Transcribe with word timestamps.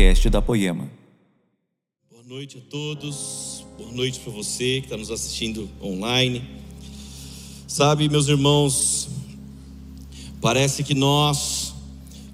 podcast 0.00 0.30
da 0.30 0.40
Poema. 0.40 0.90
Boa 2.10 2.22
noite 2.26 2.56
a 2.56 2.70
todos, 2.70 3.66
boa 3.76 3.92
noite 3.92 4.18
para 4.20 4.32
você 4.32 4.80
que 4.80 4.86
está 4.86 4.96
nos 4.96 5.10
assistindo 5.10 5.68
online. 5.82 6.42
Sabe, 7.68 8.08
meus 8.08 8.26
irmãos, 8.26 9.10
parece 10.40 10.82
que 10.82 10.94
nós 10.94 11.74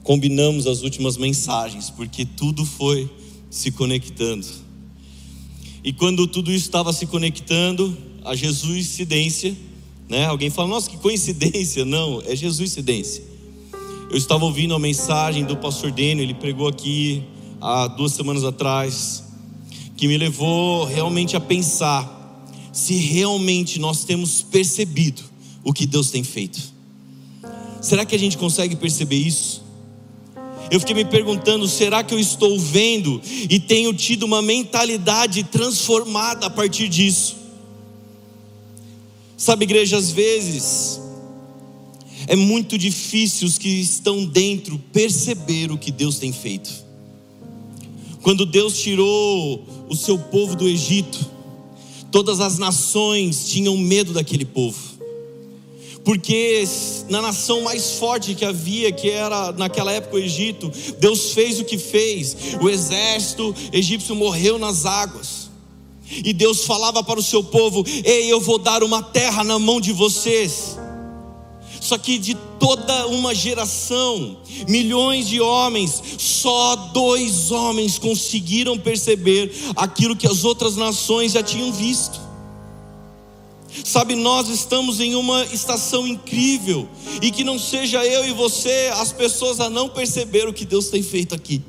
combinamos 0.05 0.69
as 0.69 0.83
últimas 0.83 1.17
mensagens, 1.17 1.91
porque 1.91 2.25
tudo 2.25 2.65
foi 2.65 3.11
se 3.51 3.73
conectando. 3.73 4.47
E 5.83 5.93
quando 5.93 6.25
tudo 6.29 6.53
isso 6.53 6.67
estava 6.67 6.93
se 6.93 7.07
conectando, 7.07 7.99
a 8.25 8.37
Jesus 8.37 8.79
incidência, 8.79 9.57
né? 10.09 10.27
Alguém 10.27 10.51
fala, 10.51 10.69
nossa, 10.69 10.89
que 10.89 10.99
coincidência. 10.99 11.85
Não, 11.85 12.23
é 12.25 12.37
Jesus 12.37 12.71
incidência. 12.71 13.25
Eu 14.09 14.17
estava 14.17 14.45
ouvindo 14.45 14.73
a 14.73 14.79
mensagem 14.79 15.45
do 15.45 15.57
pastor 15.57 15.91
Dênio, 15.91 16.23
ele 16.23 16.35
pregou 16.35 16.69
aqui 16.69 17.25
há 17.61 17.87
duas 17.87 18.13
semanas 18.13 18.45
atrás, 18.45 19.25
que 19.97 20.07
me 20.07 20.17
levou 20.17 20.85
realmente 20.85 21.37
a 21.37 21.41
pensar 21.41 22.15
se 22.73 22.95
realmente 22.97 23.79
nós 23.79 24.05
temos 24.05 24.43
percebido 24.43 25.23
o 25.65 25.73
que 25.73 25.87
Deus 25.87 26.11
tem 26.11 26.23
feito. 26.23 26.61
Será 27.81 28.05
que 28.05 28.15
a 28.15 28.19
gente 28.19 28.37
consegue 28.37 28.77
perceber 28.77 29.17
isso? 29.17 29.65
Eu 30.71 30.81
fiquei 30.81 30.95
me 30.95 31.05
perguntando: 31.05 31.67
será 31.67 32.03
que 32.05 32.13
eu 32.13 32.19
estou 32.19 32.59
vendo 32.59 33.21
e 33.49 33.59
tenho 33.59 33.95
tido 33.95 34.25
uma 34.25 34.43
mentalidade 34.43 35.45
transformada 35.45 36.47
a 36.47 36.51
partir 36.51 36.89
disso? 36.89 37.37
Sabe, 39.37 39.65
igreja, 39.65 39.97
às 39.97 40.11
vezes 40.11 41.01
é 42.27 42.35
muito 42.35 42.77
difícil 42.77 43.47
os 43.47 43.59
que 43.59 43.69
estão 43.69 44.25
dentro 44.25 44.79
perceber 44.93 45.71
o 45.71 45.79
que 45.79 45.93
Deus 45.93 46.19
tem 46.19 46.33
feito. 46.33 46.86
Quando 48.27 48.45
Deus 48.45 48.77
tirou 48.77 49.65
o 49.89 49.95
seu 49.95 50.19
povo 50.19 50.57
do 50.57 50.67
Egito, 50.67 51.17
todas 52.11 52.41
as 52.41 52.59
nações 52.59 53.49
tinham 53.49 53.77
medo 53.77 54.13
daquele 54.13 54.45
povo. 54.45 54.77
Porque 56.05 56.65
na 57.09 57.23
nação 57.23 57.61
mais 57.61 57.93
forte 57.93 58.35
que 58.35 58.45
havia, 58.45 58.91
que 58.91 59.09
era 59.09 59.53
naquela 59.53 59.93
época 59.93 60.17
o 60.17 60.19
Egito, 60.19 60.73
Deus 60.99 61.35
fez 61.35 61.61
o 61.61 61.65
que 61.65 61.79
fez, 61.79 62.37
o 62.61 62.69
exército 62.69 63.55
egípcio 63.73 64.17
morreu 64.17 64.59
nas 64.59 64.85
águas, 64.85 65.49
e 66.11 66.33
Deus 66.33 66.65
falava 66.65 67.05
para 67.05 67.21
o 67.21 67.23
seu 67.23 67.45
povo: 67.45 67.85
Ei, 68.05 68.27
eu 68.27 68.41
vou 68.41 68.59
dar 68.59 68.83
uma 68.83 69.05
terra 69.05 69.45
na 69.45 69.57
mão 69.57 69.81
de 69.81 69.93
vocês. 69.93 70.77
Só 71.87 71.97
que 71.97 72.19
de 72.19 72.35
toda 72.59 73.07
uma 73.07 73.33
geração, 73.33 74.39
milhões 74.67 75.29
de 75.29 75.41
homens, 75.41 76.03
só 76.19 76.75
dois 76.75 77.53
homens 77.53 77.97
conseguiram 77.97 78.77
perceber 78.77 79.55
aquilo 79.77 80.17
que 80.17 80.27
as 80.27 80.45
outras 80.45 80.75
nações 80.75 81.31
já 81.31 81.45
tinham 81.45 81.71
visto. 81.73 82.21
Sabe, 83.85 84.17
nós 84.17 84.49
estamos 84.49 84.99
em 84.99 85.15
uma 85.15 85.45
estação 85.45 86.09
incrível, 86.09 86.89
e 87.23 87.31
que 87.31 87.45
não 87.45 87.57
seja 87.57 88.05
eu 88.05 88.29
e 88.29 88.33
você 88.33 88.91
as 88.95 89.13
pessoas 89.13 89.61
a 89.61 89.71
não 89.71 89.89
perceber 89.89 90.49
o 90.49 90.53
que 90.53 90.65
Deus 90.65 90.89
tem 90.89 91.05
feito 91.05 91.37
aqui. 91.37 91.63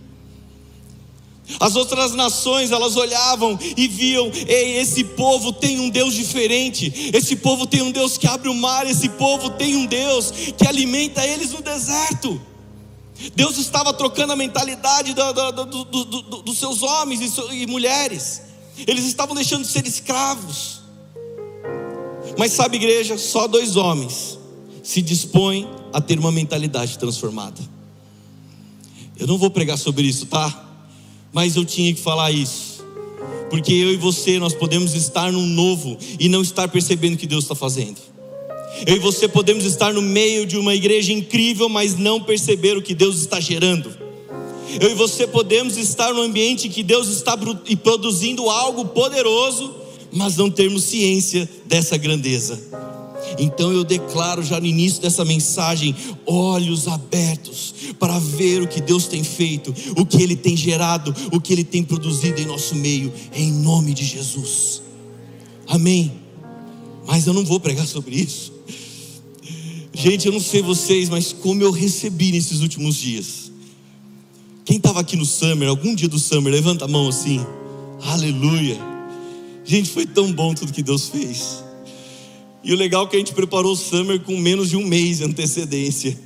As 1.59 1.76
outras 1.76 2.14
nações, 2.14 2.72
elas 2.72 2.95
olhavam 2.95 3.58
e 3.76 3.88
viam: 3.88 4.30
ei, 4.48 4.78
esse 4.78 5.03
povo 5.03 5.54
tem 5.54 5.80
um 5.80 5.89
Deus 5.89 6.14
diferente, 6.14 7.12
esse 7.14 7.38
povo 7.38 7.66
tem 7.66 7.81
um 7.81 7.92
Deus 7.92 8.17
que 8.17 8.28
abre 8.28 8.50
o 8.50 8.54
mar, 8.54 8.86
esse 8.86 9.09
povo 9.09 9.50
tem 9.52 9.76
um 9.76 9.86
Deus 9.86 10.31
que 10.58 10.67
alimenta 10.67 11.26
eles 11.26 11.52
no 11.52 11.62
deserto. 11.62 12.39
Deus 13.36 13.58
estava 13.58 13.94
trocando 13.94 14.34
a 14.34 14.36
mentalidade 14.36 15.14
do, 15.14 15.52
do, 15.52 15.84
do, 15.86 16.42
dos 16.44 16.58
seus 16.58 16.84
homens 16.84 17.38
e 17.52 17.66
mulheres, 17.66 18.42
eles 18.86 19.06
estavam 19.06 19.33
deixando 19.33 19.64
de 19.64 19.71
ser 19.71 19.88
escravos. 19.88 20.82
Mas 22.38 22.52
sabe, 22.52 22.76
igreja, 22.76 23.17
só 23.17 23.48
dois 23.48 23.76
homens 23.76 24.38
se 24.83 25.02
dispõem 25.02 25.67
a 25.92 26.00
ter 26.00 26.20
uma 26.20 26.32
mentalidade 26.32 27.00
transformada. 27.00 27.60
Eu 29.17 29.26
não 29.26 29.38
vou 29.38 29.50
pregar 29.50 29.77
sobre 29.77 30.04
isso, 30.05 30.27
tá? 30.27 30.67
Mas 31.33 31.55
eu 31.55 31.65
tinha 31.65 31.93
que 31.93 31.99
falar 31.99 32.32
isso. 32.32 32.86
Porque 33.49 33.73
eu 33.73 33.92
e 33.92 33.98
você, 33.98 34.39
nós 34.39 34.54
podemos 34.54 34.93
estar 34.93 35.32
num 35.32 35.45
novo 35.45 35.98
e 36.20 36.27
não 36.27 36.42
estar 36.42 36.67
percebendo 36.67 37.15
o 37.15 37.17
que 37.17 37.27
Deus 37.27 37.45
está 37.45 37.55
fazendo. 37.55 37.98
Eu 38.86 38.98
e 38.98 38.99
você 38.99 39.27
podemos 39.27 39.64
estar 39.65 39.93
no 39.93 40.02
meio 40.02 40.45
de 40.45 40.58
uma 40.58 40.76
igreja 40.76 41.11
incrível, 41.11 41.70
mas 41.70 41.98
não 41.98 42.21
perceber 42.21 42.77
o 42.77 42.82
que 42.82 42.93
Deus 42.93 43.20
está 43.20 43.39
gerando. 43.39 43.89
Eu 44.80 44.92
e 44.92 44.93
você 44.93 45.26
podemos 45.26 45.77
estar 45.77 46.14
no 46.14 46.21
ambiente 46.21 46.70
que 46.70 46.83
Deus 46.83 47.08
está 47.08 47.38
produzindo 47.82 48.49
algo 48.49 48.86
poderoso, 48.86 49.73
mas 50.11 50.36
não 50.36 50.49
termos 50.49 50.83
ciência 50.83 51.49
dessa 51.65 51.98
grandeza. 51.98 52.59
Então 53.37 53.71
eu 53.71 53.83
declaro 53.83 54.42
já 54.42 54.59
no 54.59 54.65
início 54.65 55.02
dessa 55.02 55.23
mensagem, 55.23 55.95
olhos 56.25 56.87
abertos 56.87 57.73
para 57.99 58.17
ver 58.20 58.61
o 58.61 58.67
que 58.67 58.81
Deus 58.81 59.08
tem 59.08 59.23
feito, 59.23 59.73
o 59.95 60.05
que 60.05 60.21
Ele 60.21 60.36
tem 60.36 60.58
gerado, 60.58 61.14
o 61.31 61.39
que 61.39 61.53
Ele 61.53 61.64
tem 61.64 61.83
produzido 61.83 62.42
em 62.42 62.45
nosso 62.45 62.76
meio, 62.76 63.14
em 63.33 63.52
nome 63.52 63.93
de 63.93 64.03
Jesus. 64.03 64.81
Amém. 65.67 66.11
Mas 67.05 67.27
eu 67.27 67.33
não 67.33 67.45
vou 67.45 67.59
pregar 67.59 67.86
sobre 67.86 68.15
isso. 68.15 68.53
Gente, 69.93 70.27
eu 70.27 70.31
não 70.31 70.39
sei 70.39 70.61
vocês, 70.61 71.09
mas 71.09 71.33
como 71.33 71.61
eu 71.61 71.71
recebi 71.71 72.31
nesses 72.31 72.61
últimos 72.61 72.95
dias. 72.95 73.52
Quem 74.64 74.77
estava 74.77 74.99
aqui 74.99 75.15
no 75.15 75.26
Summer, 75.26 75.70
algum 75.70 75.95
dia 75.95 76.09
do 76.09 76.20
Summer, 76.20 76.52
levanta 76.52 76.86
a 76.86 76.87
mão 76.87 77.08
assim. 77.08 77.39
Aleluia. 78.02 78.77
Gente, 79.64 79.89
foi 79.89 80.05
tão 80.05 80.31
bom 80.31 80.53
tudo 80.53 80.73
que 80.73 80.83
Deus 80.83 81.08
fez. 81.08 81.64
E 82.67 82.73
o 82.73 82.76
legal 82.76 83.05
é 83.05 83.08
que 83.08 83.16
a 83.16 83.20
gente 83.20 83.33
preparou 83.33 83.72
o 83.72 83.76
summer 83.78 84.20
com 84.20 84.36
menos 84.36 84.70
de 84.70 84.76
um 84.76 84.86
mês 84.86 85.20
de 85.20 85.23
antecedência. 85.23 86.20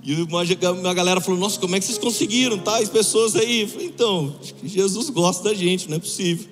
E 0.00 0.14
uma, 0.14 0.94
galera 0.94 1.20
falou: 1.20 1.40
Nossa, 1.40 1.58
como 1.58 1.74
é 1.74 1.80
que 1.80 1.84
vocês 1.84 1.98
conseguiram? 1.98 2.56
Tais 2.56 2.88
pessoas 2.88 3.34
aí. 3.34 3.62
Eu 3.62 3.68
falei, 3.68 3.88
então, 3.88 4.32
Jesus 4.62 5.10
gosta 5.10 5.42
da 5.42 5.52
gente, 5.52 5.90
não 5.90 5.96
é 5.96 5.98
possível. 5.98 6.46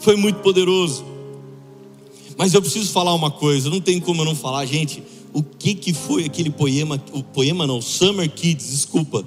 Foi 0.00 0.16
muito 0.16 0.40
poderoso. 0.40 1.04
Mas 2.36 2.52
eu 2.52 2.60
preciso 2.60 2.90
falar 2.90 3.14
uma 3.14 3.30
coisa, 3.30 3.70
não 3.70 3.80
tem 3.80 4.00
como 4.00 4.22
eu 4.22 4.24
não 4.24 4.34
falar, 4.34 4.66
gente. 4.66 5.04
O 5.32 5.40
que 5.44 5.76
que 5.76 5.94
foi 5.94 6.24
aquele 6.24 6.50
poema? 6.50 7.00
O 7.12 7.22
poema 7.22 7.64
não, 7.64 7.80
Summer 7.80 8.28
Kids, 8.28 8.72
desculpa. 8.72 9.24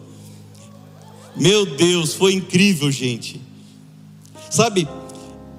Meu 1.38 1.66
Deus, 1.66 2.14
foi 2.14 2.34
incrível, 2.34 2.92
gente. 2.92 3.40
Sabe, 4.50 4.86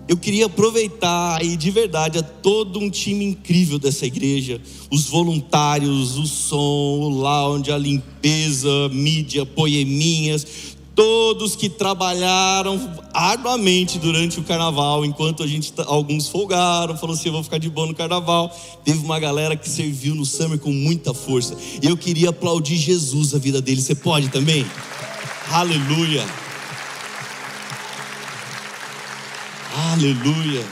eu 0.08 0.16
queria 0.16 0.46
aproveitar 0.46 1.40
aí 1.40 1.56
de 1.56 1.70
verdade 1.70 2.18
a 2.18 2.22
todo 2.22 2.78
um 2.78 2.88
time 2.88 3.24
incrível 3.24 3.78
dessa 3.78 4.06
igreja, 4.06 4.60
os 4.90 5.06
voluntários, 5.06 6.16
o 6.16 6.26
som, 6.26 6.56
o 6.56 7.08
lounge, 7.08 7.72
a 7.72 7.78
limpeza, 7.78 8.88
mídia, 8.90 9.44
poeminhas, 9.44 10.76
todos 10.94 11.54
que 11.54 11.68
trabalharam 11.68 12.90
arduamente 13.12 13.98
durante 13.98 14.40
o 14.40 14.42
carnaval, 14.42 15.04
enquanto 15.04 15.42
a 15.42 15.46
gente 15.46 15.72
alguns 15.84 16.28
folgaram, 16.28 16.96
falou 16.96 17.14
assim, 17.14 17.28
eu 17.28 17.34
vou 17.34 17.42
ficar 17.42 17.58
de 17.58 17.68
boa 17.68 17.86
no 17.86 17.94
carnaval. 17.94 18.50
Teve 18.82 19.04
uma 19.04 19.20
galera 19.20 19.54
que 19.56 19.68
serviu 19.68 20.14
no 20.14 20.24
summer 20.24 20.58
com 20.58 20.72
muita 20.72 21.12
força. 21.12 21.54
E 21.82 21.86
eu 21.86 21.96
queria 21.96 22.30
aplaudir 22.30 22.76
Jesus 22.76 23.34
a 23.34 23.38
vida 23.38 23.60
dele. 23.60 23.82
Você 23.82 23.94
pode 23.94 24.28
também? 24.30 24.64
Aleluia. 25.50 26.45
Aleluia. 29.78 30.66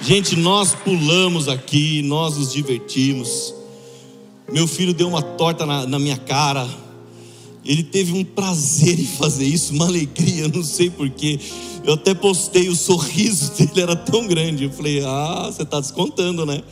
Gente, 0.00 0.34
nós 0.34 0.74
pulamos 0.74 1.46
aqui, 1.46 2.00
nós 2.00 2.38
nos 2.38 2.50
divertimos. 2.54 3.52
Meu 4.50 4.66
filho 4.66 4.94
deu 4.94 5.08
uma 5.08 5.20
torta 5.20 5.66
na, 5.66 5.86
na 5.86 5.98
minha 5.98 6.16
cara. 6.16 6.66
Ele 7.62 7.82
teve 7.82 8.14
um 8.14 8.24
prazer 8.24 8.98
em 8.98 9.04
fazer 9.04 9.44
isso, 9.44 9.74
uma 9.74 9.84
alegria, 9.84 10.48
não 10.48 10.64
sei 10.64 10.88
porquê. 10.88 11.38
Eu 11.84 11.92
até 11.94 12.14
postei, 12.14 12.70
o 12.70 12.74
sorriso 12.74 13.52
dele 13.62 13.82
era 13.82 13.94
tão 13.94 14.26
grande. 14.26 14.64
Eu 14.64 14.72
falei, 14.72 15.04
ah, 15.04 15.50
você 15.52 15.62
está 15.62 15.78
descontando, 15.78 16.46
né? 16.46 16.62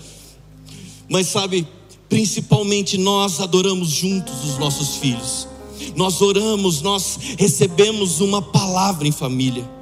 Mas 1.07 1.27
sabe, 1.27 1.69
principalmente 2.09 2.97
nós 2.97 3.41
adoramos 3.41 3.91
juntos 3.91 4.43
os 4.43 4.57
nossos 4.57 4.97
filhos. 4.97 5.47
Nós 5.95 6.23
oramos, 6.23 6.81
nós 6.81 7.19
recebemos 7.39 8.21
uma 8.21 8.41
palavra 8.41 9.07
em 9.07 9.13
família. 9.13 9.76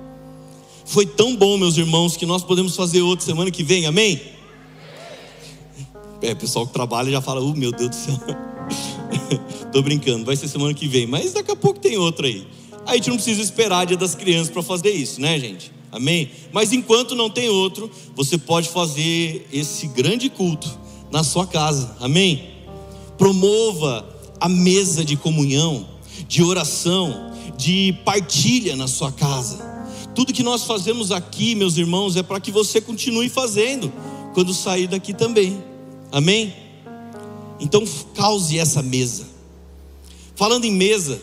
Foi 0.84 1.06
tão 1.06 1.34
bom, 1.34 1.56
meus 1.56 1.76
irmãos, 1.78 2.16
que 2.16 2.26
nós 2.26 2.42
podemos 2.42 2.76
fazer 2.76 3.00
outra 3.00 3.24
semana 3.24 3.50
que 3.50 3.62
vem, 3.62 3.86
amém? 3.86 4.20
É, 6.20 6.32
o 6.32 6.36
pessoal 6.36 6.66
que 6.66 6.72
trabalha 6.72 7.10
já 7.10 7.20
fala, 7.20 7.40
uh, 7.40 7.56
meu 7.56 7.72
Deus 7.72 7.90
do 7.90 7.96
céu. 7.96 8.18
Tô 9.72 9.82
brincando, 9.82 10.24
vai 10.24 10.36
ser 10.36 10.48
semana 10.48 10.74
que 10.74 10.86
vem, 10.86 11.06
mas 11.06 11.32
daqui 11.32 11.50
a 11.50 11.56
pouco 11.56 11.80
tem 11.80 11.96
outra 11.96 12.26
aí. 12.26 12.46
Aí 12.86 12.92
a 12.92 12.94
gente 12.96 13.08
não 13.08 13.16
precisa 13.16 13.40
esperar 13.40 13.86
dia 13.86 13.96
das 13.96 14.14
crianças 14.14 14.50
para 14.50 14.62
fazer 14.62 14.90
isso, 14.90 15.20
né, 15.20 15.38
gente? 15.38 15.72
Amém? 15.90 16.30
Mas 16.52 16.72
enquanto 16.72 17.14
não 17.14 17.30
tem 17.30 17.48
outro, 17.48 17.90
você 18.14 18.36
pode 18.36 18.68
fazer 18.68 19.46
esse 19.52 19.86
grande 19.88 20.28
culto 20.28 20.78
na 21.10 21.24
sua 21.24 21.46
casa, 21.46 21.96
amém? 22.00 22.50
Promova 23.16 24.06
a 24.40 24.48
mesa 24.48 25.04
de 25.04 25.16
comunhão, 25.16 25.86
de 26.28 26.42
oração, 26.42 27.32
de 27.56 27.94
partilha 28.04 28.76
na 28.76 28.86
sua 28.86 29.10
casa. 29.12 29.73
Tudo 30.14 30.32
que 30.32 30.42
nós 30.42 30.64
fazemos 30.64 31.10
aqui, 31.10 31.54
meus 31.54 31.76
irmãos, 31.76 32.16
é 32.16 32.22
para 32.22 32.38
que 32.38 32.50
você 32.50 32.80
continue 32.80 33.28
fazendo 33.28 33.92
quando 34.32 34.54
sair 34.54 34.86
daqui 34.86 35.12
também. 35.12 35.62
Amém? 36.12 36.54
Então 37.58 37.84
cause 38.14 38.58
essa 38.58 38.82
mesa. 38.82 39.26
Falando 40.36 40.64
em 40.64 40.72
mesa, 40.72 41.20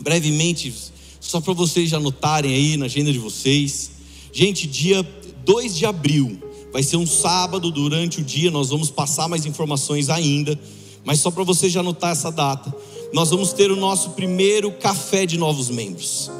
brevemente, 0.00 0.72
só 1.20 1.40
para 1.40 1.52
vocês 1.52 1.90
já 1.90 1.96
anotarem 1.96 2.54
aí 2.54 2.76
na 2.76 2.86
agenda 2.86 3.12
de 3.12 3.18
vocês. 3.18 3.90
Gente, 4.32 4.66
dia 4.66 5.02
2 5.44 5.76
de 5.76 5.86
abril, 5.86 6.38
vai 6.72 6.82
ser 6.82 6.96
um 6.96 7.06
sábado 7.06 7.70
durante 7.70 8.20
o 8.20 8.24
dia, 8.24 8.50
nós 8.50 8.70
vamos 8.70 8.90
passar 8.90 9.28
mais 9.28 9.46
informações 9.46 10.08
ainda, 10.08 10.58
mas 11.04 11.20
só 11.20 11.30
para 11.30 11.44
você 11.44 11.68
já 11.68 11.80
anotar 11.80 12.12
essa 12.12 12.30
data. 12.30 12.74
Nós 13.12 13.30
vamos 13.30 13.52
ter 13.52 13.70
o 13.70 13.76
nosso 13.76 14.10
primeiro 14.10 14.72
café 14.72 15.24
de 15.24 15.38
novos 15.38 15.70
membros. 15.70 16.30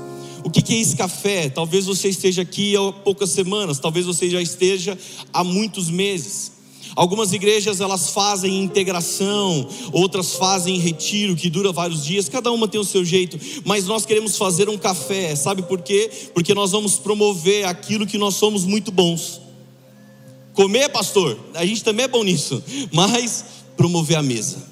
O 0.44 0.50
que 0.50 0.74
é 0.74 0.78
esse 0.78 0.94
café? 0.94 1.48
Talvez 1.48 1.86
você 1.86 2.10
esteja 2.10 2.42
aqui 2.42 2.76
há 2.76 2.92
poucas 2.92 3.30
semanas, 3.30 3.78
talvez 3.78 4.04
você 4.04 4.28
já 4.28 4.42
esteja 4.42 4.96
há 5.32 5.42
muitos 5.42 5.88
meses. 5.88 6.52
Algumas 6.94 7.32
igrejas 7.32 7.80
elas 7.80 8.10
fazem 8.10 8.62
integração, 8.62 9.66
outras 9.90 10.34
fazem 10.34 10.78
retiro 10.78 11.34
que 11.34 11.48
dura 11.48 11.72
vários 11.72 12.04
dias, 12.04 12.28
cada 12.28 12.52
uma 12.52 12.68
tem 12.68 12.78
o 12.78 12.84
seu 12.84 13.04
jeito, 13.04 13.40
mas 13.64 13.86
nós 13.86 14.04
queremos 14.04 14.36
fazer 14.36 14.68
um 14.68 14.76
café, 14.76 15.34
sabe 15.34 15.62
por 15.62 15.80
quê? 15.80 16.10
Porque 16.34 16.54
nós 16.54 16.70
vamos 16.70 16.96
promover 16.96 17.64
aquilo 17.64 18.06
que 18.06 18.18
nós 18.18 18.34
somos 18.34 18.64
muito 18.64 18.92
bons. 18.92 19.40
Comer, 20.52 20.90
pastor, 20.90 21.36
a 21.54 21.64
gente 21.64 21.82
também 21.82 22.04
é 22.04 22.08
bom 22.08 22.22
nisso, 22.22 22.62
mas 22.92 23.44
promover 23.76 24.18
a 24.18 24.22
mesa. 24.22 24.62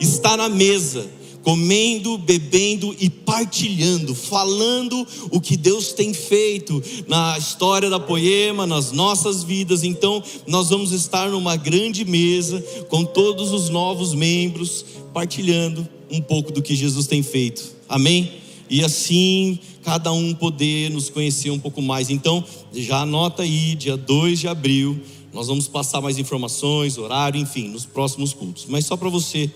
Estar 0.00 0.36
na 0.36 0.48
mesa 0.48 1.06
comendo, 1.42 2.18
bebendo 2.18 2.94
e 2.98 3.08
partilhando, 3.08 4.14
falando 4.14 5.06
o 5.30 5.40
que 5.40 5.56
Deus 5.56 5.92
tem 5.92 6.12
feito 6.12 6.82
na 7.08 7.36
história 7.38 7.88
da 7.88 7.98
Poema, 7.98 8.66
nas 8.66 8.92
nossas 8.92 9.42
vidas. 9.42 9.82
Então, 9.82 10.22
nós 10.46 10.68
vamos 10.68 10.92
estar 10.92 11.28
numa 11.30 11.56
grande 11.56 12.04
mesa 12.04 12.60
com 12.88 13.04
todos 13.04 13.52
os 13.52 13.68
novos 13.68 14.14
membros, 14.14 14.84
partilhando 15.12 15.88
um 16.10 16.20
pouco 16.20 16.52
do 16.52 16.62
que 16.62 16.74
Jesus 16.74 17.06
tem 17.06 17.22
feito. 17.22 17.74
Amém? 17.88 18.32
E 18.68 18.84
assim, 18.84 19.58
cada 19.82 20.12
um 20.12 20.34
poder 20.34 20.90
nos 20.90 21.08
conhecer 21.08 21.50
um 21.50 21.58
pouco 21.58 21.80
mais. 21.80 22.10
Então, 22.10 22.44
já 22.72 23.00
anota 23.00 23.42
aí, 23.42 23.74
dia 23.74 23.96
2 23.96 24.40
de 24.40 24.48
abril, 24.48 25.00
nós 25.32 25.46
vamos 25.46 25.68
passar 25.68 26.00
mais 26.00 26.18
informações, 26.18 26.98
horário, 26.98 27.40
enfim, 27.40 27.68
nos 27.68 27.86
próximos 27.86 28.32
cultos. 28.32 28.66
Mas 28.68 28.86
só 28.86 28.96
para 28.96 29.08
você 29.08 29.50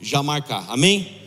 já 0.00 0.22
marcar. 0.22 0.66
Amém? 0.68 1.21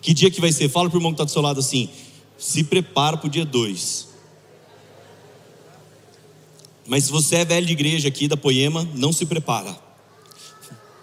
Que 0.00 0.14
dia 0.14 0.30
que 0.30 0.40
vai 0.40 0.52
ser? 0.52 0.68
Fala 0.68 0.88
para 0.88 0.96
o 0.96 1.00
irmão 1.00 1.12
que 1.12 1.16
está 1.16 1.24
do 1.24 1.30
seu 1.30 1.42
lado 1.42 1.60
assim: 1.60 1.88
se 2.36 2.64
prepara 2.64 3.16
para 3.16 3.26
o 3.26 3.30
dia 3.30 3.44
2. 3.44 4.08
Mas 6.86 7.04
se 7.04 7.12
você 7.12 7.36
é 7.36 7.44
velho 7.44 7.66
de 7.66 7.72
igreja 7.72 8.08
aqui 8.08 8.26
da 8.26 8.36
Poema, 8.36 8.88
não 8.94 9.12
se 9.12 9.26
prepara. 9.26 9.76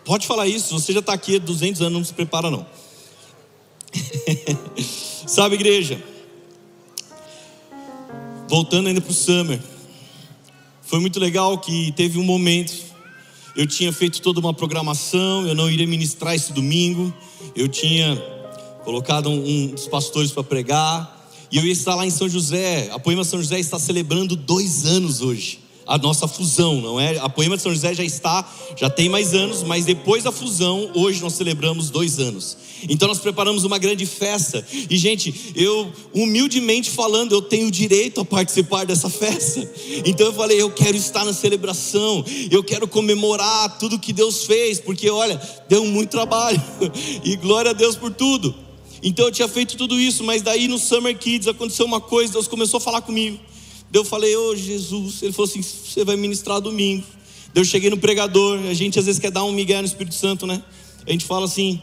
Pode 0.04 0.26
falar 0.26 0.48
isso, 0.48 0.80
você 0.80 0.94
já 0.94 1.00
está 1.00 1.14
aqui 1.14 1.36
há 1.36 1.40
200 1.40 1.82
anos, 1.82 1.94
não 1.94 2.04
se 2.04 2.14
prepara 2.14 2.50
não. 2.50 2.66
Sabe, 5.28 5.56
igreja? 5.56 6.02
Voltando 8.48 8.88
ainda 8.88 9.02
para 9.02 9.12
o 9.12 9.14
Summer. 9.14 9.60
Foi 10.84 11.00
muito 11.00 11.20
legal 11.20 11.58
que 11.58 11.92
teve 11.94 12.20
um 12.20 12.24
momento. 12.24 12.74
Eu 13.56 13.66
tinha 13.66 13.92
feito 13.92 14.22
toda 14.22 14.40
uma 14.40 14.54
programação, 14.54 15.48
eu 15.48 15.56
não 15.56 15.70
iria 15.70 15.88
ministrar 15.88 16.36
esse 16.36 16.54
domingo. 16.54 17.14
Eu 17.56 17.68
tinha 17.68 18.16
colocado 18.86 19.30
um, 19.30 19.44
um 19.44 19.68
dos 19.68 19.88
pastores 19.88 20.32
para 20.32 20.44
pregar. 20.44 21.30
E 21.52 21.58
eu 21.58 21.66
ia 21.66 21.74
estar 21.74 21.96
lá 21.96 22.06
em 22.06 22.12
São 22.12 22.30
José. 22.30 22.90
A 22.92 23.00
Poema 23.00 23.24
São 23.24 23.42
José 23.42 23.60
está 23.60 23.80
celebrando 23.80 24.36
dois 24.36 24.86
anos 24.86 25.22
hoje. 25.22 25.60
A 25.88 26.00
nossa 26.00 26.28
fusão, 26.28 26.82
não 26.82 27.00
é? 27.00 27.18
A 27.20 27.30
Poema 27.30 27.58
de 27.58 27.62
São 27.62 27.72
José 27.72 27.94
já 27.94 28.04
está, 28.04 28.48
já 28.76 28.90
tem 28.90 29.08
mais 29.08 29.36
anos, 29.36 29.62
mas 29.62 29.86
depois 29.86 30.24
da 30.24 30.32
fusão, 30.32 30.90
hoje 30.96 31.22
nós 31.22 31.34
celebramos 31.34 31.92
dois 31.92 32.18
anos. 32.18 32.58
Então 32.90 33.08
nós 33.08 33.20
preparamos 33.20 33.64
uma 33.64 33.78
grande 33.78 34.04
festa. 34.06 34.66
E, 34.90 34.98
gente, 34.98 35.54
eu, 35.56 35.92
humildemente 36.12 36.90
falando, 36.90 37.34
eu 37.34 37.42
tenho 37.42 37.70
direito 37.70 38.20
a 38.20 38.26
participar 38.26 38.86
dessa 38.86 39.10
festa. 39.10 39.70
Então 40.04 40.26
eu 40.26 40.34
falei, 40.34 40.60
eu 40.60 40.72
quero 40.72 40.98
estar 40.98 41.24
na 41.24 41.34
celebração, 41.34 42.26
eu 42.50 42.64
quero 42.64 42.88
comemorar 42.88 43.78
tudo 43.78 44.00
que 44.00 44.12
Deus 44.12 44.46
fez, 44.46 44.80
porque 44.80 45.08
olha, 45.10 45.40
deu 45.70 45.86
muito 45.86 46.10
trabalho. 46.10 46.62
E 47.24 47.36
glória 47.36 47.72
a 47.72 47.74
Deus 47.74 47.96
por 47.96 48.12
tudo. 48.12 48.65
Então 49.02 49.26
eu 49.26 49.32
tinha 49.32 49.48
feito 49.48 49.78
tudo 49.78 50.00
isso, 50.00 50.24
mas 50.24 50.42
daí 50.42 50.68
no 50.68 50.78
Summer 50.78 51.18
Kids 51.18 51.48
aconteceu 51.48 51.86
uma 51.86 52.02
coisa, 52.02 52.34
Deus 52.34 52.48
começou 52.48 52.78
a 52.78 52.82
falar 52.82 53.02
comigo. 53.02 53.40
Daí 53.92 54.02
eu 54.02 54.06
falei, 54.06 54.36
ô 54.36 54.50
oh, 54.50 54.56
Jesus, 54.56 55.22
ele 55.22 55.32
falou 55.34 55.50
assim: 55.50 55.62
você 55.62 56.04
vai 56.04 56.16
ministrar 56.16 56.60
domingo. 56.60 57.04
Daí 57.54 57.62
eu 57.62 57.66
cheguei 57.66 57.90
no 57.90 57.98
pregador, 57.98 58.60
a 58.70 58.74
gente 58.74 58.98
às 59.00 59.06
vezes 59.06 59.20
quer 59.20 59.32
dar 59.32 59.44
um 59.44 59.52
migué 59.52 59.80
no 59.80 59.88
Espírito 59.88 60.16
Santo, 60.16 60.46
né? 60.48 60.62
A 61.06 61.12
gente 61.12 61.26
fala 61.26 61.46
assim: 61.46 61.82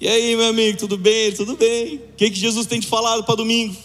e 0.00 0.06
aí, 0.06 0.36
meu 0.36 0.46
amigo, 0.46 0.78
tudo 0.78 0.96
bem? 0.96 1.32
Tudo 1.32 1.56
bem. 1.56 1.96
O 1.96 2.16
que, 2.16 2.30
que 2.30 2.38
Jesus 2.38 2.66
tem 2.66 2.78
te 2.78 2.86
falado 2.86 3.24
para 3.24 3.34
domingo? 3.34 3.76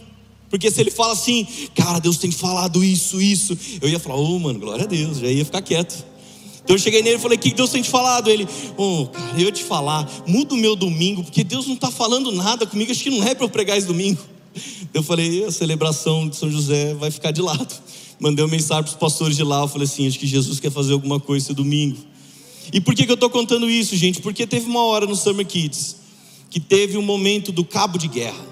Porque 0.47 0.69
se 0.69 0.79
ele 0.79 0.91
fala 0.91 1.13
assim, 1.13 1.47
cara, 1.73 1.97
Deus 1.97 2.17
tem 2.17 2.29
falado 2.29 2.83
isso, 2.83 3.19
isso, 3.19 3.57
eu 3.81 3.89
ia 3.89 3.97
falar, 3.97 4.17
ô 4.17 4.35
oh, 4.35 4.39
mano, 4.39 4.59
glória 4.59 4.83
a 4.83 4.87
Deus, 4.87 5.17
já 5.17 5.27
ia 5.27 5.43
ficar 5.43 5.63
quieto. 5.63 6.05
Então 6.63 6.75
eu 6.75 6.79
cheguei 6.79 7.01
nele 7.01 7.17
e 7.17 7.19
falei: 7.19 7.37
O 7.37 7.41
que 7.41 7.53
Deus 7.53 7.69
tem 7.69 7.81
te 7.81 7.89
falado? 7.89 8.29
Ele, 8.29 8.47
oh, 8.77 9.07
cara, 9.07 9.41
eu 9.41 9.51
te 9.51 9.63
falar, 9.63 10.09
muda 10.27 10.53
o 10.53 10.57
meu 10.57 10.75
domingo, 10.75 11.23
porque 11.23 11.43
Deus 11.43 11.67
não 11.67 11.75
está 11.75 11.91
falando 11.91 12.31
nada 12.31 12.65
comigo, 12.65 12.91
acho 12.91 13.03
que 13.03 13.09
não 13.09 13.23
é 13.23 13.35
para 13.35 13.45
eu 13.45 13.49
pregar 13.49 13.77
esse 13.77 13.87
domingo. 13.87 14.21
Eu 14.93 15.03
falei: 15.03 15.43
A 15.45 15.51
celebração 15.51 16.27
de 16.27 16.35
São 16.35 16.49
José 16.49 16.93
vai 16.93 17.11
ficar 17.11 17.31
de 17.31 17.41
lado. 17.41 17.73
Mandei 18.19 18.45
uma 18.45 18.51
mensagem 18.51 18.83
para 18.83 18.91
os 18.91 18.95
pastores 18.95 19.35
de 19.35 19.43
lá. 19.43 19.61
Eu 19.61 19.67
falei 19.67 19.85
assim: 19.85 20.07
Acho 20.07 20.19
que 20.19 20.27
Jesus 20.27 20.59
quer 20.59 20.71
fazer 20.71 20.93
alguma 20.93 21.19
coisa 21.19 21.45
esse 21.45 21.53
domingo. 21.53 21.97
E 22.71 22.79
por 22.79 22.95
que, 22.95 23.05
que 23.05 23.11
eu 23.11 23.15
estou 23.15 23.29
contando 23.29 23.69
isso, 23.69 23.95
gente? 23.95 24.21
Porque 24.21 24.47
teve 24.47 24.65
uma 24.67 24.85
hora 24.85 25.05
no 25.05 25.15
Summer 25.15 25.45
Kids 25.45 25.97
que 26.49 26.59
teve 26.59 26.97
um 26.97 27.01
momento 27.01 27.51
do 27.51 27.65
cabo 27.65 27.97
de 27.97 28.07
guerra. 28.07 28.45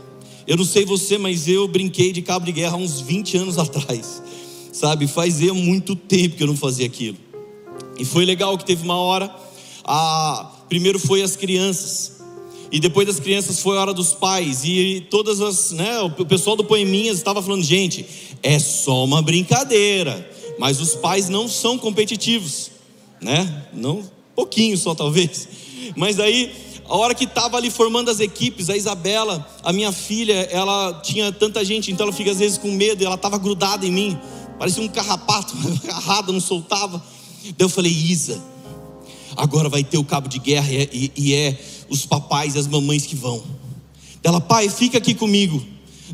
Eu 0.47 0.57
não 0.57 0.65
sei 0.65 0.83
você, 0.83 1.19
mas 1.19 1.47
eu 1.47 1.67
brinquei 1.67 2.11
de 2.11 2.21
cabo 2.23 2.45
de 2.45 2.51
guerra 2.51 2.73
há 2.73 2.77
uns 2.77 2.99
20 2.99 3.37
anos 3.37 3.57
atrás. 3.59 4.21
Sabe, 4.73 5.05
fazia 5.05 5.53
muito 5.53 5.95
tempo 5.95 6.35
que 6.35 6.43
eu 6.43 6.47
não 6.47 6.57
fazia 6.57 6.85
aquilo. 6.85 7.17
E 7.97 8.05
foi 8.05 8.25
legal 8.25 8.57
que 8.57 8.65
teve 8.65 8.83
uma 8.83 8.95
hora, 8.97 9.33
a, 9.83 10.51
primeiro 10.69 10.97
foi 10.99 11.21
as 11.21 11.35
crianças, 11.35 12.21
e 12.71 12.79
depois 12.79 13.05
das 13.05 13.19
crianças 13.19 13.59
foi 13.59 13.77
a 13.77 13.81
hora 13.81 13.93
dos 13.93 14.13
pais, 14.13 14.63
e 14.63 15.05
todas 15.09 15.41
as, 15.41 15.71
né, 15.71 15.99
o 16.01 16.25
pessoal 16.25 16.55
do 16.55 16.63
Poeminhas 16.63 17.17
estava 17.17 17.41
falando, 17.41 17.63
gente, 17.63 18.05
é 18.41 18.57
só 18.57 19.03
uma 19.03 19.21
brincadeira, 19.21 20.29
mas 20.57 20.79
os 20.79 20.95
pais 20.95 21.27
não 21.27 21.47
são 21.47 21.77
competitivos, 21.77 22.71
né? 23.19 23.65
Não, 23.73 24.03
pouquinho 24.35 24.77
só 24.77 24.95
talvez. 24.95 25.47
Mas 25.95 26.19
aí, 26.19 26.51
a 26.87 26.95
hora 26.95 27.13
que 27.13 27.25
estava 27.25 27.57
ali 27.57 27.69
formando 27.69 28.09
as 28.09 28.19
equipes, 28.19 28.69
a 28.69 28.75
Isabela, 28.75 29.47
a 29.63 29.71
minha 29.71 29.91
filha, 29.91 30.33
ela 30.51 31.01
tinha 31.03 31.31
tanta 31.31 31.63
gente, 31.63 31.91
então 31.91 32.05
ela 32.05 32.15
fica 32.15 32.31
às 32.31 32.39
vezes 32.39 32.57
com 32.57 32.71
medo, 32.71 33.03
ela 33.03 33.15
estava 33.15 33.37
grudada 33.37 33.85
em 33.85 33.91
mim, 33.91 34.19
parecia 34.57 34.83
um 34.83 34.87
carrapato, 34.87 35.53
agarrada, 35.83 36.31
não 36.31 36.39
soltava. 36.39 37.03
Daí 37.43 37.55
eu 37.59 37.69
falei, 37.69 37.91
Isa, 37.91 38.41
agora 39.35 39.69
vai 39.69 39.83
ter 39.83 39.97
o 39.97 40.03
cabo 40.03 40.27
de 40.27 40.39
guerra 40.39 40.71
e, 40.71 41.11
e, 41.15 41.29
e 41.29 41.33
é 41.33 41.59
os 41.89 42.05
papais 42.05 42.55
e 42.55 42.59
as 42.59 42.67
mamães 42.67 43.05
que 43.05 43.15
vão. 43.15 43.43
Ela, 44.23 44.39
pai, 44.39 44.69
fica 44.69 44.97
aqui 44.97 45.13
comigo. 45.13 45.63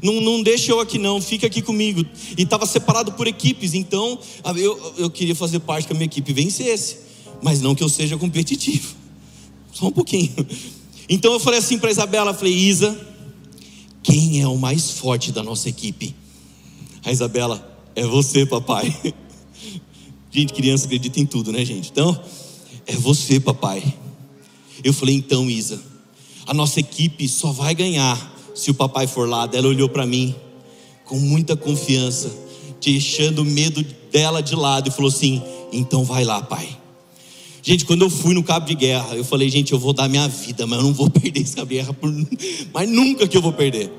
Não, 0.01 0.21
não 0.21 0.43
deixa 0.43 0.71
eu 0.71 0.79
aqui 0.79 0.97
não, 0.97 1.21
fica 1.21 1.47
aqui 1.47 1.61
comigo. 1.61 2.05
E 2.37 2.43
estava 2.43 2.65
separado 2.65 3.11
por 3.13 3.27
equipes, 3.27 3.73
então 3.73 4.17
eu, 4.55 4.93
eu 4.97 5.09
queria 5.09 5.35
fazer 5.35 5.59
parte 5.59 5.87
que 5.87 5.93
a 5.93 5.95
minha 5.95 6.05
equipe 6.05 6.31
vencesse, 6.33 6.97
mas 7.41 7.61
não 7.61 7.75
que 7.75 7.83
eu 7.83 7.89
seja 7.89 8.17
competitivo. 8.17 8.95
Só 9.73 9.87
um 9.87 9.91
pouquinho. 9.91 10.33
Então 11.09 11.33
eu 11.33 11.39
falei 11.39 11.59
assim 11.59 11.77
para 11.77 11.91
Isabela, 11.91 12.33
falei, 12.33 12.53
Isa, 12.53 12.99
quem 14.03 14.41
é 14.41 14.47
o 14.47 14.57
mais 14.57 14.91
forte 14.91 15.31
da 15.31 15.43
nossa 15.43 15.69
equipe? 15.69 16.15
A 17.03 17.11
Isabela, 17.11 17.77
é 17.95 18.05
você, 18.05 18.45
papai. 18.45 18.95
Gente, 20.31 20.53
criança 20.53 20.85
acredita 20.85 21.19
em 21.19 21.25
tudo, 21.25 21.51
né, 21.51 21.63
gente? 21.63 21.89
Então, 21.89 22.19
é 22.85 22.93
você, 22.93 23.39
papai. 23.39 23.83
Eu 24.83 24.93
falei, 24.93 25.15
então, 25.15 25.49
Isa, 25.49 25.81
a 26.45 26.53
nossa 26.53 26.79
equipe 26.79 27.27
só 27.27 27.51
vai 27.51 27.73
ganhar 27.73 28.35
se 28.53 28.71
o 28.71 28.73
papai 28.73 29.07
for 29.07 29.27
lá. 29.27 29.49
Ela 29.53 29.67
olhou 29.67 29.89
para 29.89 30.05
mim 30.05 30.35
com 31.05 31.17
muita 31.17 31.55
confiança, 31.55 32.31
deixando 32.81 33.39
o 33.39 33.45
medo 33.45 33.85
dela 34.11 34.41
de 34.41 34.55
lado 34.55 34.89
e 34.89 34.91
falou 34.91 35.09
assim: 35.09 35.41
então 35.71 36.03
vai 36.03 36.23
lá, 36.23 36.41
pai. 36.41 36.67
Gente, 37.61 37.85
quando 37.85 38.03
eu 38.03 38.09
fui 38.09 38.33
no 38.33 38.43
cabo 38.43 38.65
de 38.65 38.75
guerra, 38.75 39.15
eu 39.15 39.25
falei, 39.25 39.49
gente, 39.49 39.73
eu 39.73 39.79
vou 39.79 39.91
dar 39.91 40.07
minha 40.07 40.27
vida, 40.27 40.65
mas 40.65 40.79
eu 40.79 40.85
não 40.85 40.93
vou 40.93 41.09
perder 41.11 41.41
esse 41.41 41.55
cabo 41.55 41.67
de 41.67 41.75
guerra, 41.75 41.93
por... 41.93 42.09
mas 42.73 42.89
nunca 42.89 43.27
que 43.27 43.35
eu 43.35 43.41
vou 43.41 43.51
perder. 43.51 43.91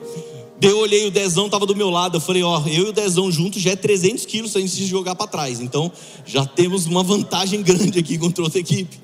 Eu 0.61 0.79
olhei, 0.79 1.07
o 1.07 1.11
Dezão 1.11 1.47
estava 1.47 1.65
do 1.65 1.77
meu 1.77 1.89
lado. 1.89 2.17
Eu 2.17 2.21
falei, 2.21 2.43
ó, 2.43 2.61
eu 2.67 2.87
e 2.87 2.89
o 2.91 2.93
Dezão 2.93 3.31
juntos 3.31 3.63
já 3.63 3.71
é 3.71 3.77
300 3.77 4.27
quilos 4.27 4.53
se 4.53 4.59
a 4.59 4.61
gente 4.61 4.73
se 4.73 4.87
jogar 4.87 5.15
para 5.15 5.27
trás. 5.27 5.61
Então 5.61 5.91
já 6.27 6.45
temos 6.45 6.87
uma 6.87 7.03
vantagem 7.03 7.63
grande 7.63 7.99
aqui 7.99 8.19
contra 8.19 8.43
outra 8.43 8.59
equipe. 8.59 8.99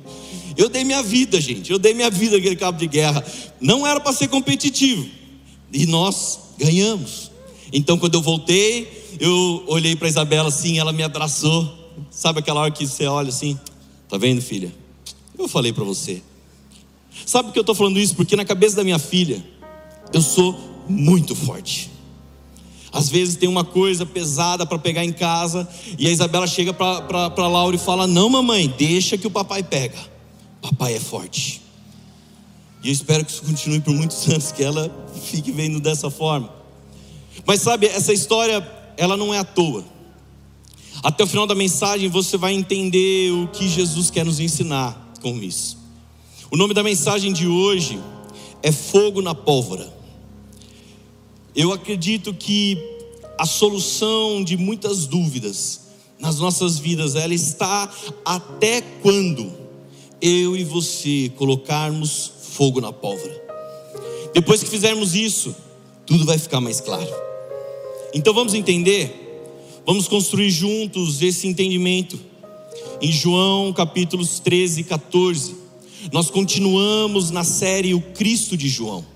Eu 0.57 0.69
dei 0.69 0.85
minha 0.85 1.03
vida, 1.03 1.41
gente. 1.41 1.71
Eu 1.71 1.79
dei 1.79 1.95
minha 1.95 2.11
vida 2.11 2.37
naquele 2.37 2.57
cabo 2.57 2.79
de 2.79 2.87
guerra. 2.87 3.25
Não 3.61 3.87
era 3.87 4.01
para 4.01 4.13
ser 4.13 4.29
competitivo. 4.29 5.07
E 5.73 5.87
nós 5.87 6.39
ganhamos. 6.59 7.31
Então, 7.73 7.99
quando 7.99 8.15
eu 8.15 8.23
voltei, 8.23 9.17
eu 9.19 9.65
olhei 9.67 9.97
para 9.97 10.09
Isabela 10.09 10.49
assim, 10.49 10.79
ela 10.79 10.93
me 10.93 11.03
abraçou. 11.03 11.73
Sabe 12.11 12.39
aquela 12.39 12.61
hora 12.61 12.71
que 12.71 12.87
você 12.87 13.07
olha 13.07 13.29
assim? 13.29 13.59
Tá 14.09 14.17
vendo, 14.17 14.41
filha? 14.41 14.73
Eu 15.37 15.49
falei 15.49 15.73
para 15.73 15.83
você. 15.83 16.23
Sabe 17.27 17.49
por 17.49 17.53
que 17.53 17.59
eu 17.59 17.63
estou 17.63 17.75
falando 17.75 17.99
isso? 17.99 18.15
Porque 18.15 18.37
na 18.37 18.45
cabeça 18.45 18.77
da 18.77 18.85
minha 18.85 18.99
filha, 18.99 19.45
eu 20.13 20.23
sou 20.23 20.74
muito 20.89 21.35
forte. 21.35 21.91
Às 22.93 23.09
vezes 23.09 23.37
tem 23.37 23.49
uma 23.49 23.65
coisa 23.65 24.07
pesada 24.07 24.65
para 24.65 24.79
pegar 24.79 25.05
em 25.05 25.13
casa, 25.13 25.69
e 25.99 26.07
a 26.07 26.11
Isabela 26.11 26.47
chega 26.47 26.73
para 26.73 27.49
Laura 27.49 27.75
e 27.75 27.79
fala: 27.79 28.07
Não, 28.07 28.29
mamãe, 28.29 28.73
deixa 28.79 29.19
que 29.19 29.27
o 29.27 29.31
papai 29.31 29.63
pega. 29.63 29.99
Papai 30.63 30.95
é 30.95 31.01
forte. 31.01 31.61
E 32.83 32.89
eu 32.89 32.93
espero 32.93 33.25
que 33.25 33.33
isso 33.33 33.43
continue 33.43 33.81
por 33.81 33.93
muitos 33.93 34.27
anos, 34.31 34.53
que 34.53 34.63
ela 34.63 34.91
fique 35.25 35.51
vendo 35.51 35.81
dessa 35.81 36.09
forma. 36.09 36.49
Mas 37.45 37.63
sabe, 37.63 37.87
essa 37.87 38.13
história, 38.13 38.65
ela 38.97 39.17
não 39.17 39.35
é 39.35 39.39
à 39.39 39.45
toa. 39.45 39.85
Até 41.03 41.25
o 41.25 41.27
final 41.27 41.47
da 41.47 41.55
mensagem 41.55 42.09
você 42.09 42.37
vai 42.37 42.55
entender 42.55 43.33
o 43.33 43.49
que 43.49 43.69
Jesus 43.69 44.11
quer 44.11 44.25
nos 44.25 44.39
ensinar 44.39 45.13
com 45.21 45.37
isso. 45.43 45.77
O 46.51 46.57
nome 46.57 46.73
da 46.73 46.83
mensagem 46.83 47.33
de 47.33 47.49
hoje 47.49 47.99
é 48.63 48.71
Fogo 48.71 49.21
na 49.21 49.35
Pólvora. 49.35 49.93
Eu 51.55 51.73
acredito 51.73 52.35
que 52.35 52.77
a 53.39 53.47
solução 53.47 54.43
de 54.43 54.57
muitas 54.57 55.07
dúvidas 55.07 55.83
nas 56.19 56.39
nossas 56.39 56.79
vidas, 56.79 57.15
ela 57.15 57.35
está 57.35 57.93
até 58.25 58.81
quando 59.03 59.53
eu 60.21 60.57
e 60.57 60.65
você 60.65 61.31
colocarmos 61.37 62.33
fogo 62.53 62.81
na 62.81 62.93
pólvora. 62.93 63.43
Depois 64.33 64.63
que 64.63 64.71
fizermos 64.71 65.15
isso, 65.15 65.55
tudo 66.07 66.25
vai 66.25 66.39
ficar 66.39 66.61
mais 66.61 66.81
claro. 66.81 67.09
Então 68.13 68.33
vamos 68.35 68.55
entender, 68.55 69.43
vamos 69.87 70.09
construir 70.09 70.51
juntos 70.51 71.23
esse 71.23 71.47
entendimento. 71.47 72.19
Em 73.01 73.13
João 73.13 73.73
capítulos 73.73 74.41
13 74.41 74.81
e 74.81 74.85
14, 74.85 75.55
nós 76.11 76.31
continuamos 76.31 77.31
na 77.31 77.45
série 77.45 77.95
O 77.95 78.01
Cristo 78.01 78.57
de 78.57 78.69
João. 78.69 79.14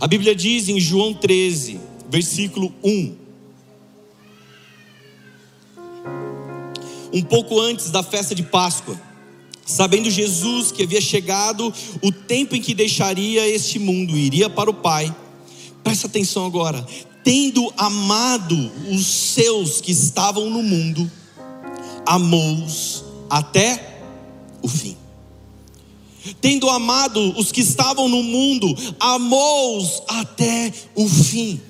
A 0.00 0.06
Bíblia 0.06 0.34
diz 0.34 0.68
em 0.68 0.80
João 0.80 1.12
13, 1.12 1.78
versículo 2.08 2.72
1. 2.82 3.14
Um 7.12 7.22
pouco 7.22 7.60
antes 7.60 7.90
da 7.90 8.02
festa 8.02 8.34
de 8.34 8.42
Páscoa, 8.42 8.98
sabendo 9.66 10.10
Jesus 10.10 10.72
que 10.72 10.82
havia 10.82 11.00
chegado 11.00 11.72
o 12.00 12.10
tempo 12.10 12.56
em 12.56 12.60
que 12.60 12.74
deixaria 12.74 13.46
este 13.46 13.78
mundo 13.78 14.16
e 14.16 14.26
iria 14.26 14.48
para 14.48 14.70
o 14.70 14.74
Pai, 14.74 15.14
presta 15.84 16.06
atenção 16.06 16.46
agora, 16.46 16.84
tendo 17.22 17.72
amado 17.76 18.72
os 18.90 19.06
seus 19.06 19.80
que 19.80 19.92
estavam 19.92 20.48
no 20.48 20.62
mundo, 20.62 21.10
amou-os 22.06 23.04
até 23.28 24.00
o 24.62 24.68
fim 24.68 25.01
tendo 26.40 26.68
amado 26.68 27.38
os 27.38 27.50
que 27.50 27.60
estavam 27.60 28.08
no 28.08 28.22
mundo, 28.22 28.74
amou-os 28.98 30.02
até 30.08 30.72
o 30.94 31.08
fim. 31.08 31.60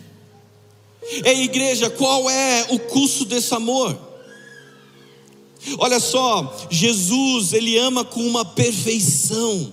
Ei, 1.25 1.43
igreja, 1.43 1.91
qual 1.91 2.31
é 2.31 2.67
o 2.71 2.79
custo 2.79 3.25
desse 3.25 3.55
amor? 3.55 3.99
Olha 5.79 6.01
só, 6.01 6.69
Jesus, 6.71 7.53
ele 7.53 7.77
ama 7.79 8.05
com 8.05 8.21
uma 8.27 8.45
perfeição 8.45 9.73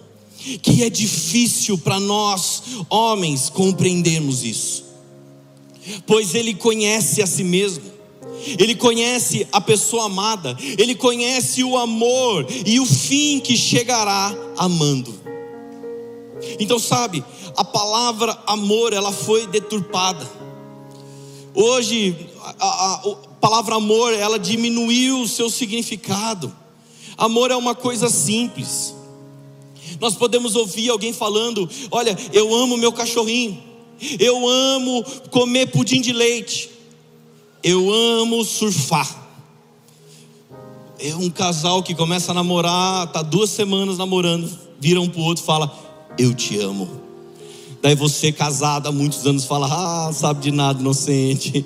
que 0.62 0.84
é 0.84 0.90
difícil 0.90 1.78
para 1.78 2.00
nós, 2.00 2.64
homens, 2.90 3.50
compreendermos 3.50 4.44
isso, 4.44 4.86
pois 6.06 6.34
ele 6.34 6.54
conhece 6.54 7.22
a 7.22 7.28
si 7.28 7.44
mesmo. 7.44 7.99
Ele 8.58 8.76
conhece 8.76 9.48
a 9.52 9.60
pessoa 9.60 10.06
amada, 10.06 10.58
ele 10.78 10.96
conhece 10.96 11.64
o 11.64 11.78
amor 11.78 12.46
e 12.66 12.80
o 12.80 12.86
fim 12.86 13.40
que 13.40 13.56
chegará 13.58 14.34
amando. 14.58 15.14
Então, 16.60 16.80
sabe, 16.80 17.24
a 17.56 17.64
palavra 17.64 18.38
amor, 18.48 18.94
ela 18.94 19.12
foi 19.12 19.46
deturpada. 19.48 20.28
Hoje, 21.54 22.16
a, 22.42 22.66
a, 22.66 22.94
a 22.96 23.16
palavra 23.42 23.76
amor, 23.76 24.14
ela 24.14 24.40
diminuiu 24.40 25.22
o 25.22 25.28
seu 25.28 25.50
significado. 25.50 26.56
Amor 27.18 27.52
é 27.52 27.56
uma 27.56 27.76
coisa 27.76 28.10
simples. 28.10 28.96
Nós 30.00 30.16
podemos 30.16 30.56
ouvir 30.56 30.90
alguém 30.90 31.12
falando: 31.12 31.70
Olha, 31.92 32.18
eu 32.32 32.54
amo 32.56 32.78
meu 32.78 32.94
cachorrinho, 32.94 33.62
eu 34.20 34.48
amo 34.48 35.04
comer 35.30 35.68
pudim 35.68 36.02
de 36.02 36.14
leite. 36.14 36.69
Eu 37.64 37.92
amo 37.94 38.44
surfar. 38.44 39.28
É 41.00 41.16
um 41.16 41.30
casal 41.30 41.82
que 41.82 41.96
começa 41.96 42.32
a 42.32 42.34
namorar, 42.34 43.08
tá 43.08 43.22
duas 43.22 43.50
semanas 43.50 43.98
namorando, 43.98 44.50
vira 44.80 45.00
um 45.00 45.10
pro 45.10 45.22
outro 45.22 45.44
e 45.44 45.46
fala: 45.46 45.72
Eu 46.18 46.34
te 46.34 46.58
amo. 46.60 46.90
Daí 47.82 47.96
você, 47.96 48.32
casado 48.32 48.88
há 48.88 48.92
muitos 48.92 49.26
anos, 49.26 49.46
fala: 49.46 49.68
Ah, 49.70 50.12
sabe 50.14 50.42
de 50.42 50.52
nada, 50.52 50.80
inocente. 50.80 51.66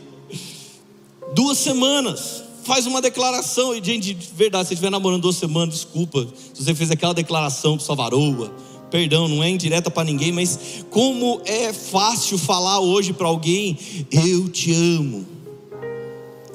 Duas 1.33 1.57
semanas, 1.57 2.43
faz 2.63 2.85
uma 2.85 3.01
declaração. 3.01 3.75
E, 3.75 3.83
gente, 3.83 4.13
de 4.13 4.27
verdade, 4.35 4.67
se 4.67 4.73
estiver 4.75 4.91
namorando 4.91 5.21
duas 5.21 5.35
semanas, 5.35 5.75
desculpa, 5.75 6.27
se 6.53 6.63
você 6.63 6.75
fez 6.75 6.91
aquela 6.91 7.13
declaração 7.13 7.75
para 7.75 7.85
sua 7.85 7.95
varoa, 7.95 8.51
perdão, 8.91 9.27
não 9.27 9.43
é 9.43 9.49
indireta 9.49 9.89
para 9.89 10.03
ninguém, 10.03 10.31
mas 10.31 10.85
como 10.91 11.41
é 11.45 11.73
fácil 11.73 12.37
falar 12.37 12.79
hoje 12.79 13.13
para 13.13 13.27
alguém: 13.27 13.77
Eu 14.11 14.47
te 14.49 14.71
amo. 14.73 15.33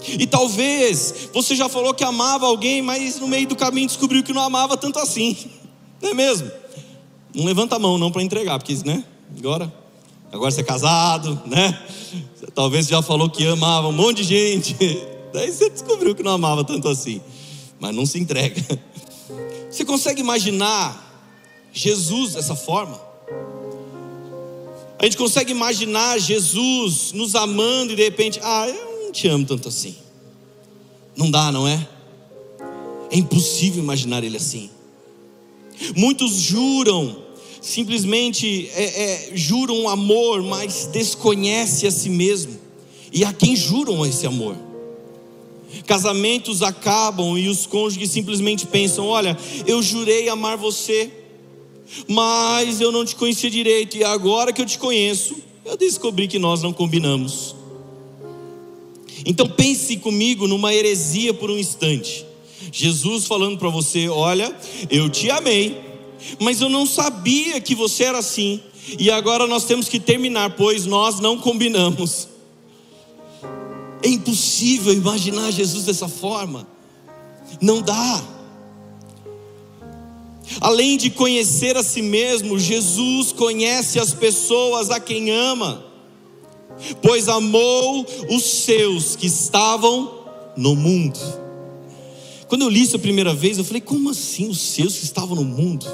E 0.07 0.27
talvez 0.27 1.29
você 1.33 1.57
já 1.57 1.69
falou 1.69 1.93
que 1.93 2.05
amava 2.05 2.47
alguém, 2.47 2.81
mas 2.81 3.19
no 3.19 3.27
meio 3.27 3.47
do 3.47 3.57
caminho 3.57 3.87
descobriu 3.87 4.23
que 4.23 4.33
não 4.33 4.43
amava 4.43 4.77
tanto 4.77 4.99
assim. 4.99 5.37
Não 6.01 6.11
é 6.11 6.15
mesmo? 6.15 6.49
Não 7.35 7.45
levanta 7.45 7.75
a 7.75 7.79
mão 7.79 7.99
não 7.99 8.13
para 8.13 8.23
entregar, 8.23 8.57
porque 8.57 8.73
né? 8.85 9.03
Agora, 9.37 9.73
agora 10.33 10.49
você 10.49 10.61
é 10.61 10.65
casado, 10.65 11.43
né? 11.45 11.77
Talvez 12.55 12.87
você 12.87 12.93
já 12.93 13.03
falou 13.03 13.29
que 13.29 13.45
amava 13.45 13.89
um 13.89 13.93
monte 13.93 14.19
de 14.19 14.25
gente. 14.25 14.77
Daí 15.35 15.51
você 15.51 15.69
descobriu 15.69 16.15
que 16.15 16.23
não 16.23 16.33
amava 16.33 16.63
tanto 16.63 16.89
assim. 16.89 17.21
Mas 17.81 17.95
não 17.95 18.07
se 18.07 18.19
entrega. 18.19 18.63
Você 19.71 19.85
consegue 19.85 20.21
imaginar 20.21 21.23
Jesus 21.73 22.33
dessa 22.35 22.57
forma? 22.57 22.99
A 24.99 25.05
gente 25.05 25.17
consegue 25.17 25.53
imaginar 25.53 26.19
Jesus 26.19 27.13
nos 27.13 27.35
amando 27.35 27.93
e 27.93 27.97
de 27.97 28.03
repente, 28.03 28.41
ah, 28.43 28.67
eu 28.67 28.88
não 29.09 29.13
te 29.13 29.27
amo 29.27 29.45
tanto 29.47 29.69
assim. 29.69 29.97
Não 31.17 31.31
dá, 31.31 31.51
não 31.51 31.67
é? 31.67 31.89
É 33.11 33.17
impossível 33.17 33.83
imaginar 33.83 34.23
ele 34.23 34.37
assim. 34.37 34.71
Muitos 35.97 36.37
juram, 36.37 37.17
simplesmente 37.61 38.69
é, 38.75 38.85
é, 38.85 39.31
juram 39.35 39.89
amor, 39.89 40.43
mas 40.43 40.89
desconhecem 40.93 41.89
a 41.89 41.93
si 41.93 42.11
mesmo. 42.11 42.59
E 43.11 43.25
a 43.25 43.33
quem 43.33 43.57
juram 43.57 44.05
esse 44.05 44.27
amor? 44.27 44.55
Casamentos 45.87 46.63
acabam 46.63 47.39
e 47.39 47.49
os 47.49 47.67
cônjuges 47.67 48.11
simplesmente 48.11 48.67
pensam: 48.67 49.07
olha, 49.07 49.39
eu 49.67 49.83
jurei 49.83 50.29
amar 50.29 50.59
você, 50.59 51.11
mas 52.07 52.81
eu 52.81 52.93
não 52.93 53.05
te 53.05 53.17
conhecia 53.17 53.51
direito, 53.51 53.97
e 53.97 54.05
agora 54.05 54.53
que 54.53 54.61
eu 54.61 54.67
te 54.67 54.79
conheço, 54.79 55.37
eu 55.65 55.77
descobri 55.77 56.29
que 56.29 56.39
nós 56.39 56.63
não 56.63 56.73
combinamos. 56.73 57.58
Então 59.25 59.49
pense 59.49 59.97
comigo 59.97 60.47
numa 60.47 60.75
heresia 60.75 61.35
por 61.35 61.51
um 61.51 61.59
instante. 61.59 62.25
Jesus 62.73 63.27
falando 63.27 63.59
para 63.59 63.69
você: 63.69 64.09
Olha, 64.09 64.55
eu 64.91 65.09
te 65.09 65.31
amei, 65.31 65.81
mas 66.41 66.61
eu 66.61 66.69
não 66.69 66.87
sabia 66.87 67.61
que 67.61 67.75
você 67.75 68.05
era 68.05 68.19
assim, 68.19 68.61
e 68.99 69.11
agora 69.11 69.47
nós 69.47 69.65
temos 69.65 69.89
que 69.89 69.99
terminar, 69.99 70.51
pois 70.51 70.87
nós 70.87 71.21
não 71.21 71.39
combinamos. 71.39 72.29
É 74.03 74.09
impossível 74.09 74.93
imaginar 74.93 75.51
Jesus 75.51 75.85
dessa 75.85 76.09
forma, 76.09 76.67
não 77.61 77.83
dá. 77.83 78.23
Além 80.61 80.97
de 80.97 81.11
conhecer 81.11 81.77
a 81.77 81.83
si 81.83 82.01
mesmo, 82.01 82.59
Jesus 82.59 83.33
conhece 83.33 84.01
as 84.01 84.15
pessoas 84.15 84.91
a 84.91 84.99
quem 84.99 85.31
ama 85.31 85.88
pois 87.03 87.29
amou 87.29 88.07
os 88.31 88.45
seus 88.45 89.17
que 89.17 89.27
estavam 89.27 90.19
no 90.57 90.75
mundo. 90.75 91.19
Quando 92.49 92.63
eu 92.63 92.69
li 92.69 92.83
isso 92.83 92.97
a 92.97 92.99
primeira 92.99 93.35
vez, 93.35 93.59
eu 93.59 93.65
falei: 93.65 93.81
como 93.81 94.11
assim 94.11 94.49
os 94.49 94.59
seus 94.59 94.97
que 94.97 95.05
estavam 95.05 95.37
no 95.37 95.45
mundo? 95.45 95.87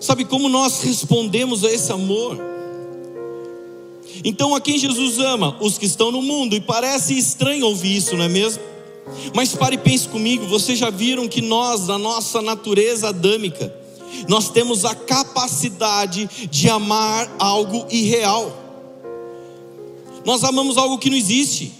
Sabe 0.00 0.24
como 0.24 0.48
nós 0.48 0.82
respondemos 0.82 1.64
a 1.64 1.72
esse 1.72 1.90
amor? 1.90 2.38
Então, 4.24 4.54
a 4.54 4.60
quem 4.60 4.78
Jesus 4.78 5.18
ama? 5.18 5.56
Os 5.60 5.78
que 5.78 5.86
estão 5.86 6.10
no 6.10 6.22
mundo, 6.22 6.54
e 6.54 6.60
parece 6.60 7.16
estranho 7.16 7.66
ouvir 7.66 7.96
isso, 7.96 8.16
não 8.16 8.24
é 8.24 8.28
mesmo? 8.28 8.62
Mas 9.34 9.54
pare 9.54 9.76
e 9.76 9.78
pense 9.78 10.08
comigo: 10.08 10.46
vocês 10.46 10.78
já 10.78 10.90
viram 10.90 11.28
que 11.28 11.40
nós, 11.40 11.86
na 11.86 11.98
nossa 11.98 12.42
natureza 12.42 13.08
adâmica, 13.08 13.74
nós 14.28 14.50
temos 14.50 14.84
a 14.84 14.94
capacidade 14.94 16.48
de 16.50 16.68
amar 16.68 17.30
algo 17.38 17.86
irreal. 17.90 18.64
Nós 20.24 20.42
amamos 20.42 20.76
algo 20.76 20.98
que 20.98 21.08
não 21.08 21.16
existe. 21.16 21.72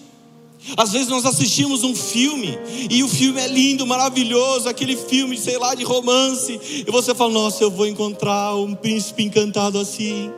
Às 0.77 0.93
vezes 0.93 1.09
nós 1.09 1.25
assistimos 1.25 1.85
um 1.85 1.95
filme 1.95 2.59
e 2.91 3.03
o 3.05 3.09
filme 3.09 3.41
é 3.41 3.47
lindo, 3.47 3.87
maravilhoso, 3.87 4.69
aquele 4.69 4.97
filme, 4.97 5.39
sei 5.39 5.59
lá, 5.59 5.75
de 5.75 5.85
romance, 5.85 6.59
e 6.87 6.91
você 6.91 7.15
fala: 7.15 7.33
Nossa, 7.33 7.63
eu 7.63 7.71
vou 7.71 7.87
encontrar 7.87 8.57
um 8.57 8.75
príncipe 8.75 9.23
encantado 9.23 9.79
assim. 9.79 10.31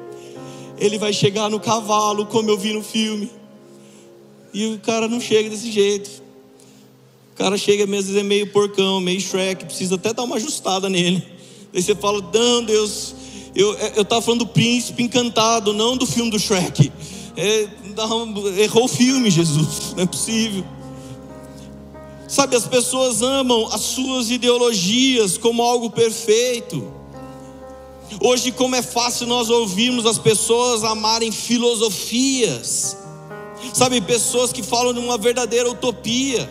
Ele 0.79 0.99
vai 0.99 1.13
chegar 1.13 1.49
no 1.49 1.59
cavalo, 1.59 2.27
como 2.27 2.51
eu 2.51 2.59
vi 2.59 2.73
no 2.73 2.83
filme. 2.83 3.31
E 4.53 4.67
o 4.67 4.79
cara 4.79 5.09
não 5.09 5.21
chega 5.21 5.49
desse 5.49 5.71
jeito. 5.71 6.23
O 7.33 7.37
cara 7.37 7.57
chega, 7.57 7.85
às 7.85 7.91
vezes 7.91 8.17
é 8.17 8.23
meio 8.23 8.51
porcão, 8.53 9.01
meio 9.01 9.21
Shrek, 9.21 9.65
precisa 9.65 9.95
até 9.95 10.13
dar 10.13 10.25
uma 10.25 10.37
ajustada 10.37 10.89
nele. 10.89 11.23
Aí 11.79 11.83
você 11.83 11.95
fala: 11.95 12.21
Não, 12.35 12.65
Deus, 12.65 13.15
eu 13.55 14.03
estava 14.03 14.21
falando 14.21 14.41
do 14.41 14.49
príncipe 14.49 15.01
encantado, 15.01 15.73
não 15.73 15.97
do 15.97 16.07
filme 16.07 16.29
do 16.29 16.39
Shrek. 16.39 16.91
É, 17.37 17.69
errou 18.61 18.87
o 18.87 18.89
filme, 18.89 19.31
Jesus, 19.31 19.95
não 19.97 20.03
é 20.03 20.07
possível. 20.07 20.65
Sabe, 22.27 22.57
as 22.57 22.67
pessoas 22.67 23.23
amam 23.23 23.69
as 23.73 23.81
suas 23.81 24.29
ideologias 24.29 25.39
como 25.39 25.63
algo 25.63 25.89
perfeito. 25.89 26.93
Hoje, 28.21 28.51
como 28.51 28.75
é 28.75 28.83
fácil 28.83 29.29
nós 29.29 29.49
ouvirmos 29.49 30.05
as 30.05 30.19
pessoas 30.19 30.83
amarem 30.83 31.31
filosofias, 31.31 32.97
sabe, 33.73 34.01
pessoas 34.01 34.53
que 34.53 34.65
falam 34.65 34.93
de 34.93 34.99
uma 34.99 35.17
verdadeira 35.17 35.71
utopia. 35.71 36.51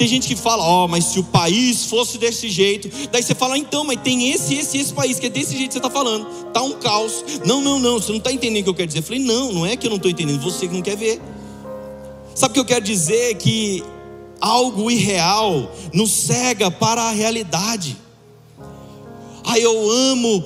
Tem 0.00 0.08
gente 0.08 0.28
que 0.28 0.34
fala, 0.34 0.64
ó, 0.64 0.86
oh, 0.86 0.88
mas 0.88 1.04
se 1.04 1.18
o 1.18 1.22
país 1.22 1.84
fosse 1.84 2.16
desse 2.16 2.48
jeito, 2.48 2.88
daí 3.12 3.22
você 3.22 3.34
fala, 3.34 3.58
então, 3.58 3.84
mas 3.84 4.00
tem 4.00 4.30
esse, 4.30 4.54
esse, 4.54 4.78
esse 4.78 4.94
país 4.94 5.18
que 5.18 5.26
é 5.26 5.28
desse 5.28 5.54
jeito 5.54 5.66
que 5.66 5.72
você 5.74 5.78
está 5.78 5.90
falando, 5.90 6.24
tá 6.54 6.62
um 6.62 6.72
caos. 6.72 7.22
Não, 7.44 7.60
não, 7.60 7.78
não, 7.78 8.00
você 8.00 8.10
não 8.10 8.16
está 8.16 8.32
entendendo 8.32 8.62
o 8.62 8.64
que 8.64 8.70
eu 8.70 8.74
quero 8.74 8.86
dizer. 8.86 9.00
Eu 9.00 9.02
falei, 9.02 9.18
não, 9.22 9.52
não 9.52 9.66
é 9.66 9.76
que 9.76 9.86
eu 9.86 9.90
não 9.90 9.98
estou 9.98 10.10
entendendo, 10.10 10.40
você 10.40 10.66
que 10.66 10.72
não 10.72 10.80
quer 10.80 10.96
ver. 10.96 11.20
Sabe 12.34 12.52
o 12.52 12.54
que 12.54 12.60
eu 12.60 12.64
quero 12.64 12.82
dizer? 12.82 13.34
Que 13.34 13.84
algo 14.40 14.90
irreal 14.90 15.70
nos 15.92 16.10
cega 16.10 16.70
para 16.70 17.02
a 17.02 17.10
realidade. 17.10 17.94
Ah, 19.44 19.58
eu 19.58 19.90
amo 19.90 20.42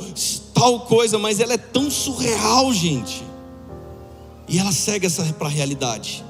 tal 0.53 0.81
coisa, 0.81 1.17
mas 1.17 1.39
ela 1.39 1.53
é 1.53 1.59
tão 1.59 1.89
surreal, 1.93 2.75
gente. 2.75 3.23
E 4.49 4.59
ela 4.59 4.73
cega 4.73 5.07
essa 5.07 5.23
para 5.35 5.47
a 5.47 5.51
realidade. 5.51 6.25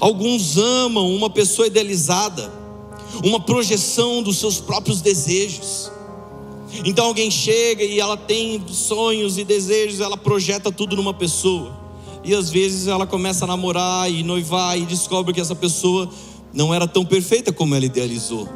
Alguns 0.00 0.56
amam 0.56 1.14
uma 1.14 1.30
pessoa 1.30 1.66
idealizada, 1.66 2.52
uma 3.24 3.40
projeção 3.40 4.22
dos 4.22 4.38
seus 4.38 4.60
próprios 4.60 5.00
desejos. 5.00 5.90
Então 6.84 7.06
alguém 7.06 7.30
chega 7.30 7.82
e 7.82 7.98
ela 7.98 8.16
tem 8.16 8.62
sonhos 8.68 9.38
e 9.38 9.44
desejos, 9.44 10.00
ela 10.00 10.16
projeta 10.16 10.70
tudo 10.70 10.94
numa 10.94 11.14
pessoa. 11.14 11.76
E 12.22 12.34
às 12.34 12.50
vezes 12.50 12.86
ela 12.86 13.06
começa 13.06 13.44
a 13.44 13.48
namorar 13.48 14.10
e 14.10 14.22
noivar 14.22 14.78
e 14.78 14.84
descobre 14.84 15.32
que 15.32 15.40
essa 15.40 15.54
pessoa 15.54 16.10
não 16.52 16.74
era 16.74 16.86
tão 16.86 17.04
perfeita 17.04 17.52
como 17.52 17.74
ela 17.74 17.84
idealizou. 17.84 18.48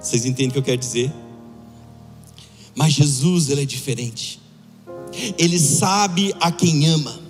Vocês 0.00 0.24
entendem 0.24 0.48
o 0.48 0.52
que 0.52 0.58
eu 0.58 0.62
quero 0.62 0.78
dizer? 0.78 1.12
Mas 2.74 2.92
Jesus, 2.92 3.48
ele 3.48 3.62
é 3.62 3.64
diferente. 3.64 4.38
Ele 5.38 5.58
sabe 5.58 6.34
a 6.38 6.52
quem 6.52 6.86
ama. 6.86 7.25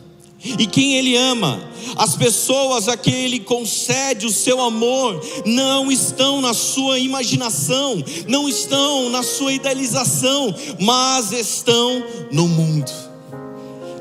E 0.59 0.67
quem 0.67 0.95
ele 0.97 1.17
ama, 1.17 1.61
as 1.97 2.17
pessoas 2.17 2.88
a 2.88 2.97
quem 2.97 3.15
ele 3.25 3.41
concede 3.41 4.26
o 4.26 4.31
seu 4.31 4.61
amor, 4.61 5.21
não 5.45 5.91
estão 5.91 6.41
na 6.41 6.55
sua 6.55 6.99
imaginação, 6.99 8.03
não 8.29 8.49
estão 8.49 9.11
na 9.11 9.23
sua 9.23 9.53
idealização, 9.53 10.55
mas 10.81 11.33
estão 11.33 12.05
no 12.31 12.49
mundo. 12.49 12.91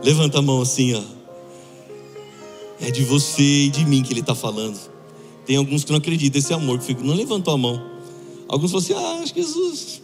Levanta 0.04 0.40
a 0.40 0.42
mão 0.42 0.62
assim, 0.62 0.94
ó. 0.94 1.02
É 2.80 2.92
de 2.92 3.04
você 3.04 3.42
e 3.42 3.70
de 3.70 3.86
mim 3.86 4.04
que 4.04 4.14
ele 4.14 4.20
está 4.20 4.36
falando. 4.36 4.78
Tem 5.46 5.56
alguns 5.56 5.84
que 5.84 5.92
não 5.92 6.00
acreditam 6.00 6.40
esse 6.40 6.54
amor, 6.54 6.80
que 6.80 6.94
não 6.94 7.16
levantou 7.16 7.54
a 7.54 7.58
mão. 7.58 7.82
Alguns 8.48 8.72
falam 8.72 8.84
assim: 8.84 8.94
Ah, 8.94 9.26
Jesus, 9.26 10.02